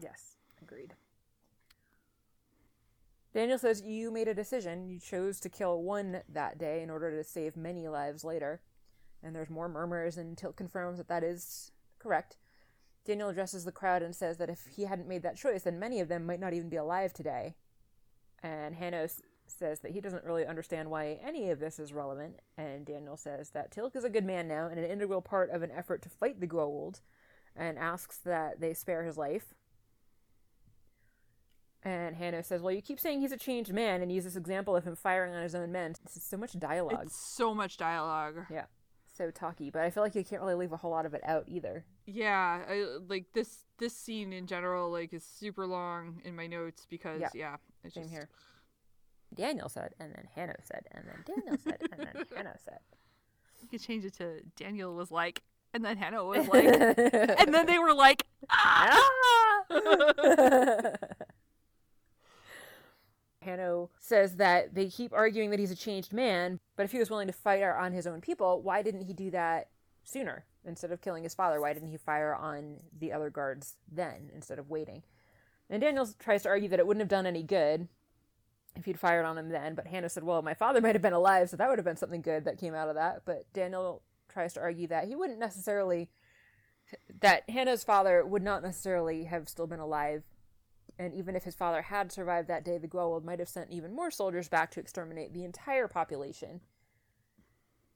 Yes, 0.00 0.36
agreed. 0.62 0.94
Daniel 3.32 3.58
says 3.58 3.82
you 3.82 4.10
made 4.12 4.28
a 4.28 4.34
decision. 4.34 4.88
You 4.88 5.00
chose 5.00 5.40
to 5.40 5.48
kill 5.48 5.82
one 5.82 6.22
that 6.28 6.56
day 6.56 6.82
in 6.82 6.90
order 6.90 7.10
to 7.16 7.24
save 7.24 7.56
many 7.56 7.88
lives 7.88 8.22
later. 8.22 8.60
And 9.22 9.34
there's 9.34 9.50
more 9.50 9.68
murmurs, 9.68 10.16
and 10.18 10.36
Teal'c 10.36 10.56
confirms 10.56 10.98
that 10.98 11.08
that 11.08 11.24
is 11.24 11.72
correct. 11.98 12.36
Daniel 13.04 13.28
addresses 13.28 13.64
the 13.64 13.72
crowd 13.72 14.02
and 14.02 14.14
says 14.14 14.38
that 14.38 14.50
if 14.50 14.66
he 14.76 14.84
hadn't 14.84 15.08
made 15.08 15.22
that 15.22 15.36
choice, 15.36 15.62
then 15.62 15.78
many 15.78 16.00
of 16.00 16.08
them 16.08 16.24
might 16.24 16.40
not 16.40 16.52
even 16.52 16.68
be 16.68 16.76
alive 16.76 17.12
today. 17.12 17.54
And 18.42 18.76
Hanos 18.76 19.20
says 19.46 19.80
that 19.80 19.92
he 19.92 20.00
doesn't 20.00 20.24
really 20.24 20.46
understand 20.46 20.90
why 20.90 21.18
any 21.24 21.50
of 21.50 21.58
this 21.58 21.78
is 21.78 21.92
relevant. 21.92 22.40
And 22.56 22.86
Daniel 22.86 23.16
says 23.16 23.50
that 23.50 23.74
Teal'c 23.74 23.96
is 23.96 24.04
a 24.04 24.10
good 24.10 24.24
man 24.24 24.46
now 24.46 24.68
and 24.68 24.78
an 24.78 24.90
integral 24.90 25.22
part 25.22 25.50
of 25.50 25.62
an 25.62 25.70
effort 25.70 26.02
to 26.02 26.08
fight 26.08 26.40
the 26.40 26.46
Goa'uld, 26.46 27.00
and 27.56 27.78
asks 27.78 28.18
that 28.18 28.60
they 28.60 28.74
spare 28.74 29.04
his 29.04 29.16
life. 29.16 29.54
And 31.84 32.16
Hanno 32.16 32.40
says, 32.42 32.62
Well, 32.62 32.72
you 32.72 32.80
keep 32.80 32.98
saying 32.98 33.20
he's 33.20 33.32
a 33.32 33.36
changed 33.36 33.72
man 33.72 34.00
and 34.00 34.10
use 34.10 34.24
this 34.24 34.36
example 34.36 34.74
of 34.74 34.84
him 34.84 34.96
firing 34.96 35.34
on 35.34 35.42
his 35.42 35.54
own 35.54 35.70
men. 35.70 35.94
This 36.02 36.16
is 36.16 36.22
so 36.22 36.36
much 36.38 36.58
dialogue. 36.58 37.00
It's 37.02 37.16
so 37.36 37.54
much 37.54 37.76
dialogue. 37.76 38.46
Yeah. 38.50 38.64
So 39.16 39.30
talky, 39.30 39.70
but 39.70 39.82
I 39.82 39.90
feel 39.90 40.02
like 40.02 40.14
you 40.16 40.24
can't 40.24 40.42
really 40.42 40.54
leave 40.56 40.72
a 40.72 40.76
whole 40.76 40.90
lot 40.90 41.06
of 41.06 41.14
it 41.14 41.20
out 41.24 41.44
either. 41.46 41.84
Yeah, 42.06 42.62
I 42.68 42.84
like 43.08 43.26
this 43.32 43.58
this 43.78 43.94
scene 43.94 44.32
in 44.32 44.46
general 44.46 44.90
like 44.90 45.12
is 45.12 45.24
super 45.24 45.66
long 45.66 46.20
in 46.24 46.34
my 46.34 46.46
notes 46.48 46.86
because 46.90 47.20
Yeah. 47.20 47.28
yeah, 47.34 47.56
it's 47.84 47.94
Same 47.94 48.04
just 48.04 48.12
here. 48.14 48.28
Daniel 49.34 49.68
said, 49.68 49.94
and 50.00 50.12
then 50.12 50.26
Hanno 50.34 50.54
said, 50.64 50.86
and 50.92 51.04
then 51.06 51.22
Daniel 51.26 51.56
said, 51.62 51.78
and 51.92 52.00
then 52.00 52.24
Hanno 52.36 52.54
said. 52.64 52.78
you 53.62 53.68
could 53.68 53.82
change 53.82 54.04
it 54.04 54.14
to 54.14 54.40
Daniel 54.56 54.94
was 54.94 55.10
like 55.12 55.42
and 55.74 55.84
then 55.84 55.96
Hannah 55.96 56.24
was 56.24 56.46
like 56.48 56.64
and 56.98 57.52
then 57.54 57.66
they 57.66 57.78
were 57.78 57.94
like 57.94 58.24
ah! 58.50 59.00
Hanno 63.44 63.90
says 63.98 64.36
that 64.36 64.74
they 64.74 64.88
keep 64.88 65.12
arguing 65.12 65.50
that 65.50 65.58
he's 65.58 65.70
a 65.70 65.76
changed 65.76 66.12
man, 66.12 66.60
but 66.76 66.84
if 66.84 66.92
he 66.92 66.98
was 66.98 67.10
willing 67.10 67.26
to 67.26 67.32
fight 67.32 67.62
on 67.62 67.92
his 67.92 68.06
own 68.06 68.20
people, 68.20 68.62
why 68.62 68.82
didn't 68.82 69.02
he 69.02 69.12
do 69.12 69.30
that 69.30 69.68
sooner 70.02 70.44
instead 70.64 70.92
of 70.92 71.00
killing 71.00 71.22
his 71.22 71.34
father? 71.34 71.60
Why 71.60 71.72
didn't 71.72 71.90
he 71.90 71.96
fire 71.96 72.34
on 72.34 72.78
the 72.98 73.12
other 73.12 73.30
guards 73.30 73.76
then 73.90 74.30
instead 74.34 74.58
of 74.58 74.70
waiting? 74.70 75.02
And 75.70 75.80
Daniel 75.80 76.08
tries 76.18 76.42
to 76.42 76.48
argue 76.48 76.68
that 76.68 76.78
it 76.78 76.86
wouldn't 76.86 77.02
have 77.02 77.08
done 77.08 77.26
any 77.26 77.42
good 77.42 77.88
if 78.76 78.84
he'd 78.84 78.98
fired 78.98 79.24
on 79.24 79.38
him 79.38 79.50
then, 79.50 79.74
but 79.74 79.86
Hannah 79.86 80.08
said, 80.08 80.24
well, 80.24 80.42
my 80.42 80.54
father 80.54 80.80
might 80.82 80.94
have 80.94 81.02
been 81.02 81.12
alive, 81.12 81.50
so 81.50 81.56
that 81.56 81.68
would 81.68 81.78
have 81.78 81.86
been 81.86 81.96
something 81.96 82.22
good 82.22 82.44
that 82.44 82.58
came 82.58 82.74
out 82.74 82.88
of 82.88 82.96
that. 82.96 83.22
But 83.24 83.44
Daniel 83.52 84.02
tries 84.28 84.52
to 84.54 84.60
argue 84.60 84.88
that 84.88 85.06
he 85.06 85.14
wouldn't 85.14 85.38
necessarily, 85.38 86.10
that 87.20 87.48
Hannah's 87.48 87.84
father 87.84 88.24
would 88.24 88.42
not 88.42 88.62
necessarily 88.62 89.24
have 89.24 89.48
still 89.48 89.66
been 89.66 89.80
alive. 89.80 90.24
And 90.98 91.12
even 91.14 91.34
if 91.34 91.44
his 91.44 91.54
father 91.54 91.82
had 91.82 92.12
survived 92.12 92.48
that 92.48 92.64
day, 92.64 92.78
the 92.78 92.88
Goa'uld 92.88 93.24
might 93.24 93.40
have 93.40 93.48
sent 93.48 93.70
even 93.70 93.92
more 93.94 94.10
soldiers 94.10 94.48
back 94.48 94.70
to 94.72 94.80
exterminate 94.80 95.32
the 95.34 95.44
entire 95.44 95.88
population. 95.88 96.60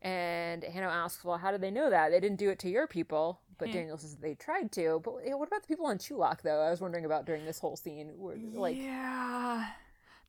And 0.03 0.63
Hannah 0.65 0.89
asks, 0.89 1.25
well, 1.25 1.39
how 1.39 1.51
did 1.51 1.61
they 1.61 1.71
know 1.71 1.91
that? 1.91 2.11
They 2.11 2.21
didn't 2.21 2.39
do 2.39 2.51
it 2.51 2.59
to 2.61 2.69
your 2.69 2.87
people. 2.87 3.41
But 3.59 3.69
Yeah. 3.69 3.75
Daniel 3.75 3.99
says 3.99 4.17
they 4.17 4.35
tried 4.35 4.71
to. 4.73 5.01
But 5.05 5.15
yeah, 5.25 5.35
what 5.35 5.49
about 5.49 5.63
the 5.63 5.69
people 5.69 5.87
on 5.87 5.99
Chulak, 5.99 6.43
though? 6.43 6.61
I 6.61 6.71
was 6.71 6.81
wondering 6.81 7.05
about 7.05 7.25
during 7.25 7.45
this 7.45 7.59
whole 7.59 7.77
scene. 7.77 8.13
Where, 8.17 8.37
like, 8.37 8.77
yeah, 8.77 9.71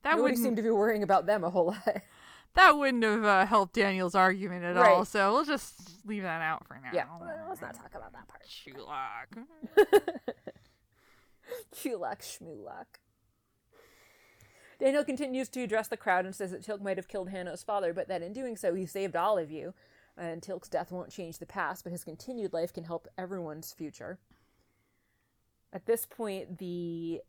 that 0.01 0.11
nobody 0.11 0.21
wouldn't 0.23 0.39
seemed 0.39 0.57
to 0.57 0.63
be 0.63 0.71
worrying 0.71 1.03
about 1.03 1.27
them 1.27 1.43
a 1.43 1.49
whole 1.51 1.67
lot. 1.67 2.01
that 2.55 2.75
wouldn't 2.75 3.03
have 3.03 3.23
uh, 3.23 3.45
helped 3.45 3.75
Daniel's 3.75 4.15
argument 4.15 4.65
at 4.65 4.77
all. 4.77 5.05
So 5.05 5.31
we'll 5.33 5.45
just 5.45 6.03
leave 6.07 6.23
that 6.23 6.41
out 6.41 6.65
for 6.67 6.79
now. 6.83 6.89
yeah, 6.91 7.05
let's 7.47 7.61
not 7.61 7.75
talk 7.75 7.93
about 7.93 8.13
that 8.13 8.27
part. 8.27 8.43
Chulak. 8.47 9.45
Chulak 11.75 12.21
Schmulak. 12.21 12.99
Daniel 14.79 15.03
continues 15.03 15.49
to 15.49 15.63
address 15.63 15.89
the 15.89 15.97
crowd 15.97 16.25
and 16.25 16.33
says 16.33 16.51
that 16.51 16.63
Teal'c 16.63 16.81
might 16.81 16.97
have 16.97 17.09
killed 17.09 17.29
Hanno's 17.29 17.63
father, 17.63 17.93
but 17.93 18.07
that 18.07 18.21
in 18.21 18.31
doing 18.31 18.55
so 18.55 18.73
he 18.73 18.85
saved 18.85 19.15
all 19.15 19.37
of 19.37 19.51
you. 19.51 19.73
And 20.17 20.41
Teal'c's 20.41 20.69
death 20.69 20.91
won't 20.91 21.11
change 21.11 21.37
the 21.37 21.45
past, 21.45 21.83
but 21.83 21.91
his 21.91 22.03
continued 22.03 22.53
life 22.53 22.71
can 22.71 22.85
help 22.85 23.07
everyone's 23.17 23.73
future. 23.73 24.19
At 25.73 25.85
this 25.85 26.05
point, 26.05 26.57
the 26.59 27.21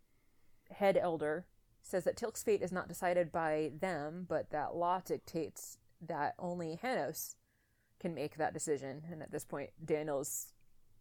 head 0.70 0.96
elder 0.96 1.46
says 1.82 2.04
that 2.04 2.16
Teal'c's 2.16 2.42
fate 2.42 2.62
is 2.62 2.72
not 2.72 2.88
decided 2.88 3.32
by 3.32 3.72
them, 3.80 4.26
but 4.28 4.50
that 4.50 4.76
law 4.76 5.00
dictates 5.04 5.78
that 6.00 6.34
only 6.38 6.78
Hanos 6.82 7.34
can 7.98 8.14
make 8.14 8.36
that 8.36 8.54
decision. 8.54 9.02
And 9.10 9.22
at 9.22 9.32
this 9.32 9.44
point, 9.44 9.70
Daniel's 9.84 10.52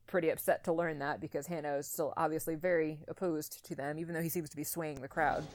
pretty 0.09 0.29
upset 0.29 0.63
to 0.65 0.73
learn 0.73 0.99
that 0.99 1.21
because 1.21 1.47
Hanno 1.47 1.77
is 1.77 1.87
still 1.87 2.13
obviously 2.17 2.55
very 2.55 2.99
opposed 3.07 3.63
to 3.65 3.75
them, 3.75 3.99
even 3.99 4.13
though 4.13 4.21
he 4.21 4.29
seems 4.29 4.49
to 4.49 4.57
be 4.57 4.63
swaying 4.63 5.01
the 5.01 5.07
crowd. 5.07 5.45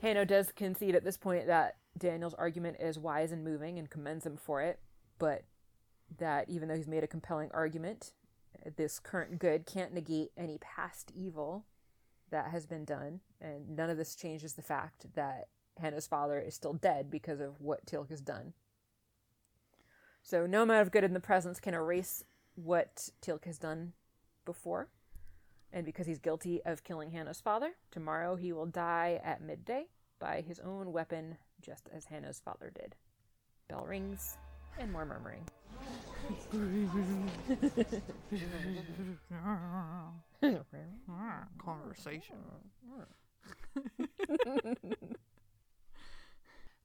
Hanno 0.00 0.24
does 0.24 0.52
concede 0.52 0.94
at 0.94 1.04
this 1.04 1.16
point 1.16 1.46
that 1.48 1.76
Daniel's 1.98 2.34
argument 2.34 2.78
is 2.80 2.98
wise 2.98 3.32
and 3.32 3.44
moving 3.44 3.78
and 3.78 3.90
commends 3.90 4.24
him 4.24 4.36
for 4.36 4.62
it, 4.62 4.80
but 5.18 5.44
that 6.18 6.48
even 6.48 6.68
though 6.68 6.76
he's 6.76 6.88
made 6.88 7.04
a 7.04 7.08
compelling 7.08 7.50
argument, 7.52 8.12
this 8.76 8.98
current 8.98 9.38
good 9.38 9.66
can't 9.66 9.92
negate 9.92 10.30
any 10.36 10.58
past 10.58 11.12
evil 11.14 11.66
that 12.30 12.50
has 12.50 12.66
been 12.66 12.84
done, 12.84 13.20
and 13.40 13.76
none 13.76 13.90
of 13.90 13.96
this 13.96 14.14
changes 14.14 14.54
the 14.54 14.62
fact 14.62 15.06
that 15.14 15.48
Hanno's 15.78 16.06
father 16.06 16.38
is 16.38 16.54
still 16.54 16.72
dead 16.74 17.10
because 17.10 17.40
of 17.40 17.60
what 17.60 17.84
Teal'c 17.86 18.10
has 18.10 18.20
done. 18.20 18.54
So 20.22 20.46
no 20.46 20.62
amount 20.62 20.82
of 20.82 20.92
good 20.92 21.04
in 21.04 21.14
the 21.14 21.20
present 21.20 21.60
can 21.60 21.74
erase 21.74 22.24
what 22.54 23.10
Teal'c 23.20 23.44
has 23.44 23.58
done 23.58 23.92
before. 24.44 24.88
And 25.72 25.84
because 25.84 26.06
he's 26.06 26.18
guilty 26.18 26.60
of 26.64 26.84
killing 26.84 27.10
Hanno's 27.10 27.40
father, 27.40 27.72
tomorrow 27.90 28.36
he 28.36 28.52
will 28.52 28.66
die 28.66 29.20
at 29.24 29.42
midday 29.42 29.86
by 30.18 30.42
his 30.42 30.60
own 30.60 30.92
weapon, 30.92 31.38
just 31.60 31.88
as 31.92 32.04
Hanno's 32.04 32.40
father 32.44 32.70
did. 32.74 32.94
Bell 33.68 33.84
rings, 33.86 34.36
and 34.78 34.92
more 34.92 35.06
murmuring. 35.06 35.44
Conversation. 41.58 42.36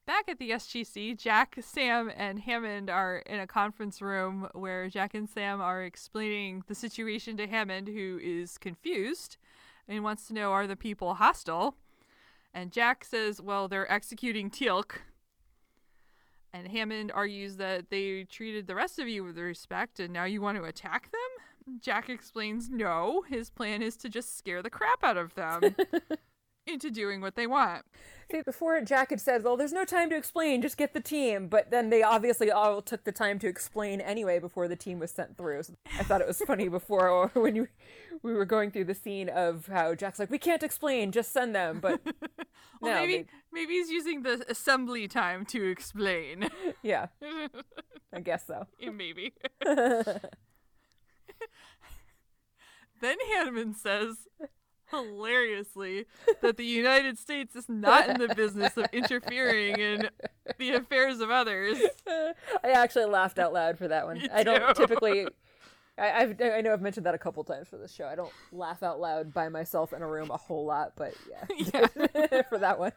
Back 0.07 0.29
at 0.29 0.39
the 0.39 0.51
SGC, 0.51 1.17
Jack, 1.17 1.57
Sam, 1.59 2.09
and 2.15 2.39
Hammond 2.39 2.89
are 2.89 3.17
in 3.25 3.41
a 3.41 3.45
conference 3.45 4.01
room 4.01 4.47
where 4.53 4.87
Jack 4.87 5.13
and 5.13 5.29
Sam 5.29 5.59
are 5.59 5.83
explaining 5.83 6.63
the 6.67 6.75
situation 6.75 7.35
to 7.35 7.45
Hammond, 7.45 7.89
who 7.89 8.17
is 8.23 8.57
confused 8.57 9.35
and 9.85 10.05
wants 10.05 10.25
to 10.27 10.33
know 10.33 10.53
are 10.53 10.65
the 10.65 10.77
people 10.77 11.15
hostile? 11.15 11.75
And 12.53 12.71
Jack 12.71 13.03
says, 13.03 13.41
well, 13.41 13.67
they're 13.67 13.91
executing 13.91 14.49
Teal'c. 14.49 14.93
And 16.53 16.69
Hammond 16.69 17.11
argues 17.13 17.57
that 17.57 17.89
they 17.89 18.23
treated 18.23 18.65
the 18.65 18.75
rest 18.75 18.99
of 18.99 19.09
you 19.09 19.25
with 19.25 19.37
respect 19.37 19.99
and 19.99 20.13
now 20.13 20.23
you 20.23 20.39
want 20.39 20.57
to 20.57 20.63
attack 20.63 21.11
them? 21.11 21.79
Jack 21.81 22.09
explains 22.09 22.69
no, 22.69 23.25
his 23.27 23.49
plan 23.49 23.81
is 23.81 23.97
to 23.97 24.07
just 24.07 24.37
scare 24.37 24.63
the 24.63 24.69
crap 24.69 25.03
out 25.03 25.17
of 25.17 25.35
them 25.35 25.75
into 26.65 26.89
doing 26.89 27.19
what 27.19 27.35
they 27.35 27.45
want. 27.45 27.83
See, 28.29 28.41
before 28.41 28.81
Jack 28.81 29.11
had 29.11 29.21
said, 29.21 29.43
well, 29.43 29.55
there's 29.55 29.71
no 29.71 29.85
time 29.85 30.09
to 30.09 30.17
explain, 30.17 30.61
just 30.61 30.75
get 30.77 30.93
the 30.93 30.99
team. 30.99 31.47
But 31.47 31.71
then 31.71 31.89
they 31.89 32.03
obviously 32.03 32.51
all 32.51 32.81
took 32.81 33.05
the 33.05 33.13
time 33.13 33.39
to 33.39 33.47
explain 33.47 34.01
anyway 34.01 34.37
before 34.39 34.67
the 34.67 34.75
team 34.75 34.99
was 34.99 35.11
sent 35.11 35.37
through. 35.37 35.63
So 35.63 35.73
I 35.97 36.03
thought 36.03 36.19
it 36.19 36.27
was 36.27 36.41
funny 36.45 36.67
before 36.79 37.27
when 37.33 37.55
you, 37.55 37.69
we 38.23 38.33
were 38.33 38.43
going 38.43 38.71
through 38.71 38.83
the 38.85 38.93
scene 38.95 39.29
of 39.29 39.67
how 39.67 39.95
Jack's 39.95 40.19
like, 40.19 40.29
we 40.29 40.39
can't 40.39 40.61
explain, 40.61 41.13
just 41.13 41.31
send 41.31 41.55
them. 41.55 41.79
But 41.79 42.01
Well, 42.81 42.93
no, 42.93 42.99
maybe 43.01 43.17
they- 43.17 43.25
maybe 43.53 43.73
he's 43.75 43.89
using 43.89 44.23
the 44.23 44.45
assembly 44.49 45.07
time 45.07 45.45
to 45.47 45.63
explain. 45.69 46.49
yeah, 46.83 47.07
I 48.13 48.19
guess 48.19 48.45
so. 48.45 48.67
Yeah, 48.77 48.89
maybe. 48.91 49.33
then 49.65 50.19
Hammond 53.33 53.75
says, 53.77 54.17
hilariously, 54.89 56.05
that 56.41 56.57
the 56.57 56.65
United 56.65 57.17
States 57.17 57.55
is 57.55 57.67
not 57.67 58.09
in 58.09 58.19
the 58.19 58.33
business 58.33 58.77
of 58.77 58.85
interfering 58.93 59.79
in 59.79 60.09
the 60.57 60.71
affairs 60.71 61.19
of 61.19 61.29
others. 61.29 61.77
I 62.07 62.71
actually 62.71 63.05
laughed 63.05 63.39
out 63.39 63.53
loud 63.53 63.77
for 63.77 63.87
that 63.87 64.05
one. 64.05 64.27
I 64.33 64.43
don't 64.43 64.75
typically. 64.75 65.27
I, 65.97 66.11
I've, 66.11 66.41
I 66.41 66.61
know 66.61 66.73
I've 66.73 66.81
mentioned 66.81 67.07
that 67.07 67.15
a 67.15 67.17
couple 67.17 67.43
times 67.43 67.67
for 67.67 67.77
this 67.77 67.91
show. 67.91 68.05
I 68.05 68.15
don't 68.15 68.31
laugh 68.51 68.83
out 68.83 68.99
loud 68.99 69.33
by 69.33 69.49
myself 69.49 69.93
in 69.93 70.03
a 70.03 70.07
room 70.07 70.29
a 70.29 70.37
whole 70.37 70.65
lot, 70.65 70.93
but 70.95 71.13
yeah, 71.29 71.87
for 72.49 72.59
that 72.59 72.77
one, 72.77 72.91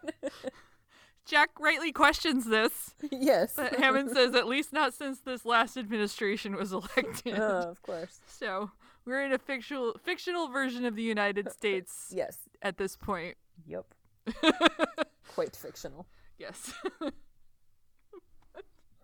Jack 1.25 1.51
rightly 1.59 1.93
questions 1.93 2.45
this, 2.45 2.95
yes, 3.11 3.55
but 3.57 3.77
Hammond 3.77 4.11
says, 4.11 4.35
at 4.35 4.47
least 4.47 4.73
not 4.73 4.93
since 4.93 5.21
this 5.21 5.47
last 5.47 5.79
administration 5.79 6.57
was 6.57 6.75
oh, 6.75 6.85
elected. 6.97 7.39
Oh, 7.39 7.71
of 7.71 7.81
course, 7.83 8.21
So 8.27 8.71
we're 9.05 9.23
in 9.23 9.33
a 9.33 9.39
fictional 9.39 9.97
fictional 10.03 10.49
version 10.49 10.85
of 10.85 10.95
the 10.97 11.03
United 11.03 11.51
States 11.59 12.09
yes, 12.15 12.39
at 12.63 12.77
this 12.79 12.97
point. 12.97 13.37
yep, 13.67 13.87
quite 15.35 15.55
fictional. 15.57 16.07
Yes. 16.39 16.73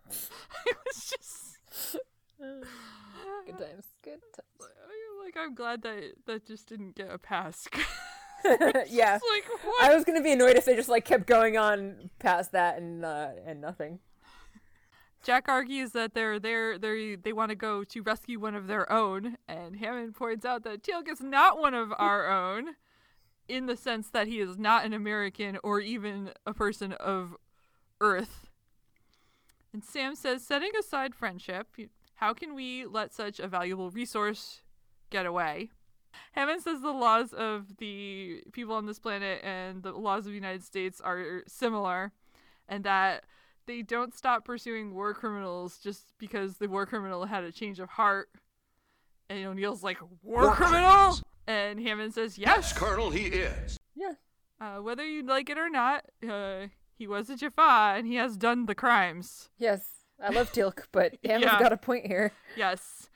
I 0.09 0.73
was 0.85 1.05
just 1.09 1.97
Good 2.39 3.57
times, 3.57 3.87
good 4.03 4.21
times. 4.21 4.71
like 5.23 5.35
I'm 5.37 5.53
glad 5.55 5.81
that 5.83 6.13
that 6.25 6.45
just 6.45 6.67
didn't 6.69 6.95
get 6.95 7.09
a 7.11 7.17
pass. 7.17 7.67
yeah, 8.89 9.13
like 9.31 9.45
what? 9.63 9.83
I 9.83 9.93
was 9.95 10.03
gonna 10.05 10.21
be 10.21 10.31
annoyed 10.33 10.55
if 10.55 10.65
they 10.65 10.75
just 10.75 10.89
like 10.89 11.03
kept 11.05 11.25
going 11.27 11.57
on 11.57 12.09
past 12.19 12.51
that 12.51 12.77
and 12.77 13.03
uh, 13.03 13.29
and 13.45 13.59
nothing. 13.61 13.99
Jack 15.23 15.47
argues 15.47 15.91
that 15.91 16.13
they're 16.13 16.39
there 16.39 16.77
they 16.77 17.15
they 17.15 17.33
want 17.33 17.49
to 17.49 17.55
go 17.55 17.83
to 17.83 18.01
rescue 18.01 18.39
one 18.39 18.55
of 18.55 18.67
their 18.67 18.91
own, 18.91 19.37
and 19.47 19.77
Hammond 19.77 20.15
points 20.15 20.45
out 20.45 20.63
that 20.63 20.83
Teal'c 20.83 21.09
is 21.09 21.21
not 21.21 21.59
one 21.59 21.73
of 21.73 21.91
our 21.97 22.29
own, 22.29 22.75
in 23.47 23.65
the 23.65 23.77
sense 23.77 24.09
that 24.09 24.27
he 24.27 24.39
is 24.39 24.57
not 24.57 24.85
an 24.85 24.93
American 24.93 25.57
or 25.63 25.79
even 25.79 26.31
a 26.45 26.53
person 26.53 26.93
of 26.93 27.35
Earth. 27.99 28.47
And 29.73 29.83
Sam 29.83 30.15
says, 30.15 30.43
setting 30.43 30.71
aside 30.79 31.13
friendship, 31.13 31.67
how 32.15 32.33
can 32.33 32.55
we 32.55 32.85
let 32.85 33.13
such 33.13 33.39
a 33.39 33.47
valuable 33.47 33.91
resource 33.91 34.61
get 35.09 35.25
away? 35.25 35.69
Hammond 36.31 36.61
says 36.61 36.81
the 36.81 36.91
laws 36.91 37.33
of 37.33 37.77
the 37.77 38.43
people 38.53 38.75
on 38.75 38.85
this 38.85 38.99
planet 38.99 39.41
and 39.43 39.83
the 39.83 39.91
laws 39.91 40.25
of 40.25 40.31
the 40.31 40.37
United 40.37 40.63
States 40.63 40.99
are 41.01 41.43
similar, 41.47 42.11
and 42.67 42.83
that 42.83 43.23
they 43.67 43.81
don't 43.83 44.15
stop 44.15 44.45
pursuing 44.45 44.93
war 44.95 45.13
criminals 45.13 45.77
just 45.77 46.13
because 46.17 46.57
the 46.57 46.67
war 46.67 46.85
criminal 46.85 47.25
had 47.25 47.43
a 47.43 47.51
change 47.51 47.79
of 47.79 47.89
heart. 47.89 48.29
And 49.29 49.45
O'Neill's 49.45 49.83
like, 49.83 49.99
War, 50.23 50.43
War 50.43 50.55
criminal? 50.55 50.79
criminals. 50.89 51.23
And 51.47 51.79
Hammond 51.79 52.13
says, 52.13 52.37
Yes, 52.37 52.47
Yes. 52.71 52.73
Colonel, 52.77 53.09
he 53.11 53.25
is. 53.27 53.77
Yeah, 53.95 54.13
Uh, 54.59 54.77
whether 54.81 55.05
you 55.05 55.23
like 55.23 55.49
it 55.49 55.57
or 55.57 55.69
not, 55.69 56.05
uh, 56.27 56.67
he 56.97 57.05
was 57.07 57.29
a 57.29 57.35
Jaffa 57.35 57.95
and 57.97 58.07
he 58.07 58.15
has 58.15 58.37
done 58.37 58.65
the 58.65 58.75
crimes. 58.75 59.49
yes, 59.57 59.85
I 60.19 60.29
love 60.29 60.51
Teal'c, 60.51 60.85
but 60.91 61.13
Hammond's 61.23 61.45
Yeah. 61.45 61.59
got 61.59 61.71
a 61.73 61.77
point 61.77 62.07
here. 62.07 62.31
Yes. 62.55 63.09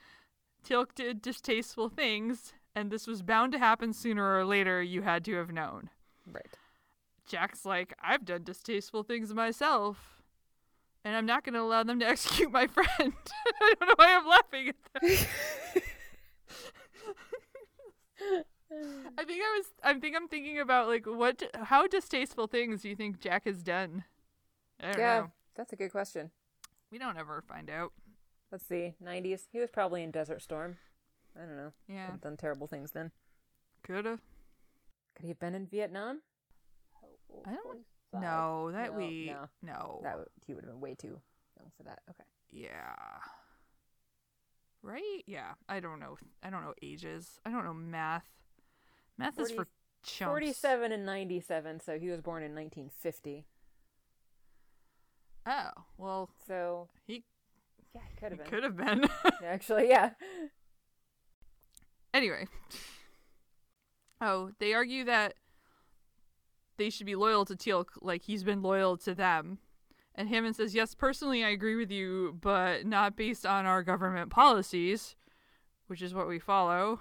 Teal'c 0.64 0.94
did 0.94 1.20
distasteful 1.22 1.88
things, 1.88 2.52
and 2.76 2.90
this 2.90 3.06
was 3.08 3.22
bound 3.22 3.52
to 3.52 3.58
happen 3.58 3.92
sooner 3.92 4.38
or 4.38 4.44
later, 4.44 4.80
you 4.82 5.02
had 5.02 5.24
to 5.24 5.34
have 5.34 5.50
known. 5.50 5.90
Right. 6.30 6.56
Jack's 7.26 7.64
like, 7.64 7.94
I've 8.02 8.24
done 8.24 8.44
distasteful 8.44 9.02
things 9.02 9.32
myself. 9.34 10.21
And 11.04 11.16
I'm 11.16 11.26
not 11.26 11.44
going 11.44 11.54
to 11.54 11.60
allow 11.60 11.82
them 11.82 12.00
to 12.00 12.06
execute 12.08 12.50
my 12.50 12.66
friend. 12.66 12.88
I 13.60 13.74
don't 13.78 13.88
know 13.88 13.94
why 13.96 14.16
I'm 14.16 14.26
laughing 14.26 14.68
at 14.68 14.76
that. 14.94 15.02
I 19.18 19.24
think 19.24 19.42
I 19.42 19.56
was. 19.58 19.66
I 19.82 19.94
think 19.94 20.16
I'm 20.16 20.28
thinking 20.28 20.58
about 20.58 20.88
like 20.88 21.04
what, 21.06 21.42
how 21.64 21.86
distasteful 21.86 22.46
things 22.46 22.80
do 22.82 22.88
you 22.88 22.96
think 22.96 23.20
Jack 23.20 23.44
has 23.44 23.62
done? 23.62 24.04
I 24.80 24.92
don't 24.92 24.98
yeah, 24.98 25.20
know. 25.20 25.30
that's 25.54 25.72
a 25.74 25.76
good 25.76 25.92
question. 25.92 26.30
We 26.90 26.98
don't 26.98 27.18
ever 27.18 27.42
find 27.46 27.68
out. 27.68 27.92
Let's 28.50 28.66
see. 28.66 28.94
90s. 29.02 29.42
He 29.50 29.58
was 29.60 29.70
probably 29.70 30.02
in 30.02 30.10
Desert 30.10 30.42
Storm. 30.42 30.76
I 31.36 31.46
don't 31.46 31.56
know. 31.56 31.72
Yeah, 31.88 32.06
Could 32.06 32.12
have 32.12 32.20
done 32.20 32.36
terrible 32.36 32.66
things 32.66 32.90
then. 32.92 33.10
coulda. 33.82 34.18
Could 35.14 35.22
he 35.22 35.28
have 35.28 35.38
been 35.38 35.54
in 35.54 35.66
Vietnam? 35.66 36.20
I 37.46 37.50
don't 37.50 37.80
No, 38.20 38.70
that 38.72 38.92
No, 38.92 38.98
we 38.98 39.26
no. 39.32 39.48
no. 39.62 40.00
That 40.02 40.18
would, 40.18 40.28
he 40.46 40.54
would 40.54 40.64
have 40.64 40.72
been 40.72 40.80
way 40.80 40.94
too 40.94 41.20
young 41.58 41.70
for 41.76 41.84
that. 41.84 42.00
Okay. 42.10 42.24
Yeah. 42.50 42.94
Right? 44.82 45.22
Yeah. 45.26 45.52
I 45.68 45.80
don't 45.80 45.98
know. 46.00 46.18
I 46.42 46.50
don't 46.50 46.62
know 46.62 46.74
ages. 46.82 47.38
I 47.46 47.50
don't 47.50 47.64
know 47.64 47.72
math. 47.74 48.26
Math 49.16 49.38
is 49.38 49.50
for 49.50 49.56
40 49.64 49.70
chumps. 50.04 50.30
47 50.30 50.92
and 50.92 51.06
97, 51.06 51.80
so 51.80 51.98
he 51.98 52.08
was 52.08 52.20
born 52.20 52.42
in 52.42 52.54
1950. 52.54 53.46
Oh, 55.46 55.70
well, 55.98 56.30
So, 56.46 56.88
he, 57.06 57.24
yeah, 57.94 58.00
he 58.08 58.16
could 58.16 58.30
have 58.32 58.38
been. 58.38 58.46
could 58.48 58.62
have 58.64 58.76
been. 58.76 59.04
Actually, 59.44 59.88
yeah. 59.88 60.10
anyway. 62.14 62.46
Oh, 64.20 64.50
they 64.60 64.72
argue 64.72 65.04
that 65.04 65.34
they 66.76 66.90
should 66.90 67.06
be 67.06 67.14
loyal 67.14 67.44
to 67.44 67.54
Teal'c 67.54 67.88
like 68.00 68.22
he's 68.22 68.44
been 68.44 68.62
loyal 68.62 68.96
to 68.98 69.14
them. 69.14 69.58
And 70.14 70.28
Hammond 70.28 70.56
says, 70.56 70.74
Yes, 70.74 70.94
personally 70.94 71.44
I 71.44 71.48
agree 71.48 71.76
with 71.76 71.90
you, 71.90 72.36
but 72.40 72.86
not 72.86 73.16
based 73.16 73.46
on 73.46 73.66
our 73.66 73.82
government 73.82 74.30
policies, 74.30 75.16
which 75.86 76.02
is 76.02 76.14
what 76.14 76.28
we 76.28 76.38
follow. 76.38 77.00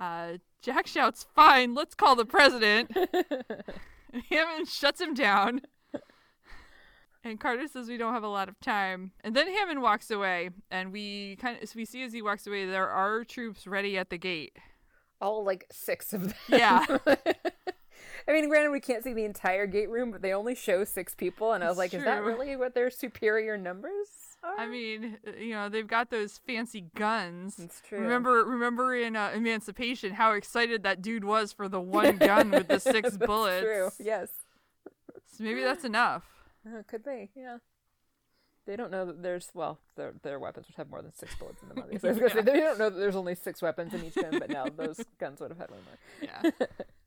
Uh, 0.00 0.34
Jack 0.62 0.86
shouts, 0.86 1.26
Fine, 1.34 1.74
let's 1.74 1.94
call 1.94 2.16
the 2.16 2.24
president. 2.24 2.90
And 4.12 4.24
Hammond 4.28 4.68
shuts 4.68 5.00
him 5.00 5.14
down. 5.14 5.62
And 7.22 7.38
Carter 7.38 7.68
says 7.68 7.88
we 7.88 7.98
don't 7.98 8.14
have 8.14 8.22
a 8.22 8.28
lot 8.28 8.48
of 8.48 8.58
time. 8.60 9.12
And 9.22 9.36
then 9.36 9.46
Hammond 9.46 9.82
walks 9.82 10.10
away, 10.10 10.50
and 10.70 10.90
we 10.90 11.36
kind 11.36 11.62
of 11.62 11.74
we 11.74 11.84
see 11.84 12.02
as 12.02 12.12
he 12.14 12.22
walks 12.22 12.46
away 12.46 12.64
there 12.64 12.88
are 12.88 13.24
troops 13.24 13.66
ready 13.66 13.98
at 13.98 14.08
the 14.08 14.16
gate. 14.16 14.56
All 15.20 15.44
like 15.44 15.66
six 15.70 16.14
of 16.14 16.28
them. 16.28 16.34
Yeah. 16.48 16.84
I 18.28 18.32
mean, 18.32 18.48
granted, 18.48 18.70
we 18.70 18.80
can't 18.80 19.02
see 19.02 19.12
the 19.12 19.24
entire 19.24 19.66
gate 19.66 19.88
room, 19.90 20.10
but 20.10 20.22
they 20.22 20.32
only 20.32 20.54
show 20.54 20.84
six 20.84 21.14
people, 21.14 21.52
and 21.52 21.64
I 21.64 21.68
was 21.68 21.78
like, 21.78 21.94
is 21.94 22.04
that 22.04 22.22
really 22.22 22.56
what 22.56 22.74
their 22.74 22.90
superior 22.90 23.56
numbers 23.56 24.08
are? 24.42 24.58
I 24.58 24.66
mean, 24.66 25.18
uh, 25.26 25.32
you 25.32 25.54
know, 25.54 25.68
they've 25.68 25.86
got 25.86 26.10
those 26.10 26.38
fancy 26.38 26.86
guns. 26.94 27.58
it's 27.58 27.80
true. 27.86 28.00
Remember, 28.00 28.44
remember 28.44 28.94
in 28.94 29.16
uh, 29.16 29.32
Emancipation 29.34 30.14
how 30.14 30.32
excited 30.32 30.82
that 30.82 31.02
dude 31.02 31.24
was 31.24 31.52
for 31.52 31.68
the 31.68 31.80
one 31.80 32.16
gun 32.16 32.50
with 32.50 32.68
the 32.68 32.78
six 32.80 33.10
That's 33.10 33.26
bullets. 33.26 33.64
True. 33.64 33.90
Yes. 33.98 34.28
So 35.26 35.44
maybe 35.44 35.62
that's 35.62 35.84
enough. 35.84 36.24
Uh, 36.66 36.82
could 36.86 37.04
be. 37.04 37.30
Yeah. 37.34 37.58
They 38.66 38.76
don't 38.76 38.90
know 38.90 39.06
that 39.06 39.22
there's 39.22 39.48
well, 39.54 39.78
their 39.96 40.12
their 40.22 40.38
weapons 40.38 40.66
would 40.68 40.76
have 40.76 40.90
more 40.90 41.02
than 41.02 41.14
six 41.14 41.34
bullets 41.34 41.62
in 41.62 41.70
them. 41.70 41.78
Obviously, 41.78 42.10
I 42.10 42.12
was 42.12 42.20
gonna 42.20 42.30
say, 42.34 42.40
they 42.52 42.60
don't 42.60 42.78
know 42.78 42.90
that 42.90 42.98
there's 42.98 43.16
only 43.16 43.34
six 43.34 43.62
weapons 43.62 43.94
in 43.94 44.04
each 44.04 44.14
gun, 44.14 44.38
but 44.38 44.50
now 44.50 44.66
those 44.68 45.00
guns 45.18 45.40
would 45.40 45.50
have 45.50 45.58
had 45.58 45.70
way 45.70 45.78
more. 45.84 46.30
Yeah. 46.30 46.66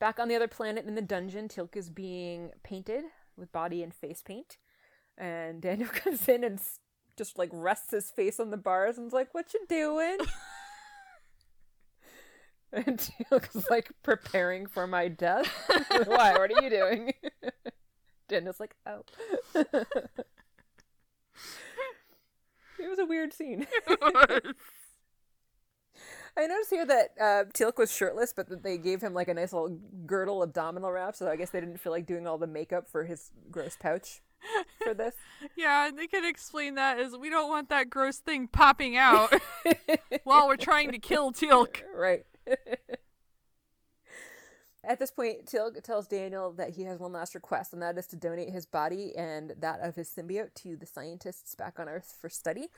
Back 0.00 0.18
on 0.18 0.28
the 0.28 0.34
other 0.34 0.48
planet 0.48 0.86
in 0.86 0.94
the 0.94 1.02
dungeon, 1.02 1.46
Teal'c 1.46 1.76
is 1.76 1.90
being 1.90 2.52
painted 2.62 3.04
with 3.36 3.52
body 3.52 3.82
and 3.82 3.94
face 3.94 4.22
paint. 4.24 4.56
And 5.18 5.60
Daniel 5.60 5.88
comes 5.92 6.26
in 6.26 6.42
and 6.42 6.58
just 7.18 7.38
like 7.38 7.50
rests 7.52 7.90
his 7.90 8.10
face 8.10 8.40
on 8.40 8.50
the 8.50 8.56
bars 8.56 8.96
and's 8.96 9.12
like, 9.12 9.34
What 9.34 9.52
you 9.52 9.60
doing? 9.68 10.16
and 12.72 12.98
Teal'c 12.98 13.54
is 13.54 13.66
like 13.68 13.90
preparing 14.02 14.66
for 14.66 14.86
my 14.86 15.08
death. 15.08 15.46
Why? 16.06 16.32
What 16.32 16.50
are 16.50 16.62
you 16.62 16.70
doing? 16.70 17.12
Daniel's 18.26 18.58
like, 18.58 18.74
Oh. 18.86 19.02
it 19.54 19.86
was 22.88 22.98
a 22.98 23.04
weird 23.04 23.34
scene. 23.34 23.66
I 26.36 26.46
noticed 26.46 26.70
here 26.70 26.86
that 26.86 27.10
uh, 27.20 27.44
Teal'c 27.52 27.78
was 27.78 27.92
shirtless, 27.92 28.32
but 28.32 28.48
that 28.48 28.62
they 28.62 28.78
gave 28.78 29.00
him 29.00 29.14
like 29.14 29.28
a 29.28 29.34
nice 29.34 29.52
little 29.52 29.78
girdle 30.06 30.42
abdominal 30.42 30.90
wrap, 30.90 31.16
so 31.16 31.28
I 31.28 31.36
guess 31.36 31.50
they 31.50 31.60
didn't 31.60 31.78
feel 31.78 31.92
like 31.92 32.06
doing 32.06 32.26
all 32.26 32.38
the 32.38 32.46
makeup 32.46 32.88
for 32.88 33.04
his 33.04 33.30
gross 33.50 33.76
pouch 33.78 34.20
for 34.82 34.94
this. 34.94 35.14
yeah, 35.56 35.88
and 35.88 35.98
they 35.98 36.06
could 36.06 36.24
explain 36.24 36.76
that 36.76 36.98
as 36.98 37.16
we 37.16 37.30
don't 37.30 37.48
want 37.48 37.68
that 37.70 37.90
gross 37.90 38.18
thing 38.18 38.48
popping 38.48 38.96
out 38.96 39.34
while 40.24 40.46
we're 40.46 40.56
trying 40.56 40.92
to 40.92 40.98
kill 40.98 41.32
Teal'c. 41.32 41.82
right. 41.94 42.24
At 44.82 44.98
this 44.98 45.10
point, 45.10 45.46
Teal'c 45.46 45.82
tells 45.82 46.06
Daniel 46.06 46.52
that 46.52 46.70
he 46.70 46.84
has 46.84 46.98
one 46.98 47.12
last 47.12 47.34
request, 47.34 47.72
and 47.72 47.82
that 47.82 47.98
is 47.98 48.06
to 48.08 48.16
donate 48.16 48.50
his 48.50 48.64
body 48.64 49.14
and 49.16 49.54
that 49.58 49.80
of 49.80 49.96
his 49.96 50.08
symbiote 50.08 50.54
to 50.54 50.76
the 50.76 50.86
scientists 50.86 51.54
back 51.54 51.78
on 51.78 51.88
Earth 51.88 52.16
for 52.18 52.30
study 52.30 52.68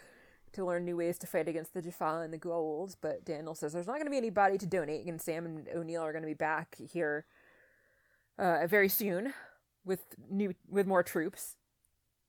to 0.52 0.64
learn 0.64 0.84
new 0.84 0.96
ways 0.96 1.18
to 1.18 1.26
fight 1.26 1.48
against 1.48 1.74
the 1.74 1.82
Jaffa 1.82 2.20
and 2.22 2.32
the 2.32 2.38
Goa'uld. 2.38 2.96
But 3.00 3.24
Daniel 3.24 3.54
says 3.54 3.72
there's 3.72 3.86
not 3.86 3.94
going 3.94 4.06
to 4.06 4.10
be 4.10 4.16
anybody 4.16 4.58
to 4.58 4.66
donate, 4.66 5.06
and 5.06 5.20
Sam 5.20 5.46
and 5.46 5.68
O'Neill 5.74 6.02
are 6.02 6.12
going 6.12 6.22
to 6.22 6.28
be 6.28 6.34
back 6.34 6.76
here 6.92 7.26
uh, 8.38 8.66
very 8.66 8.88
soon 8.88 9.34
with 9.84 10.00
new 10.30 10.54
with 10.68 10.86
more 10.86 11.02
troops. 11.02 11.56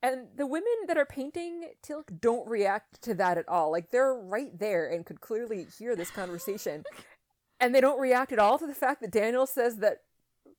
And 0.01 0.28
the 0.36 0.45
women 0.45 0.74
that 0.88 0.97
are 0.97 1.05
painting 1.05 1.69
Teal'c 1.82 2.19
don't 2.19 2.47
react 2.47 3.01
to 3.03 3.13
that 3.13 3.38
at 3.38 3.47
all. 3.47 3.71
Like 3.71 3.91
they're 3.91 4.13
right 4.13 4.57
there 4.59 4.89
and 4.89 5.05
could 5.05 5.21
clearly 5.21 5.65
hear 5.80 5.95
this 5.95 6.11
conversation. 6.11 6.84
and 7.61 7.74
they 7.74 7.80
don't 7.80 7.99
react 7.99 8.34
at 8.34 8.39
all 8.39 8.59
to 8.59 8.67
the 8.67 8.74
fact 8.74 8.99
that 8.99 9.11
Daniel 9.11 9.45
says 9.45 9.78
that 9.78 9.99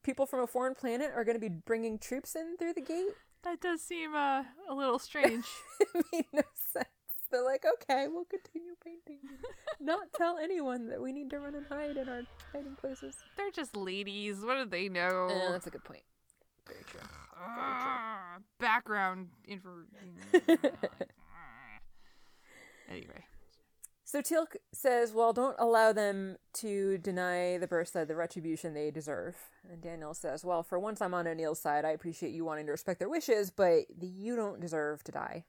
people 0.03 0.25
from 0.25 0.41
a 0.41 0.47
foreign 0.47 0.75
planet 0.75 1.11
are 1.15 1.25
going 1.25 1.37
to 1.37 1.41
be 1.41 1.51
bringing 1.51 1.99
troops 1.99 2.35
in 2.35 2.57
through 2.57 2.73
the 2.73 2.81
gate. 2.81 3.13
That 3.43 3.61
does 3.61 3.83
seem 3.83 4.15
uh, 4.15 4.45
a 4.69 4.75
little 4.75 4.99
strange. 4.99 5.45
it 5.81 6.07
made 6.11 6.27
no 6.33 6.43
sense. 6.73 6.87
They're 7.35 7.43
like, 7.43 7.65
okay, 7.65 8.07
we'll 8.07 8.27
continue 8.27 8.77
painting. 8.85 9.19
Not 9.81 10.13
tell 10.17 10.39
anyone 10.39 10.89
that 10.91 11.03
we 11.03 11.13
need 11.13 11.31
to 11.31 11.41
run 11.41 11.57
and 11.57 11.67
hide 11.67 11.97
in 11.97 12.09
our 12.09 12.23
hiding 12.53 12.77
places. 12.77 13.17
They're 13.37 13.51
just 13.51 13.77
ladies. 13.77 14.45
What 14.45 14.57
do 14.57 14.67
they 14.67 14.89
know? 14.89 15.27
Eh, 15.29 15.51
that's 15.51 15.67
a 15.67 15.71
good 15.71 15.83
point. 15.83 16.05
Very 16.69 16.85
true. 16.87 17.01
Ah, 17.37 18.37
background 18.61 19.31
info. 19.49 19.69
anyway, 22.89 23.25
So 24.05 24.23
Teal'c 24.23 24.55
says, 24.73 25.13
well, 25.13 25.33
don't 25.33 25.57
allow 25.59 25.93
them 25.93 26.37
to 26.61 26.99
deny 26.99 27.59
the 27.59 27.67
Byrsa 27.67 28.07
the 28.07 28.15
retribution 28.15 28.75
they 28.75 28.93
deserve. 28.93 29.35
And 29.69 29.83
Daniel 29.83 30.15
says, 30.15 30.45
well, 30.45 30.63
for 30.63 30.79
once 30.79 31.03
I'm 31.03 31.15
on 31.15 31.27
O'Neill's 31.27 31.61
side, 31.61 31.85
I 31.85 31.91
appreciate 31.91 32.33
you 32.33 32.45
wanting 32.45 32.67
to 32.67 32.73
respect 32.73 33.01
their 33.01 33.09
wishes, 33.09 33.51
but 33.51 33.87
you 34.01 34.37
don't 34.37 34.61
deserve 34.61 35.03
to 35.03 35.11
die. 35.11 35.47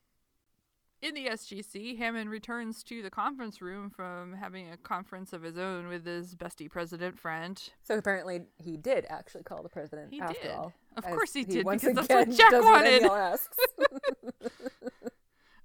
In 1.05 1.13
the 1.13 1.27
SGC, 1.27 1.97
Hammond 1.97 2.29
returns 2.29 2.83
to 2.83 3.01
the 3.03 3.09
conference 3.11 3.61
room 3.61 3.89
from 3.89 4.33
having 4.33 4.71
a 4.71 4.77
conference 4.77 5.33
of 5.33 5.43
his 5.43 5.57
own 5.57 5.87
with 5.87 6.05
his 6.05 6.33
bestie 6.35 6.69
president 6.69 7.19
friend. 7.19 7.61
So 7.83 7.95
apparently 7.97 8.41
he 8.57 8.75
did 8.75 9.05
actually 9.09 9.43
call 9.43 9.61
the 9.61 9.69
president 9.69 10.11
He 10.11 10.19
after 10.19 10.41
did. 10.41 10.51
all. 10.51 10.73
Of 10.97 11.03
course 11.03 11.33
he 11.33 11.43
did, 11.43 11.65
once 11.65 11.83
because 11.83 12.07
that's 12.07 12.09
what 12.09 12.37
Jack 12.37 12.51
wanted. 12.53 13.03
Asks. 13.03 13.57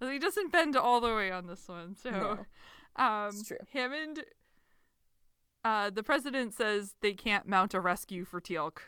He 0.03 0.19
doesn't 0.19 0.51
bend 0.51 0.77
all 0.77 1.01
the 1.03 1.15
way 1.15 1.31
on 1.31 1.47
this 1.47 1.69
one, 1.69 1.95
so 1.95 2.11
No, 2.11 2.47
um. 2.97 3.31
Hammond. 3.73 4.25
Uh, 5.63 5.91
the 5.91 6.03
president 6.03 6.55
says 6.55 6.95
they 7.03 7.13
can't 7.13 7.47
mount 7.47 7.75
a 7.75 7.81
rescue 7.81 8.25
for 8.25 8.41
Teal'c, 8.41 8.79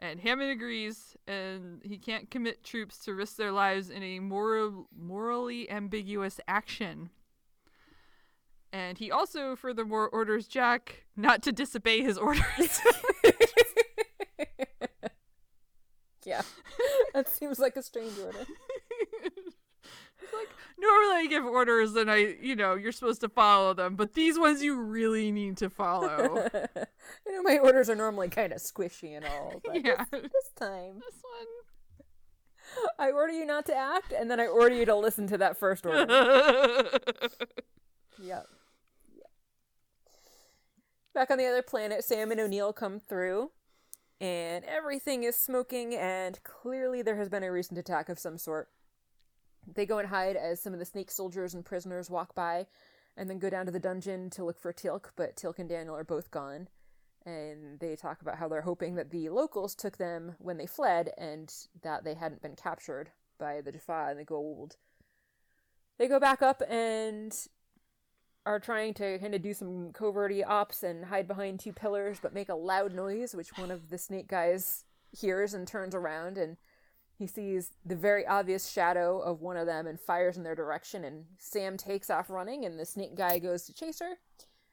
and 0.00 0.18
Hammond 0.18 0.50
agrees, 0.50 1.14
and 1.26 1.80
he 1.84 1.98
can't 1.98 2.30
commit 2.30 2.64
troops 2.64 2.98
to 3.04 3.14
risk 3.14 3.36
their 3.36 3.52
lives 3.52 3.90
in 3.90 4.02
a 4.02 4.18
moral, 4.18 4.88
morally 4.98 5.70
ambiguous 5.70 6.40
action. 6.48 7.10
And 8.72 8.96
he 8.96 9.10
also, 9.10 9.56
furthermore, 9.56 10.08
orders 10.08 10.46
Jack 10.46 11.04
not 11.16 11.42
to 11.42 11.52
disobey 11.52 12.00
his 12.02 12.16
orders. 12.16 12.42
yeah. 16.24 16.42
that 17.12 17.28
seems 17.28 17.58
like 17.58 17.76
a 17.76 17.82
strange 17.82 18.18
order. 18.18 18.38
It's 20.22 20.32
like 20.32 20.48
normally 20.78 21.16
I 21.16 21.26
give 21.28 21.44
orders 21.44 21.94
and 21.94 22.10
I, 22.10 22.36
you 22.40 22.56
know, 22.56 22.74
you're 22.74 22.92
supposed 22.92 23.20
to 23.22 23.28
follow 23.28 23.74
them, 23.74 23.96
but 23.96 24.14
these 24.14 24.38
ones 24.38 24.62
you 24.62 24.80
really 24.80 25.30
need 25.32 25.56
to 25.58 25.70
follow. 25.70 26.48
you 27.26 27.32
know, 27.32 27.42
my 27.42 27.58
orders 27.58 27.88
are 27.90 27.96
normally 27.96 28.28
kind 28.28 28.52
of 28.52 28.58
squishy 28.58 29.16
and 29.16 29.24
all, 29.24 29.60
but 29.64 29.84
yeah. 29.84 30.04
this, 30.10 30.22
this 30.22 30.50
time 30.58 31.00
This 31.00 31.22
one, 31.22 31.46
I 32.98 33.10
order 33.10 33.32
you 33.32 33.46
not 33.46 33.66
to 33.66 33.74
act, 33.74 34.12
and 34.12 34.30
then 34.30 34.38
I 34.40 34.46
order 34.46 34.74
you 34.74 34.84
to 34.86 34.94
listen 34.94 35.26
to 35.28 35.38
that 35.38 35.56
first 35.56 35.84
order. 35.84 36.06
one. 36.06 36.86
Yep. 38.22 38.46
Back 41.14 41.30
on 41.30 41.38
the 41.38 41.46
other 41.46 41.62
planet, 41.62 42.04
Sam 42.04 42.30
and 42.30 42.40
O'Neill 42.40 42.72
come 42.72 43.00
through, 43.00 43.50
and 44.20 44.64
everything 44.64 45.24
is 45.24 45.36
smoking, 45.36 45.94
and 45.94 46.38
clearly 46.44 47.02
there 47.02 47.16
has 47.16 47.28
been 47.28 47.42
a 47.42 47.50
recent 47.50 47.78
attack 47.78 48.08
of 48.08 48.18
some 48.18 48.38
sort. 48.38 48.68
They 49.66 49.86
go 49.86 49.98
and 49.98 50.08
hide 50.08 50.36
as 50.36 50.60
some 50.60 50.72
of 50.72 50.78
the 50.78 50.84
snake 50.84 51.10
soldiers 51.10 51.54
and 51.54 51.64
prisoners 51.64 52.10
walk 52.10 52.34
by, 52.34 52.66
and 53.16 53.28
then 53.28 53.38
go 53.38 53.50
down 53.50 53.66
to 53.66 53.72
the 53.72 53.78
dungeon 53.78 54.30
to 54.30 54.44
look 54.44 54.58
for 54.58 54.72
Teal'c, 54.72 55.10
but 55.16 55.36
Teal'c 55.36 55.58
and 55.58 55.68
Daniel 55.68 55.96
are 55.96 56.04
both 56.04 56.30
gone. 56.30 56.68
And 57.26 57.78
they 57.80 57.96
talk 57.96 58.22
about 58.22 58.38
how 58.38 58.48
they're 58.48 58.62
hoping 58.62 58.94
that 58.94 59.10
the 59.10 59.28
locals 59.28 59.74
took 59.74 59.98
them 59.98 60.36
when 60.38 60.56
they 60.56 60.66
fled, 60.66 61.10
and 61.18 61.52
that 61.82 62.04
they 62.04 62.14
hadn't 62.14 62.42
been 62.42 62.56
captured 62.56 63.10
by 63.38 63.60
the 63.60 63.72
Jaffa 63.72 64.08
and 64.10 64.18
the 64.18 64.24
Goa'uld. 64.24 64.76
They 65.98 66.08
go 66.08 66.18
back 66.18 66.40
up 66.40 66.62
and 66.68 67.36
are 68.46 68.58
trying 68.58 68.94
to 68.94 69.18
kind 69.18 69.34
of 69.34 69.42
do 69.42 69.52
some 69.52 69.92
coverty 69.92 70.42
ops 70.42 70.82
and 70.82 71.04
hide 71.04 71.28
behind 71.28 71.60
two 71.60 71.74
pillars, 71.74 72.18
but 72.22 72.32
make 72.32 72.48
a 72.48 72.54
loud 72.54 72.94
noise, 72.94 73.34
which 73.34 73.56
one 73.58 73.70
of 73.70 73.90
the 73.90 73.98
snake 73.98 74.28
guys 74.28 74.84
hears 75.12 75.52
and 75.52 75.68
turns 75.68 75.94
around, 75.94 76.38
and 76.38 76.56
he 77.20 77.26
sees 77.26 77.72
the 77.84 77.94
very 77.94 78.26
obvious 78.26 78.70
shadow 78.70 79.20
of 79.20 79.42
one 79.42 79.58
of 79.58 79.66
them 79.66 79.86
and 79.86 80.00
fires 80.00 80.38
in 80.38 80.42
their 80.42 80.54
direction. 80.54 81.04
And 81.04 81.26
Sam 81.36 81.76
takes 81.76 82.08
off 82.08 82.30
running, 82.30 82.64
and 82.64 82.80
the 82.80 82.86
snake 82.86 83.14
guy 83.14 83.38
goes 83.38 83.66
to 83.66 83.74
chase 83.74 84.00
her, 84.00 84.14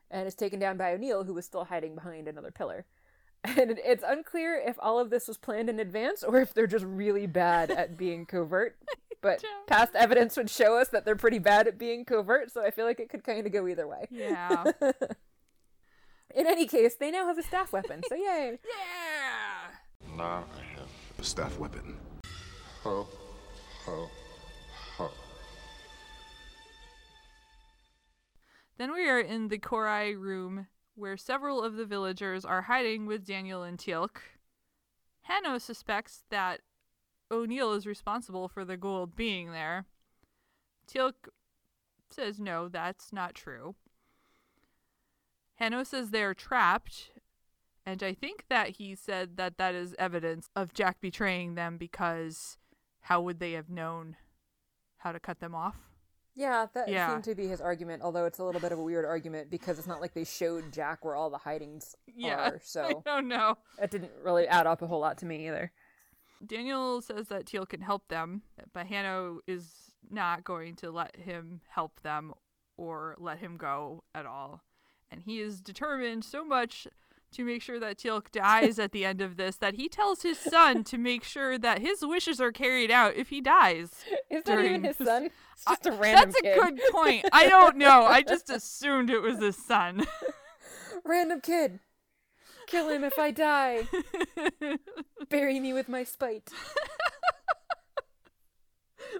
and 0.09 0.25
is 0.25 0.33
taken 0.33 0.57
down 0.57 0.77
by 0.77 0.93
O'Neill, 0.93 1.25
who 1.25 1.33
was 1.33 1.45
still 1.45 1.65
hiding 1.65 1.93
behind 1.93 2.27
another 2.27 2.49
pillar. 2.51 2.85
And 3.43 3.79
it's 3.85 4.03
unclear 4.05 4.61
if 4.65 4.75
all 4.79 4.99
of 4.99 5.09
this 5.09 5.27
was 5.27 5.37
planned 5.37 5.69
in 5.69 5.79
advance 5.79 6.23
or 6.23 6.41
if 6.41 6.53
they're 6.53 6.67
just 6.67 6.83
really 6.83 7.27
bad 7.27 7.69
at 7.69 7.95
being 7.95 8.25
covert. 8.25 8.77
But 9.19 9.43
past 9.65 9.95
evidence 9.95 10.37
would 10.37 10.49
show 10.49 10.77
us 10.77 10.89
that 10.89 11.03
they're 11.03 11.15
pretty 11.15 11.39
bad 11.39 11.67
at 11.67 11.79
being 11.79 12.05
covert, 12.05 12.51
so 12.51 12.63
I 12.63 12.69
feel 12.69 12.85
like 12.85 12.99
it 12.99 13.09
could 13.09 13.23
kind 13.23 13.47
of 13.47 13.51
go 13.51 13.67
either 13.67 13.87
way. 13.87 14.07
Yeah. 14.11 14.63
In 16.35 16.45
any 16.45 16.67
case, 16.67 16.95
they 16.95 17.09
now 17.09 17.25
have 17.25 17.37
a 17.39 17.43
staff 17.43 17.73
weapon, 17.73 18.03
so 18.07 18.13
yay! 18.13 18.59
yeah. 18.63 20.15
Now 20.15 20.45
I 20.55 20.79
have 20.79 20.89
a 21.17 21.23
staff 21.23 21.57
weapon. 21.57 21.97
Ho, 22.87 23.05
ho, 23.85 24.09
ho. 24.95 25.09
Then 28.77 28.93
we 28.93 29.09
are 29.09 29.19
in 29.19 29.49
the 29.49 29.57
Cor-ai 29.57 30.11
room 30.11 30.67
where 30.95 31.17
several 31.17 31.61
of 31.61 31.75
the 31.75 31.85
villagers 31.85 32.45
are 32.45 32.61
hiding 32.61 33.05
with 33.05 33.27
Daniel 33.27 33.61
and 33.61 33.77
Teal'c. 33.77 34.19
Hanno 35.23 35.57
suspects 35.57 36.23
that 36.29 36.61
O'Neill 37.29 37.73
is 37.73 37.85
responsible 37.85 38.47
for 38.47 38.63
the 38.63 38.77
Goa'uld 38.77 39.17
being 39.17 39.51
there. 39.51 39.83
Teal'c 40.89 41.27
says 42.09 42.39
no, 42.39 42.69
that's 42.69 43.11
not 43.11 43.35
true. 43.35 43.75
Hanno 45.55 45.83
says 45.83 46.11
they're 46.11 46.33
trapped, 46.33 47.11
and 47.85 48.01
I 48.01 48.13
think 48.13 48.45
that 48.47 48.77
he 48.77 48.95
said 48.95 49.35
that 49.35 49.57
that 49.57 49.75
is 49.75 49.93
evidence 49.99 50.49
of 50.55 50.73
Jack 50.73 51.01
betraying 51.01 51.55
them 51.55 51.75
because 51.75 52.57
how 53.07 53.21
would 53.21 53.39
they 53.39 53.53
have 53.53 53.69
known 53.69 54.17
how 54.97 55.13
to 55.13 55.19
cut 55.19 55.39
them 55.39 55.55
off? 55.55 55.77
Yeah, 56.35 56.67
that 56.73 56.89
Yeah. 56.89 57.07
seemed 57.13 57.23
to 57.23 57.35
be 57.35 57.47
his 57.47 57.61
argument, 57.61 58.03
although 58.03 58.25
it's 58.25 58.37
a 58.39 58.43
little 58.43 58.59
bit 58.59 58.73
of 58.73 58.79
a 58.79 58.83
weird 58.83 59.05
argument 59.05 59.49
because 59.49 59.79
it's 59.79 59.87
not 59.87 60.01
like 60.01 60.13
they 60.13 60.25
showed 60.25 60.73
Jack 60.73 61.05
where 61.05 61.15
all 61.15 61.29
the 61.29 61.37
hidings 61.37 61.95
Yeah, 62.05 62.35
are, 62.35 62.55
I 62.55 62.59
so 62.61 63.01
don't 63.05 63.29
know. 63.29 63.57
that 63.79 63.91
didn't 63.91 64.11
really 64.23 64.45
add 64.45 64.67
up 64.67 64.81
a 64.81 64.87
whole 64.87 64.99
lot 64.99 65.17
to 65.19 65.25
me 65.25 65.47
either. 65.47 65.71
Daniel 66.45 67.01
says 67.01 67.29
that 67.29 67.45
Teal'c 67.45 67.69
can 67.69 67.81
help 67.81 68.09
them, 68.09 68.41
but 68.73 68.87
Hanno 68.87 69.39
is 69.47 69.91
not 70.11 70.43
going 70.43 70.75
to 70.75 70.91
let 70.91 71.15
him 71.15 71.61
help 71.69 72.01
them 72.01 72.33
or 72.75 73.15
let 73.17 73.39
him 73.39 73.55
go 73.57 74.03
at 74.13 74.25
all. 74.25 74.61
And 75.09 75.23
he 75.23 75.39
is 75.39 75.61
determined 75.61 76.25
so 76.25 76.43
much 76.43 76.87
to 77.33 77.43
make 77.43 77.61
sure 77.61 77.79
that 77.79 77.97
Teal'c 77.97 78.31
dies 78.31 78.79
at 78.79 78.91
the 78.91 79.03
end 79.05 79.21
of 79.21 79.37
this 79.37 79.57
that 79.57 79.75
he 79.75 79.87
tells 79.89 80.21
his 80.21 80.37
son 80.37 80.83
to 80.85 80.97
make 80.97 81.23
sure 81.23 81.57
that 81.57 81.79
his 81.79 82.05
wishes 82.05 82.39
are 82.41 82.51
carried 82.51 82.89
out 82.89 83.15
if 83.15 83.29
he 83.29 83.41
dies. 83.41 83.91
Is 84.29 84.43
that 84.45 84.59
even 84.63 84.83
his 84.83 84.97
this- 84.97 85.07
son? 85.07 85.25
It's 85.53 85.65
uh, 85.67 85.71
just 85.71 85.85
a 85.87 85.91
random 85.91 86.29
That's 86.31 86.39
a 86.39 86.41
kid. 86.43 86.57
good 86.59 86.79
point. 86.91 87.25
I 87.33 87.47
don't 87.49 87.77
know. 87.77 88.05
I 88.05 88.21
just 88.21 88.49
assumed 88.49 89.09
it 89.09 89.21
was 89.21 89.39
his 89.39 89.55
son. 89.57 90.05
Random 91.05 91.41
kid. 91.41 91.79
Kill 92.67 92.89
him 92.89 93.03
if 93.03 93.17
I 93.17 93.31
die. 93.31 93.87
Bury 95.29 95.59
me 95.59 95.73
with 95.73 95.87
my 95.89 96.03
spite. 96.03 96.49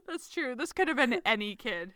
That's 0.07 0.29
true. 0.29 0.53
This 0.55 0.73
could 0.73 0.87
have 0.89 0.97
been 0.97 1.21
any 1.25 1.55
kid. 1.55 1.93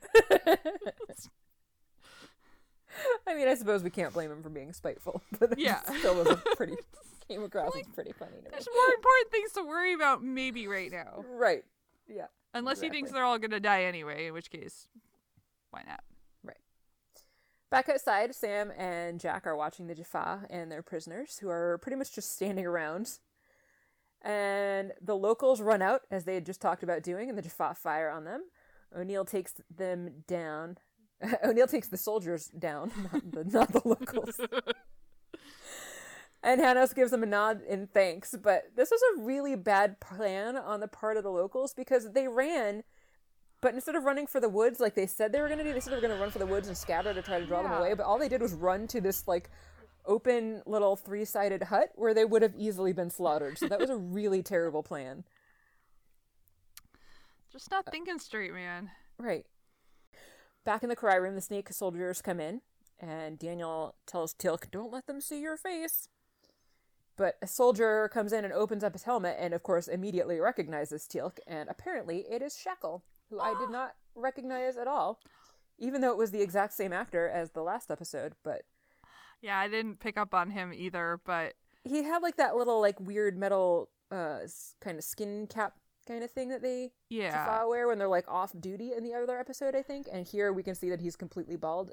I 3.27 3.35
mean, 3.35 3.47
I 3.47 3.55
suppose 3.55 3.83
we 3.83 3.89
can't 3.89 4.13
blame 4.13 4.31
him 4.31 4.43
for 4.43 4.49
being 4.49 4.73
spiteful, 4.73 5.21
but 5.39 5.57
Yeah. 5.57 5.81
still 5.99 6.15
was 6.15 6.27
a 6.27 6.35
pretty 6.55 6.75
came 7.27 7.43
across 7.43 7.75
as 7.75 7.87
pretty 7.93 8.11
funny 8.13 8.31
to 8.37 8.43
me. 8.43 8.47
There's 8.51 8.67
more 8.73 8.93
important 8.95 9.31
things 9.31 9.51
to 9.53 9.63
worry 9.63 9.93
about 9.93 10.23
maybe 10.23 10.67
right 10.67 10.91
now. 10.91 11.23
Right. 11.29 11.63
Yeah. 12.07 12.27
Unless 12.53 12.81
he 12.81 12.89
thinks 12.89 13.11
they're 13.11 13.23
all 13.23 13.39
gonna 13.39 13.59
die 13.61 13.83
anyway, 13.83 14.27
in 14.27 14.33
which 14.33 14.49
case, 14.51 14.87
why 15.69 15.83
not? 15.87 16.03
Right. 16.43 16.57
Back 17.69 17.87
outside, 17.87 18.35
Sam 18.35 18.71
and 18.77 19.19
Jack 19.19 19.47
are 19.47 19.55
watching 19.55 19.87
the 19.87 19.95
Jaffa 19.95 20.45
and 20.49 20.69
their 20.69 20.81
prisoners, 20.81 21.37
who 21.39 21.49
are 21.49 21.77
pretty 21.81 21.95
much 21.95 22.13
just 22.13 22.33
standing 22.33 22.65
around. 22.65 23.19
And 24.23 24.91
the 25.01 25.15
locals 25.15 25.61
run 25.61 25.81
out, 25.81 26.01
as 26.11 26.25
they 26.25 26.35
had 26.35 26.45
just 26.45 26.61
talked 26.61 26.83
about 26.83 27.01
doing, 27.03 27.29
and 27.29 27.37
the 27.37 27.41
Jaffa 27.41 27.73
fire 27.75 28.09
on 28.09 28.25
them. 28.25 28.43
O'Neill 28.95 29.23
takes 29.25 29.53
them 29.73 30.23
down. 30.27 30.77
O'Neill 31.43 31.67
takes 31.67 31.87
the 31.87 31.97
soldiers 31.97 32.47
down, 32.47 32.91
not 33.13 33.31
the, 33.31 33.43
not 33.43 33.71
the 33.71 33.81
locals. 33.85 34.39
and 36.43 36.61
Hanos 36.61 36.95
gives 36.95 37.11
them 37.11 37.23
a 37.23 37.27
nod 37.27 37.61
in 37.67 37.87
thanks, 37.87 38.35
but 38.41 38.71
this 38.75 38.91
was 38.91 39.01
a 39.15 39.21
really 39.21 39.55
bad 39.55 39.99
plan 39.99 40.57
on 40.57 40.79
the 40.79 40.87
part 40.87 41.17
of 41.17 41.23
the 41.23 41.31
locals 41.31 41.73
because 41.73 42.13
they 42.13 42.27
ran 42.27 42.83
but 43.61 43.75
instead 43.75 43.95
of 43.95 44.03
running 44.03 44.25
for 44.25 44.39
the 44.39 44.49
woods 44.49 44.79
like 44.79 44.95
they 44.95 45.05
said 45.05 45.31
they 45.31 45.39
were 45.39 45.47
going 45.47 45.59
to 45.59 45.63
do, 45.63 45.71
they 45.71 45.79
said 45.79 45.91
they 45.91 45.97
were 45.97 46.01
going 46.01 46.15
to 46.15 46.19
run 46.19 46.31
for 46.31 46.39
the 46.39 46.47
woods 46.47 46.67
and 46.67 46.75
scatter 46.75 47.13
to 47.13 47.21
try 47.21 47.39
to 47.39 47.45
draw 47.45 47.61
them 47.61 47.71
away. 47.71 47.93
But 47.93 48.07
all 48.07 48.17
they 48.17 48.27
did 48.27 48.41
was 48.41 48.55
run 48.55 48.87
to 48.87 48.99
this 48.99 49.27
like 49.27 49.51
open 50.05 50.63
little 50.65 50.95
three 50.95 51.25
sided 51.25 51.63
hut 51.63 51.91
where 51.93 52.15
they 52.15 52.25
would 52.25 52.41
have 52.41 52.55
easily 52.57 52.91
been 52.91 53.11
slaughtered. 53.11 53.59
So 53.59 53.67
that 53.67 53.79
was 53.79 53.91
a 53.91 53.95
really 53.95 54.41
terrible 54.41 54.81
plan. 54.81 55.23
Just 57.51 57.69
not 57.69 57.87
uh, 57.87 57.91
thinking 57.91 58.17
straight, 58.17 58.53
man. 58.53 58.89
Right. 59.19 59.45
Back 60.63 60.83
in 60.83 60.89
the 60.89 60.95
Cor-ai 60.95 61.15
room, 61.15 61.35
the 61.35 61.41
snake 61.41 61.69
soldiers 61.71 62.21
come 62.21 62.39
in, 62.39 62.61
and 62.99 63.39
Daniel 63.39 63.95
tells 64.05 64.33
Teal'c, 64.33 64.69
"Don't 64.69 64.91
let 64.91 65.07
them 65.07 65.21
see 65.21 65.41
your 65.41 65.57
face." 65.57 66.07
But 67.17 67.37
a 67.41 67.47
soldier 67.47 68.09
comes 68.09 68.31
in 68.31 68.45
and 68.45 68.53
opens 68.53 68.83
up 68.83 68.93
his 68.93 69.03
helmet, 69.03 69.37
and 69.39 69.53
of 69.53 69.63
course, 69.63 69.87
immediately 69.87 70.39
recognizes 70.39 71.07
Teal'c, 71.07 71.39
and 71.47 71.69
apparently 71.69 72.25
it 72.29 72.41
is 72.41 72.55
Shak'l, 72.55 73.01
who 73.29 73.39
I 73.39 73.57
did 73.59 73.69
not 73.69 73.95
recognize 74.15 74.77
at 74.77 74.87
all, 74.87 75.19
even 75.77 76.01
though 76.01 76.11
it 76.11 76.17
was 76.17 76.31
the 76.31 76.41
exact 76.41 76.73
same 76.73 76.93
actor 76.93 77.27
as 77.27 77.51
the 77.51 77.63
last 77.63 77.89
episode. 77.91 78.35
But 78.43 78.63
Yeah, 79.41 79.57
I 79.57 79.67
didn't 79.67 79.99
pick 79.99 80.17
up 80.17 80.35
on 80.35 80.51
him 80.51 80.71
either, 80.71 81.19
but 81.25 81.55
he 81.83 82.03
had 82.03 82.21
like 82.21 82.35
that 82.37 82.55
little 82.55 82.79
like 82.79 82.99
weird 82.99 83.37
metal 83.37 83.89
uh 84.11 84.41
kind 84.79 84.97
of 84.97 85.03
skin 85.03 85.47
cap 85.47 85.79
kind 86.11 86.23
of 86.23 86.31
thing 86.31 86.49
that 86.49 86.61
they 86.61 86.91
yeah. 87.09 87.31
Jaffa 87.31 87.67
wear 87.67 87.87
when 87.87 87.97
they're 87.97 88.07
like 88.07 88.27
off 88.27 88.51
duty 88.59 88.91
in 88.95 89.03
the 89.03 89.13
other 89.13 89.39
episode, 89.39 89.75
I 89.75 89.81
think. 89.81 90.07
And 90.11 90.25
here 90.27 90.51
we 90.51 90.63
can 90.63 90.75
see 90.75 90.89
that 90.89 90.99
he's 90.99 91.15
completely 91.15 91.55
bald. 91.55 91.91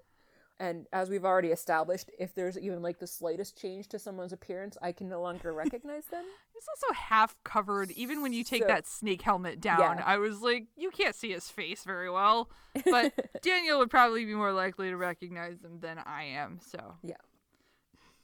And 0.61 0.87
as 0.93 1.09
we've 1.09 1.25
already 1.25 1.49
established, 1.51 2.11
if 2.19 2.35
there's 2.35 2.59
even 2.59 2.83
like 2.83 2.99
the 2.99 3.07
slightest 3.07 3.57
change 3.57 3.87
to 3.91 3.99
someone's 3.99 4.33
appearance, 4.33 4.77
I 4.83 4.91
can 4.91 5.09
no 5.09 5.23
longer 5.23 5.53
recognize 5.53 6.07
them. 6.07 6.25
He's 6.53 6.67
also 6.69 6.93
half 6.95 7.37
covered. 7.45 7.93
Even 7.93 8.23
when 8.23 8.33
you 8.33 8.43
take 8.43 8.63
So- 8.63 8.67
that 8.67 8.85
snake 8.85 9.23
helmet 9.23 9.61
down, 9.61 9.99
Yeah. 9.99 10.03
I 10.05 10.17
was 10.17 10.41
like, 10.41 10.67
you 10.77 10.91
can't 10.91 11.15
see 11.15 11.31
his 11.31 11.49
face 11.49 11.85
very 11.85 12.11
well. 12.11 12.51
But 12.85 13.13
Daniel 13.43 13.79
would 13.79 13.91
probably 13.91 14.25
be 14.25 14.35
more 14.35 14.53
likely 14.53 14.91
to 14.91 14.97
recognize 14.97 15.63
him 15.63 15.79
than 15.79 15.99
I 16.05 16.25
am. 16.25 16.59
So 16.61 16.95
yeah, 17.05 17.15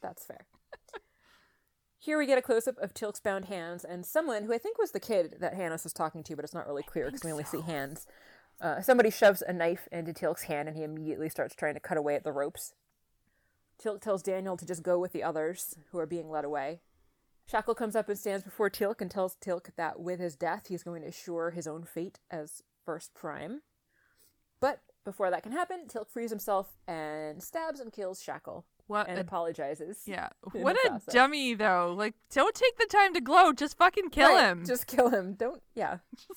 That's 0.03 0.24
fair. 0.24 0.45
Here 2.05 2.18
we 2.18 2.26
get 2.26 2.36
a 2.36 2.42
close 2.42 2.68
up 2.68 2.76
of 2.80 2.92
Teal'c's 2.92 3.20
bound 3.20 3.46
hands 3.46 3.82
and 3.82 4.05
someone 4.05 4.44
who 4.44 4.52
I 4.52 4.59
think 4.59 4.76
was 4.76 4.90
the 4.90 5.00
kid 5.00 5.36
that 5.40 5.55
Hannes 5.55 5.84
was 5.84 5.94
talking 5.94 6.22
to, 6.24 6.36
but 6.36 6.44
it's 6.44 6.52
not 6.52 6.66
really 6.66 6.82
clear 6.82 7.07
because 7.07 7.24
we 7.24 7.32
only 7.32 7.44
see 7.44 7.62
hands. 7.62 8.07
Uh, 8.61 8.82
somebody 8.82 9.09
shoves 9.09 9.40
a 9.40 9.55
knife 9.55 9.88
into 9.90 10.12
Teal'c's 10.12 10.42
hand 10.42 10.68
and 10.68 10.76
he 10.76 10.82
immediately 10.82 11.30
starts 11.30 11.55
trying 11.55 11.72
to 11.72 11.80
cut 11.80 11.96
away 11.96 12.14
at 12.14 12.22
the 12.22 12.30
ropes. 12.30 12.74
Teal'c 13.82 14.02
tells 14.02 14.22
Daniel 14.22 14.55
to 14.59 14.66
just 14.66 14.82
go 14.82 14.98
with 14.98 15.12
the 15.12 15.22
others 15.22 15.78
who 15.92 15.98
are 15.98 16.05
being 16.05 16.28
led 16.28 16.44
away. 16.44 16.82
Shak'l 17.50 17.74
comes 17.74 17.96
up 17.96 18.11
and 18.11 18.18
stands 18.18 18.44
before 18.44 18.68
Teal'c 18.68 19.00
and 19.00 19.11
tells 19.11 19.36
Teal'c 19.36 19.74
that 19.76 19.98
with 19.98 20.20
his 20.20 20.36
death 20.36 20.66
he's 20.68 20.82
going 20.82 21.00
to 21.00 21.09
assure 21.09 21.52
his 21.52 21.66
own 21.66 21.84
fate 21.84 22.18
as 22.30 22.62
First 22.84 23.14
Prime. 23.14 23.62
But 24.61 24.80
before 25.07 25.30
that 25.30 25.42
can 25.42 25.52
happen, 25.52 25.86
Teal'c 25.88 26.11
frees 26.11 26.28
himself 26.28 26.76
and 26.86 27.42
stabs 27.42 27.80
and 27.80 27.90
kills 27.90 28.22
Shak'l 28.22 28.64
what? 28.87 29.09
and 29.09 29.18
a- 29.18 29.22
apologizes. 29.22 30.03
yeah. 30.07 30.28
What 30.53 30.76
a 30.85 30.89
process. 30.89 31.14
dummy, 31.14 31.55
though. 31.55 31.95
Like, 31.97 32.14
don't 32.32 32.55
take 32.55 32.76
the 32.78 32.87
time 32.87 33.14
to 33.14 33.20
glow. 33.20 33.53
Just 33.53 33.76
fucking 33.78 34.11
kill 34.11 34.30
Right, 34.35 34.45
him. 34.51 34.64
Just 34.66 34.87
kill 34.87 35.09
him. 35.11 35.35
Don't. 35.35 35.62
Yeah. 35.74 35.99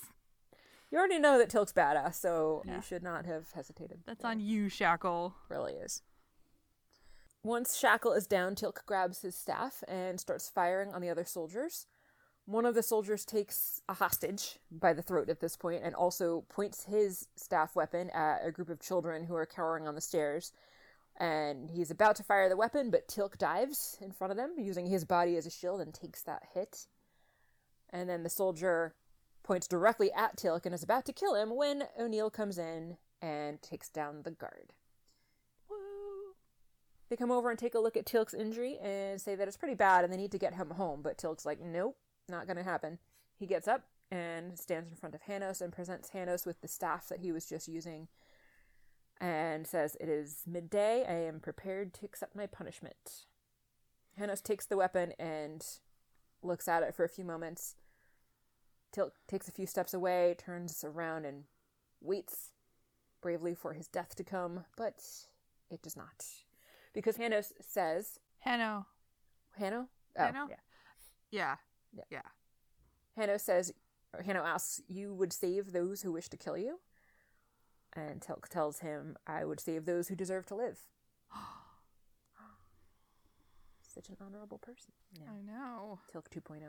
You 0.90 0.96
already 0.96 1.18
know 1.18 1.36
that 1.36 1.50
Teal'c's 1.50 1.74
badass, 1.74 2.14
so 2.14 2.62
Yeah. 2.64 2.76
you 2.76 2.80
should 2.80 3.02
not 3.02 3.26
have 3.26 3.50
hesitated. 3.52 3.98
That's 4.06 4.24
on 4.24 4.40
you, 4.40 4.68
Shak'l. 4.70 5.34
Really 5.50 5.74
is. 5.74 6.00
Once 7.42 7.76
Shak'l 7.78 8.16
is 8.16 8.26
down, 8.26 8.54
Teal'c 8.54 8.84
grabs 8.86 9.20
his 9.20 9.34
staff 9.36 9.84
and 9.86 10.18
starts 10.18 10.48
firing 10.48 10.94
on 10.94 11.02
the 11.02 11.10
other 11.10 11.24
soldiers. 11.26 11.86
One 12.46 12.64
of 12.64 12.74
the 12.74 12.82
soldiers 12.82 13.26
takes 13.26 13.82
a 13.86 13.92
hostage 13.94 14.58
by 14.70 14.94
the 14.94 15.02
throat 15.02 15.28
at 15.28 15.40
this 15.40 15.56
point 15.56 15.82
and 15.84 15.94
also 15.94 16.46
points 16.48 16.84
his 16.84 17.28
staff 17.36 17.76
weapon 17.76 18.08
at 18.10 18.40
a 18.42 18.50
group 18.50 18.70
of 18.70 18.80
children 18.80 19.24
who 19.24 19.34
are 19.34 19.44
cowering 19.44 19.86
on 19.86 19.94
the 19.94 20.00
stairs. 20.00 20.52
And 21.20 21.70
he's 21.70 21.90
about 21.90 22.14
to 22.16 22.22
fire 22.22 22.48
the 22.48 22.56
weapon, 22.56 22.90
but 22.90 23.08
Teal'c 23.08 23.36
dives 23.38 23.98
in 24.00 24.12
front 24.12 24.30
of 24.30 24.36
them, 24.36 24.54
using 24.56 24.86
his 24.86 25.04
body 25.04 25.36
as 25.36 25.46
a 25.46 25.50
shield, 25.50 25.80
and 25.80 25.92
takes 25.92 26.22
that 26.22 26.44
hit. 26.54 26.86
And 27.90 28.08
then 28.08 28.22
the 28.22 28.30
soldier 28.30 28.94
points 29.42 29.66
directly 29.66 30.12
at 30.12 30.36
Teal'c 30.36 30.64
and 30.64 30.74
is 30.74 30.84
about 30.84 31.04
to 31.06 31.12
kill 31.12 31.34
him 31.34 31.56
when 31.56 31.84
O'Neill 31.98 32.30
comes 32.30 32.56
in 32.56 32.98
and 33.20 33.60
takes 33.60 33.88
down 33.88 34.22
the 34.22 34.30
guard. 34.30 34.74
Woo. 35.68 35.76
They 37.08 37.16
come 37.16 37.32
over 37.32 37.50
and 37.50 37.58
take 37.58 37.74
a 37.74 37.80
look 37.80 37.96
at 37.96 38.06
Teal'c's 38.06 38.34
injury 38.34 38.78
and 38.78 39.20
say 39.20 39.34
that 39.34 39.48
it's 39.48 39.56
pretty 39.56 39.74
bad 39.74 40.04
and 40.04 40.12
they 40.12 40.18
need 40.18 40.32
to 40.32 40.38
get 40.38 40.54
him 40.54 40.70
home. 40.70 41.00
But 41.02 41.18
Teal'c's 41.18 41.46
like, 41.46 41.60
nope, 41.60 41.96
not 42.28 42.46
to 42.46 42.62
happen. 42.62 42.98
He 43.36 43.46
gets 43.46 43.66
up 43.66 43.82
and 44.10 44.56
stands 44.58 44.90
in 44.90 44.96
front 44.96 45.14
of 45.14 45.22
Hanos 45.22 45.60
and 45.60 45.72
presents 45.72 46.10
Hanos 46.10 46.46
with 46.46 46.60
the 46.60 46.68
staff 46.68 47.08
that 47.08 47.20
he 47.20 47.32
was 47.32 47.46
just 47.46 47.66
using 47.68 48.06
and 49.20 49.66
says, 49.66 49.96
It 50.00 50.08
is 50.08 50.42
midday. 50.46 51.04
I 51.08 51.26
am 51.26 51.40
prepared 51.40 51.92
to 51.94 52.04
accept 52.04 52.36
my 52.36 52.46
punishment. 52.46 53.26
Hanos 54.18 54.42
takes 54.42 54.66
the 54.66 54.76
weapon 54.76 55.12
and 55.18 55.64
looks 56.42 56.68
at 56.68 56.82
it 56.82 56.94
for 56.94 57.04
a 57.04 57.08
few 57.08 57.24
moments. 57.24 57.76
Teal'c 58.94 59.12
takes 59.26 59.48
a 59.48 59.52
few 59.52 59.66
steps 59.66 59.92
away, 59.92 60.34
turns 60.38 60.82
around, 60.84 61.24
and 61.24 61.44
waits 62.00 62.50
bravely 63.20 63.54
for 63.54 63.74
his 63.74 63.86
death 63.88 64.14
to 64.16 64.24
come, 64.24 64.64
but 64.76 65.02
it 65.70 65.82
does 65.82 65.96
not. 65.96 66.24
Because 66.94 67.16
Hanos 67.16 67.52
says, 67.60 68.18
Hanno. 68.40 68.86
Hanno? 69.58 69.88
Oh, 70.18 70.24
Hanno? 70.24 70.46
yeah. 70.48 70.56
Yeah. 71.30 71.56
Yeah. 71.92 72.04
Yeah. 72.10 72.22
Hanno 73.16 73.36
says, 73.36 73.72
or 74.14 74.22
Hanno 74.22 74.44
asks, 74.44 74.80
You 74.88 75.12
would 75.12 75.32
save 75.32 75.72
those 75.72 76.02
who 76.02 76.12
wish 76.12 76.28
to 76.30 76.36
kill 76.36 76.56
you? 76.56 76.78
And 77.94 78.20
Teal'c 78.20 78.48
tells 78.48 78.80
him, 78.80 79.16
I 79.26 79.44
would 79.44 79.60
save 79.60 79.84
those 79.86 80.08
who 80.08 80.14
deserve 80.14 80.46
to 80.46 80.54
live. 80.54 80.78
Such 83.82 84.08
an 84.08 84.16
honorable 84.20 84.58
person. 84.58 84.92
Yeah. 85.18 85.30
I 85.30 85.40
know. 85.42 86.00
Teal'c 86.12 86.28
2.0. 86.28 86.60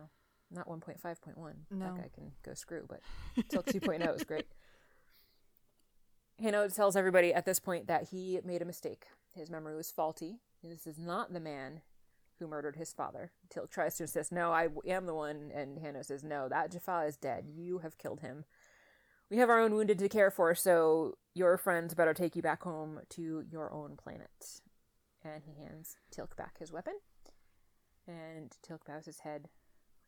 Not 0.52 0.68
1.5.1. 0.68 1.36
No. 1.70 1.86
That 1.86 1.96
guy 1.96 2.10
can 2.14 2.32
go 2.44 2.54
screw, 2.54 2.86
but 2.88 3.02
Teal'c 3.50 3.66
2.0 3.66 4.16
is 4.16 4.24
great. 4.24 4.48
Hanno 6.40 6.68
tells 6.70 6.96
everybody 6.96 7.34
at 7.34 7.46
this 7.46 7.60
point 7.60 7.88
that 7.88 8.10
he 8.10 8.40
made 8.44 8.62
a 8.62 8.66
mistake. 8.66 9.08
His 9.36 9.50
memory 9.50 9.76
was 9.76 9.92
faulty. 9.92 10.40
This 10.64 10.88
is 10.88 10.98
not 10.98 11.34
the 11.34 11.40
man 11.40 11.82
who 12.40 12.48
murdered 12.48 12.78
his 12.78 12.94
father. 12.94 13.32
Teal'c 13.54 13.70
tries 13.70 13.96
to 13.96 14.04
insist, 14.04 14.32
no, 14.32 14.52
I 14.52 14.70
am 14.88 15.06
the 15.06 15.14
one, 15.14 15.52
and 15.54 15.78
Hanno 15.78 16.02
says, 16.02 16.24
no, 16.24 16.48
that 16.48 16.72
Jaffa 16.72 17.04
is 17.08 17.18
dead. 17.18 17.46
You 17.54 17.80
have 17.80 17.98
killed 17.98 18.22
him. 18.22 18.46
We 19.30 19.38
have 19.38 19.50
our 19.50 19.60
own 19.60 19.76
wounded 19.76 20.00
to 20.00 20.10
care 20.10 20.32
for, 20.32 20.56
so 20.56 21.18
your 21.36 21.58
friends 21.58 21.94
better 21.94 22.14
take 22.14 22.36
you 22.36 22.42
back 22.42 22.64
home 22.64 23.02
to 23.10 23.44
your 23.50 23.72
own 23.72 23.96
planet. 23.96 24.62
And 25.24 25.44
he 25.46 25.62
hands 25.62 25.98
Teal'c 26.12 26.36
back 26.36 26.58
his 26.58 26.72
weapon. 26.72 26.96
And 28.08 28.52
Teal'c 28.68 28.86
bows 28.88 29.06
his 29.06 29.20
head, 29.20 29.50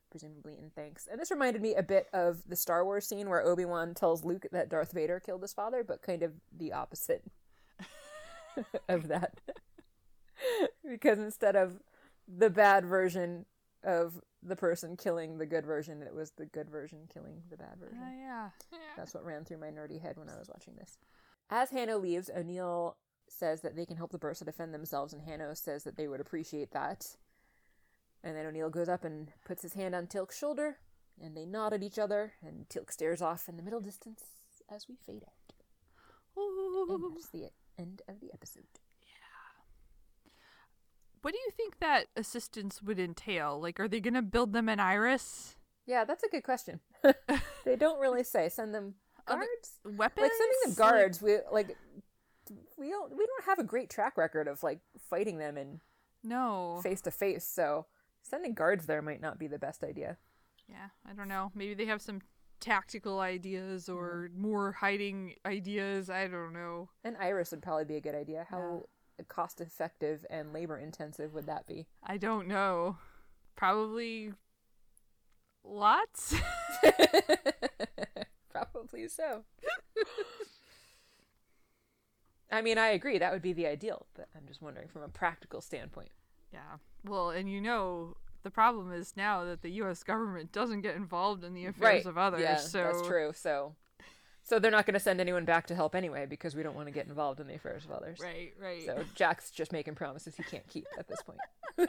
presumably 0.09 0.57
in 0.57 0.71
thanks. 0.71 1.07
And 1.09 1.19
this 1.19 1.29
reminded 1.29 1.61
me 1.61 1.75
a 1.75 1.83
bit 1.83 2.07
of 2.13 2.41
the 2.47 2.55
Star 2.55 2.83
Wars 2.83 3.07
scene 3.07 3.29
where 3.29 3.45
Obi 3.45 3.65
Wan 3.65 3.93
tells 3.93 4.25
Luke 4.25 4.47
that 4.51 4.69
Darth 4.69 4.91
Vader 4.91 5.19
killed 5.19 5.43
his 5.43 5.53
father, 5.53 5.83
but 5.83 6.01
kind 6.01 6.23
of 6.23 6.33
the 6.55 6.73
opposite 6.73 7.23
of 8.89 9.07
that. 9.07 9.39
because 10.89 11.19
instead 11.19 11.55
of 11.55 11.79
the 12.27 12.49
bad 12.49 12.85
version 12.85 13.45
of 13.83 14.21
the 14.43 14.55
person 14.55 14.97
killing 14.97 15.37
the 15.37 15.45
good 15.45 15.65
version, 15.65 16.01
it 16.01 16.13
was 16.13 16.31
the 16.31 16.45
good 16.45 16.69
version 16.69 16.99
killing 17.13 17.41
the 17.49 17.57
bad 17.57 17.77
version. 17.79 18.01
Uh, 18.01 18.09
yeah. 18.17 18.49
yeah. 18.71 18.77
That's 18.97 19.13
what 19.13 19.25
ran 19.25 19.45
through 19.45 19.59
my 19.59 19.67
nerdy 19.67 20.01
head 20.01 20.17
when 20.17 20.29
I 20.29 20.37
was 20.37 20.49
watching 20.49 20.75
this. 20.75 20.97
As 21.49 21.69
Hanno 21.69 21.97
leaves, 21.97 22.29
O'Neill 22.35 22.97
says 23.27 23.61
that 23.61 23.75
they 23.75 23.85
can 23.85 23.97
help 23.97 24.11
the 24.11 24.19
Byrsa 24.19 24.45
defend 24.45 24.73
themselves, 24.73 25.13
and 25.13 25.21
Hanno 25.21 25.53
says 25.53 25.83
that 25.83 25.97
they 25.97 26.07
would 26.07 26.19
appreciate 26.19 26.71
that. 26.71 27.15
And 28.23 28.35
then 28.35 28.45
O'Neill 28.45 28.69
goes 28.69 28.89
up 28.89 29.03
and 29.03 29.31
puts 29.45 29.61
his 29.61 29.73
hand 29.73 29.95
on 29.95 30.07
Teal'c's 30.07 30.37
shoulder, 30.37 30.77
and 31.21 31.35
they 31.35 31.45
nod 31.45 31.73
at 31.73 31.83
each 31.83 31.99
other, 31.99 32.33
and 32.45 32.67
Teal'c 32.69 32.91
stares 32.91 33.21
off 33.21 33.47
in 33.49 33.57
the 33.57 33.63
middle 33.63 33.81
distance 33.81 34.23
as 34.69 34.87
we 34.87 34.95
fade 34.95 35.23
out. 35.23 35.53
And 36.37 37.15
that's 37.15 37.29
the 37.29 37.49
end 37.77 38.01
of 38.07 38.19
the 38.19 38.31
episode. 38.33 38.63
What 41.21 41.33
do 41.33 41.39
you 41.39 41.51
think 41.55 41.79
that 41.79 42.07
assistance 42.15 42.81
would 42.81 42.99
entail? 42.99 43.59
Like, 43.61 43.79
are 43.79 43.87
they 43.87 43.99
going 43.99 44.15
to 44.15 44.21
build 44.21 44.53
them 44.53 44.67
an 44.69 44.79
iris? 44.79 45.55
Yeah, 45.85 46.03
that's 46.05 46.23
a 46.23 46.29
good 46.29 46.43
question. 46.43 46.79
they 47.65 47.75
don't 47.75 47.99
really 47.99 48.23
say. 48.23 48.49
Send 48.49 48.73
them 48.73 48.95
Other- 49.27 49.41
guards? 49.41 49.79
Weapons? 49.97 50.23
like 50.23 50.31
sending 50.31 50.57
them 50.65 50.73
guards, 50.73 51.21
we 51.21 51.37
like 51.51 51.77
we 52.77 52.89
don't 52.89 53.11
we 53.11 53.25
don't 53.25 53.45
have 53.45 53.59
a 53.59 53.63
great 53.63 53.89
track 53.89 54.17
record 54.17 54.47
of 54.47 54.63
like 54.63 54.79
fighting 55.09 55.37
them 55.37 55.57
in 55.57 55.79
no. 56.23 56.79
face 56.83 57.01
to 57.01 57.11
face, 57.11 57.45
so 57.45 57.85
sending 58.23 58.53
guards 58.53 58.85
there 58.85 59.01
might 59.01 59.21
not 59.21 59.39
be 59.39 59.47
the 59.47 59.59
best 59.59 59.83
idea. 59.83 60.17
Yeah, 60.67 60.89
I 61.09 61.13
don't 61.13 61.27
know. 61.27 61.51
Maybe 61.55 61.73
they 61.73 61.85
have 61.85 62.01
some 62.01 62.21
tactical 62.59 63.19
ideas 63.19 63.89
or 63.89 64.29
more 64.35 64.71
hiding 64.71 65.35
ideas. 65.45 66.09
I 66.09 66.27
don't 66.27 66.53
know. 66.53 66.89
An 67.03 67.17
iris 67.19 67.51
would 67.51 67.61
probably 67.61 67.85
be 67.85 67.97
a 67.97 68.01
good 68.01 68.15
idea. 68.15 68.45
How 68.49 68.83
cost 69.23 69.61
effective 69.61 70.25
and 70.29 70.53
labor 70.53 70.77
intensive 70.77 71.33
would 71.33 71.45
that 71.47 71.67
be? 71.67 71.87
I 72.03 72.17
don't 72.17 72.47
know. 72.47 72.97
Probably 73.55 74.33
lots. 75.63 76.35
Probably 78.49 79.07
so. 79.07 79.43
I 82.51 82.61
mean, 82.61 82.77
I 82.77 82.89
agree 82.89 83.17
that 83.17 83.31
would 83.31 83.41
be 83.41 83.53
the 83.53 83.67
ideal, 83.67 84.07
but 84.13 84.27
I'm 84.35 84.45
just 84.47 84.61
wondering 84.61 84.89
from 84.89 85.03
a 85.03 85.07
practical 85.07 85.61
standpoint. 85.61 86.09
yeah. 86.53 86.77
Well, 87.05 87.29
and 87.29 87.49
you 87.49 87.61
know, 87.61 88.17
the 88.43 88.51
problem 88.51 88.91
is 88.91 89.13
now 89.15 89.45
that 89.45 89.61
the 89.61 89.69
U.S. 89.71 90.03
government 90.03 90.51
doesn't 90.51 90.81
get 90.81 90.95
involved 90.95 91.43
in 91.43 91.53
the 91.53 91.65
affairs 91.65 92.05
of 92.05 92.17
others. 92.17 92.41
Yeah, 92.41 92.57
so 92.57 92.83
that's 92.83 93.07
true. 93.07 93.31
So, 93.33 93.75
so 94.43 94.59
they're 94.59 94.71
not 94.71 94.85
going 94.85 94.93
to 94.95 94.99
send 94.99 95.21
anyone 95.21 95.45
back 95.45 95.67
to 95.67 95.75
help 95.75 95.95
anyway 95.95 96.25
because 96.25 96.55
we 96.55 96.63
don't 96.63 96.75
want 96.75 96.87
to 96.87 96.91
get 96.91 97.07
involved 97.07 97.39
in 97.39 97.47
the 97.47 97.55
affairs 97.55 97.85
of 97.85 97.91
others. 97.91 98.19
Right, 98.21 98.53
right. 98.59 98.85
So 98.85 99.03
Jack's 99.15 99.51
just 99.51 99.71
making 99.71 99.95
promises 99.95 100.35
he 100.35 100.43
can't 100.43 100.67
keep 100.67 100.87
at 100.97 101.07
this 101.07 101.21
point. 101.21 101.39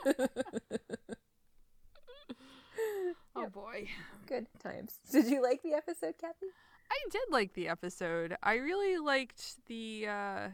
oh 3.36 3.48
boy. 3.48 3.88
Good 4.26 4.46
times. 4.62 4.98
Did 5.11 5.26
you 5.26 5.42
like 5.42 5.62
the 5.62 5.74
episode, 5.74 6.14
Kathy? 6.20 6.46
I 6.90 6.98
did 7.11 7.22
like 7.30 7.55
the 7.55 7.68
episode. 7.68 8.36
I 8.42 8.57
really 8.57 8.98
liked 8.98 9.66
the 9.66 10.07
uh 10.09 10.48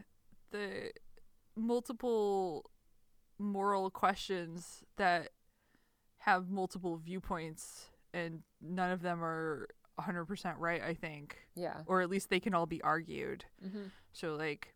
the 0.52 0.92
multiple 1.56 2.70
moral 3.40 3.90
questions 3.90 4.84
that 4.96 5.30
have 6.18 6.48
multiple 6.48 6.96
viewpoints 6.96 7.86
and 8.14 8.42
none 8.60 8.90
of 8.90 9.02
them 9.02 9.22
are 9.22 9.68
100% 10.00 10.54
right, 10.58 10.82
I 10.82 10.94
think. 10.94 11.36
Yeah. 11.54 11.82
Or 11.86 12.00
at 12.00 12.10
least 12.10 12.30
they 12.30 12.40
can 12.40 12.54
all 12.54 12.66
be 12.66 12.82
argued. 12.82 13.44
Mm-hmm. 13.64 13.84
So 14.12 14.34
like 14.34 14.74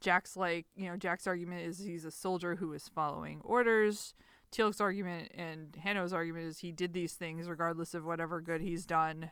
Jack's 0.00 0.36
like, 0.36 0.66
you 0.76 0.88
know, 0.88 0.96
Jack's 0.96 1.26
argument 1.26 1.66
is 1.66 1.78
he's 1.78 2.04
a 2.04 2.10
soldier 2.10 2.56
who 2.56 2.72
is 2.72 2.88
following 2.88 3.40
orders. 3.44 4.14
Teal'c's 4.50 4.80
argument 4.80 5.30
and 5.34 5.76
Hanno's 5.82 6.12
argument 6.12 6.46
is 6.46 6.58
he 6.58 6.72
did 6.72 6.92
these 6.92 7.14
things 7.14 7.48
regardless 7.48 7.94
of 7.94 8.04
whatever 8.04 8.40
good 8.40 8.60
he's 8.60 8.86
done. 8.86 9.30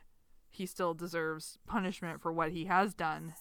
He 0.51 0.66
still 0.66 0.95
deserves 0.95 1.59
punishment 1.66 2.20
for 2.20 2.33
what 2.33 2.51
he 2.51 2.64
has 2.64 2.95
done, 2.95 3.35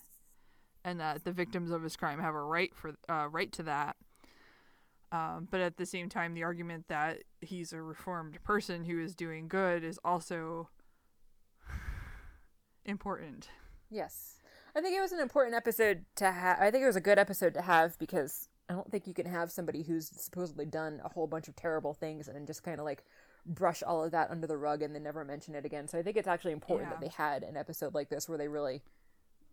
and 0.83 0.99
that 0.99 1.23
the 1.23 1.31
victims 1.31 1.71
of 1.71 1.81
his 1.81 1.95
crime 1.95 2.19
have 2.19 2.35
a 2.35 2.43
right 2.43 2.75
for 2.75 2.93
uh, 3.07 3.27
right 3.29 3.51
to 3.53 3.63
that. 3.63 3.95
Um, 5.11 5.47
but 5.49 5.61
at 5.61 5.77
the 5.77 5.85
same 5.85 6.09
time, 6.09 6.33
the 6.33 6.43
argument 6.43 6.89
that 6.89 7.19
he's 7.39 7.71
a 7.71 7.81
reformed 7.81 8.43
person 8.43 8.83
who 8.83 8.99
is 8.99 9.15
doing 9.15 9.47
good 9.47 9.83
is 9.83 9.97
also 10.03 10.69
important. 12.85 13.49
Yes. 13.89 14.37
I 14.75 14.81
think 14.81 14.97
it 14.97 15.01
was 15.01 15.11
an 15.11 15.19
important 15.19 15.55
episode 15.55 16.05
to 16.15 16.31
have. 16.31 16.57
I 16.59 16.69
think 16.71 16.83
it 16.83 16.87
was 16.87 16.95
a 16.95 17.01
good 17.01 17.17
episode 17.19 17.53
to 17.53 17.61
have 17.61 17.97
because 17.97 18.49
I 18.69 18.73
don't 18.73 18.91
think 18.91 19.07
you 19.07 19.13
can 19.13 19.25
have 19.27 19.51
somebody 19.51 19.83
who's 19.83 20.09
supposedly 20.15 20.65
done 20.65 21.01
a 21.03 21.09
whole 21.09 21.27
bunch 21.27 21.47
of 21.47 21.55
terrible 21.55 21.93
things 21.93 22.27
and 22.27 22.45
just 22.47 22.63
kind 22.63 22.79
of 22.79 22.85
like 22.85 23.03
brush 23.45 23.83
all 23.83 24.03
of 24.03 24.11
that 24.11 24.31
under 24.31 24.47
the 24.47 24.57
rug 24.57 24.81
and 24.81 24.93
then 24.95 25.03
never 25.03 25.23
mention 25.23 25.55
it 25.55 25.65
again. 25.65 25.87
So 25.87 25.97
I 25.97 26.01
think 26.03 26.17
it's 26.17 26.27
actually 26.27 26.51
important 26.53 26.89
that 26.89 26.99
they 26.99 27.09
had 27.09 27.43
an 27.43 27.55
episode 27.55 27.93
like 27.93 28.09
this 28.09 28.27
where 28.27 28.37
they 28.37 28.47
really 28.47 28.81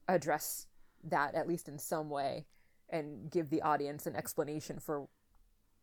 address 0.08 0.66
that 1.04 1.34
at 1.34 1.46
least 1.46 1.68
in 1.68 1.78
some 1.78 2.08
way 2.10 2.46
and 2.88 3.30
give 3.30 3.50
the 3.50 3.62
audience 3.62 4.06
an 4.06 4.16
explanation 4.16 4.78
for 4.78 5.08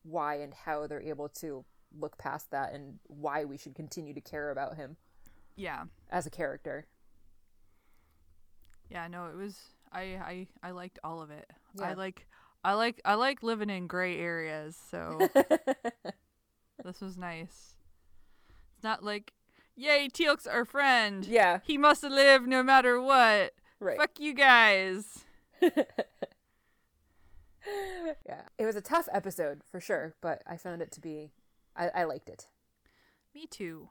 why 0.04 0.36
and 0.36 0.54
how 0.54 0.88
they're 0.88 1.02
able 1.02 1.30
to 1.30 1.66
look 1.98 2.18
past 2.18 2.52
that 2.52 2.74
and 2.74 3.00
why 3.08 3.46
we 3.46 3.58
should 3.58 3.76
continue 3.76 4.14
to 4.14 4.22
care 4.22 4.50
about 4.52 4.76
him 4.76 4.98
Yeah. 5.56 5.86
as 6.10 6.26
a 6.26 6.30
character. 6.30 6.88
Yeah, 8.90 9.08
no, 9.08 9.28
it 9.28 9.36
was 9.36 9.58
I 9.92 10.02
I 10.02 10.48
I 10.64 10.72
liked 10.72 11.00
all 11.04 11.22
of 11.22 11.32
it. 11.32 11.50
I 11.82 11.94
like 11.94 12.28
I 12.64 12.74
like 12.74 13.02
I 13.06 13.16
like 13.16 13.44
living 13.44 13.70
in 13.70 13.88
gray 13.88 14.18
areas, 14.18 14.78
so 14.90 15.20
this 16.84 17.02
was 17.02 17.18
nice. 17.18 17.76
It's 18.76 18.84
not 18.84 19.04
like, 19.04 19.34
yay, 19.76 20.08
Teal'c's 20.12 20.48
our 20.48 20.66
friend. 20.66 21.26
Yeah. 21.26 21.60
He 21.64 21.78
must 21.78 22.04
live 22.04 22.48
no 22.48 22.64
matter 22.64 23.02
what. 23.02 23.54
Right. 23.80 23.98
Fuck 23.98 24.20
you 24.20 24.34
guys. 24.34 25.26
yeah. 25.62 25.74
It 28.58 28.66
was 28.66 28.76
a 28.76 28.82
tough 28.82 29.08
episode 29.12 29.62
for 29.70 29.80
sure, 29.80 30.16
but 30.22 30.42
I 30.48 30.58
found 30.58 30.82
it 30.82 30.92
to 30.94 31.02
be 31.02 31.32
I, 31.76 31.90
I 31.90 32.04
liked 32.06 32.30
it. 32.30 32.48
Me 33.34 33.46
too. 33.46 33.90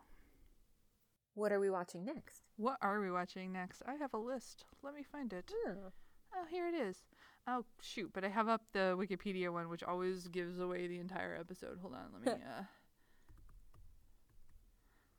What 1.35 1.53
are 1.53 1.61
we 1.61 1.71
watching 1.71 2.05
next? 2.05 2.48
What 2.59 2.79
are 2.83 3.01
we 3.01 3.09
watching 3.09 3.53
next? 3.53 3.83
I 3.87 3.95
have 3.95 4.13
a 4.13 4.19
list. 4.19 4.65
Let 4.83 4.93
me 4.93 5.05
find 5.05 5.33
it. 5.33 5.53
Oh. 5.69 5.93
Oh, 6.35 6.45
here 6.51 6.67
it 6.69 6.75
is. 6.75 7.05
Oh, 7.47 7.65
shoot, 7.81 8.11
but 8.13 8.25
I 8.25 8.29
have 8.29 8.49
up 8.49 8.63
the 8.73 8.97
Wikipedia 8.99 9.53
one, 9.53 9.69
which 9.69 9.85
always 9.85 10.27
gives 10.27 10.59
away 10.59 10.89
the 10.89 10.99
entire 10.99 11.37
episode. 11.39 11.79
Hold 11.81 11.95
on, 11.95 12.07
let 12.13 12.27
me 12.27 12.33
uh 12.33 12.63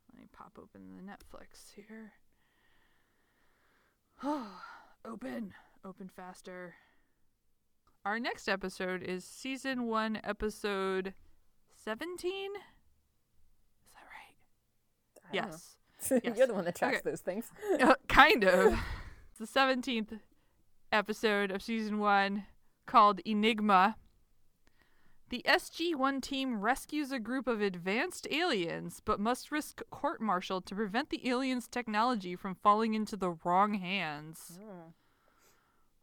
Let 0.09 0.17
me 0.17 0.27
pop 0.33 0.59
open 0.61 0.97
the 0.97 1.01
Netflix 1.01 1.73
here. 1.73 2.11
Oh, 4.21 4.61
open. 5.05 5.53
Open 5.85 6.09
faster. 6.13 6.75
Our 8.03 8.19
next 8.19 8.49
episode 8.49 9.01
is 9.01 9.23
season 9.23 9.87
1, 9.87 10.19
episode 10.25 11.13
17? 11.85 12.31
Is 12.31 12.61
that 13.93 14.03
right? 14.03 15.33
Don't 15.33 15.51
know. 15.51 15.57
Yes. 16.01 16.21
You're 16.37 16.47
the 16.47 16.53
one 16.53 16.65
that 16.65 16.75
tracks 16.75 16.97
Okay. 16.99 17.09
those 17.09 17.21
things. 17.21 17.51
Uh, 17.79 17.95
kind 18.07 18.43
of. 18.43 18.79
It's 19.41 19.53
the 19.53 19.59
17th 19.59 20.19
episode 20.91 21.49
of 21.51 21.61
season 21.61 21.99
one 21.99 22.45
called 22.85 23.19
Enigma. 23.25 23.95
The 25.29 25.43
SG 25.47 25.95
1 25.95 26.19
team 26.21 26.59
rescues 26.59 27.11
a 27.11 27.19
group 27.19 27.47
of 27.47 27.61
advanced 27.61 28.27
aliens, 28.31 28.99
but 29.05 29.19
must 29.19 29.51
risk 29.51 29.81
court 29.91 30.19
martial 30.19 30.59
to 30.59 30.75
prevent 30.75 31.09
the 31.09 31.29
aliens' 31.29 31.67
technology 31.69 32.35
from 32.35 32.55
falling 32.55 32.95
into 32.95 33.15
the 33.15 33.31
wrong 33.45 33.75
hands. 33.75 34.59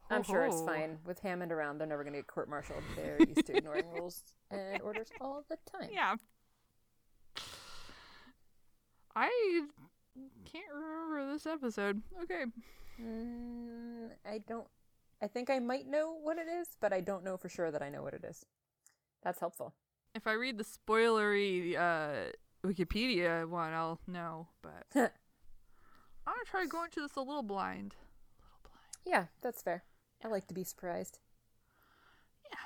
I'm 0.08 0.22
sure 0.22 0.44
it's 0.46 0.62
fine. 0.62 0.98
With 1.04 1.18
Hammond 1.18 1.50
around, 1.50 1.78
they're 1.78 1.88
never 1.88 2.04
going 2.04 2.14
to 2.14 2.20
get 2.20 2.28
court 2.28 2.48
martialed. 2.48 2.84
They're 2.94 3.18
used 3.18 3.46
to 3.46 3.56
ignoring 3.56 3.84
rules 3.94 4.22
and 4.50 4.80
orders 4.80 5.08
all 5.20 5.44
the 5.48 5.58
time. 5.70 5.90
Yeah. 5.92 6.14
I 9.16 9.62
can't 10.44 10.64
remember 10.74 11.32
this 11.32 11.46
episode. 11.46 12.02
Okay. 12.22 12.44
Mm, 13.02 14.10
I 14.26 14.38
don't. 14.46 14.66
I 15.22 15.26
think 15.26 15.48
I 15.48 15.58
might 15.58 15.88
know 15.88 16.18
what 16.22 16.36
it 16.36 16.46
is, 16.48 16.68
but 16.80 16.92
I 16.92 17.00
don't 17.00 17.24
know 17.24 17.38
for 17.38 17.48
sure 17.48 17.70
that 17.70 17.82
I 17.82 17.88
know 17.88 18.02
what 18.02 18.12
it 18.12 18.24
is. 18.28 18.44
That's 19.22 19.40
helpful. 19.40 19.74
If 20.14 20.26
I 20.26 20.34
read 20.34 20.58
the 20.58 20.64
spoilery 20.64 21.76
uh, 21.76 22.32
Wikipedia 22.62 23.48
one, 23.48 23.72
I'll 23.72 24.00
know. 24.06 24.48
But 24.60 24.84
I'm 24.94 25.08
gonna 26.26 26.44
try 26.44 26.66
going 26.66 26.90
to 26.90 27.00
this 27.00 27.16
a 27.16 27.20
little 27.20 27.42
blind. 27.42 27.94
A 28.38 28.44
little 28.44 28.60
blind. 28.62 29.00
Yeah, 29.06 29.24
that's 29.40 29.62
fair. 29.62 29.84
I 30.22 30.28
like 30.28 30.46
to 30.48 30.54
be 30.54 30.64
surprised. 30.64 31.20
Yeah. 32.50 32.58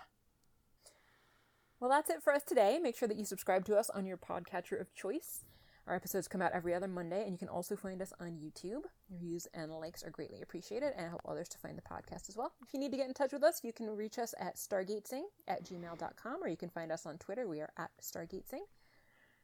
Well, 1.78 1.90
that's 1.90 2.10
it 2.10 2.24
for 2.24 2.32
us 2.32 2.42
today. 2.42 2.80
Make 2.82 2.96
sure 2.96 3.06
that 3.06 3.16
you 3.16 3.24
subscribe 3.24 3.64
to 3.66 3.76
us 3.76 3.88
on 3.90 4.04
your 4.04 4.16
podcatcher 4.16 4.80
of 4.80 4.92
choice. 4.94 5.44
Our 5.90 5.96
episodes 5.96 6.28
come 6.28 6.40
out 6.40 6.52
every 6.52 6.72
other 6.72 6.86
Monday, 6.86 7.24
and 7.24 7.32
you 7.32 7.36
can 7.36 7.48
also 7.48 7.74
find 7.74 8.00
us 8.00 8.12
on 8.20 8.38
YouTube. 8.38 8.82
Reviews 9.10 9.48
and 9.52 9.72
likes 9.72 10.04
are 10.04 10.10
greatly 10.10 10.40
appreciated 10.40 10.92
and 10.96 11.08
help 11.08 11.22
others 11.26 11.48
to 11.48 11.58
find 11.58 11.76
the 11.76 11.82
podcast 11.82 12.28
as 12.28 12.36
well. 12.36 12.52
If 12.64 12.72
you 12.72 12.78
need 12.78 12.92
to 12.92 12.96
get 12.96 13.08
in 13.08 13.12
touch 13.12 13.32
with 13.32 13.42
us, 13.42 13.62
you 13.64 13.72
can 13.72 13.90
reach 13.90 14.16
us 14.16 14.32
at 14.38 14.54
stargatesing 14.54 15.24
at 15.48 15.64
gmail.com, 15.64 16.44
or 16.44 16.46
you 16.46 16.56
can 16.56 16.68
find 16.68 16.92
us 16.92 17.06
on 17.06 17.18
Twitter. 17.18 17.48
We 17.48 17.58
are 17.58 17.72
at 17.76 17.90
stargatesing. 18.00 18.62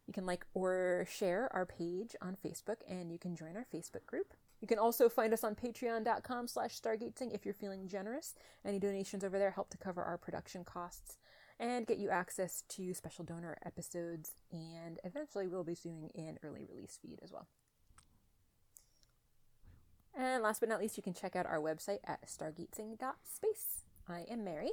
You 0.07 0.15
can 0.15 0.25
like 0.25 0.47
or 0.55 1.09
share 1.11 1.53
our 1.53 1.67
page 1.67 2.15
on 2.23 2.37
Facebook, 2.37 2.77
and 2.89 3.11
you 3.11 3.19
can 3.19 3.35
join 3.35 3.57
our 3.57 3.67
Facebook 3.75 4.07
group. 4.07 4.33
You 4.61 4.69
can 4.69 4.79
also 4.79 5.09
find 5.09 5.33
us 5.33 5.43
on 5.43 5.57
patreon.com 5.57 6.47
slash 6.47 6.81
stargatesing 6.81 7.35
if 7.35 7.45
you're 7.45 7.55
feeling 7.55 7.89
generous. 7.89 8.37
Any 8.65 8.79
donations 8.79 9.25
over 9.25 9.41
there 9.41 9.51
help 9.51 9.71
to 9.71 9.79
cover 9.79 10.05
our 10.05 10.17
production 10.17 10.63
costs 10.63 11.19
and 11.59 11.87
get 11.87 11.99
you 11.99 12.11
access 12.11 12.63
to 12.69 12.93
special 12.95 13.25
donor 13.25 13.57
episodes, 13.65 14.33
and 14.53 14.99
eventually 15.05 15.47
we'll 15.47 15.65
be 15.65 15.75
doing 15.75 16.11
an 16.15 16.39
early 16.43 16.65
release 16.69 16.99
feed 17.01 17.19
as 17.23 17.33
well. 17.33 17.49
And 20.19 20.43
last 20.43 20.61
but 20.61 20.69
not 20.69 20.81
least, 20.81 20.97
you 20.97 21.03
can 21.03 21.13
check 21.15 21.37
out 21.37 21.47
our 21.47 21.61
website 21.61 21.99
at 22.07 22.27
stargatesing.space. 22.27 23.85
I 24.09 24.21
am 24.31 24.45
Mary, 24.45 24.71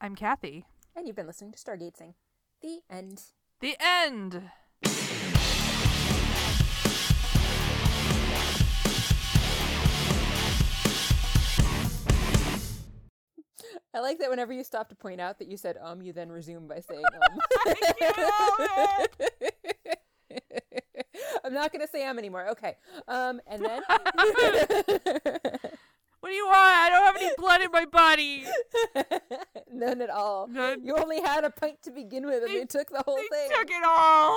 I'm 0.00 0.14
Kathy. 0.14 0.64
and 0.96 1.06
you've 1.06 1.16
been 1.16 1.26
listening 1.26 1.52
to 1.52 1.58
Stargatesing. 1.58 2.14
The 2.62 2.80
end. 2.90 3.22
The 3.60 3.76
end. 3.80 4.50
I 13.92 14.00
like 14.00 14.18
that 14.20 14.30
whenever 14.30 14.52
you 14.52 14.62
stop 14.64 14.88
to 14.90 14.94
point 14.94 15.20
out 15.20 15.38
that 15.40 15.48
you 15.48 15.56
said 15.56 15.76
um, 15.82 16.00
you 16.02 16.12
then 16.12 16.30
resume 16.30 16.66
by 16.68 16.80
saying 16.80 17.02
um. 17.30 17.38
I'm 21.44 21.52
not 21.54 21.72
going 21.72 21.84
to 21.84 21.90
say 21.90 22.04
um 22.06 22.18
anymore. 22.18 22.48
Okay. 22.50 22.76
Um, 23.08 23.40
and 23.46 23.64
then. 23.64 23.82
What 26.20 26.28
do 26.28 26.34
you 26.34 26.44
want? 26.46 26.58
I 26.58 26.90
don't 26.90 27.02
have 27.06 27.16
any 27.16 27.30
blood 27.38 27.62
in 27.62 27.70
my 27.72 27.86
body. 27.86 28.44
None 29.72 30.02
at 30.02 30.10
all. 30.10 30.48
None. 30.48 30.84
You 30.84 30.94
only 30.98 31.18
had 31.22 31.44
a 31.44 31.50
pint 31.50 31.80
to 31.84 31.90
begin 31.90 32.26
with, 32.26 32.42
and 32.42 32.52
they, 32.52 32.58
They- 32.58 32.64
took 32.66 32.90
the 32.90 33.02
whole 33.06 33.16
They 33.16 33.26
thing. 33.28 33.50
took 33.58 33.70
it 33.70 33.82
all. 33.82 34.36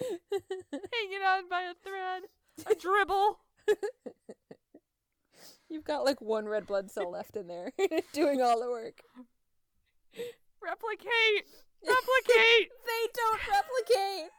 Hanging 0.00 1.22
on 1.22 1.48
by 1.50 1.64
a 1.64 1.74
thread. 1.84 2.22
A 2.66 2.74
dribble. 2.80 3.40
You've 5.68 5.84
got 5.84 6.04
like 6.04 6.20
one 6.20 6.46
red 6.46 6.66
blood 6.66 6.90
cell 6.90 7.10
left 7.10 7.36
in 7.36 7.46
there, 7.46 7.72
doing 8.12 8.40
all 8.40 8.60
the 8.60 8.70
work. 8.70 9.02
Replicate! 10.62 11.44
Replicate! 11.86 12.70
they 12.86 13.06
don't 13.14 13.40
replicate! 13.48 14.30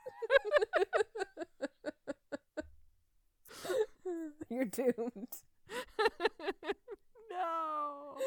You're 4.50 4.66
doomed. 4.66 5.28
no. 7.30 8.18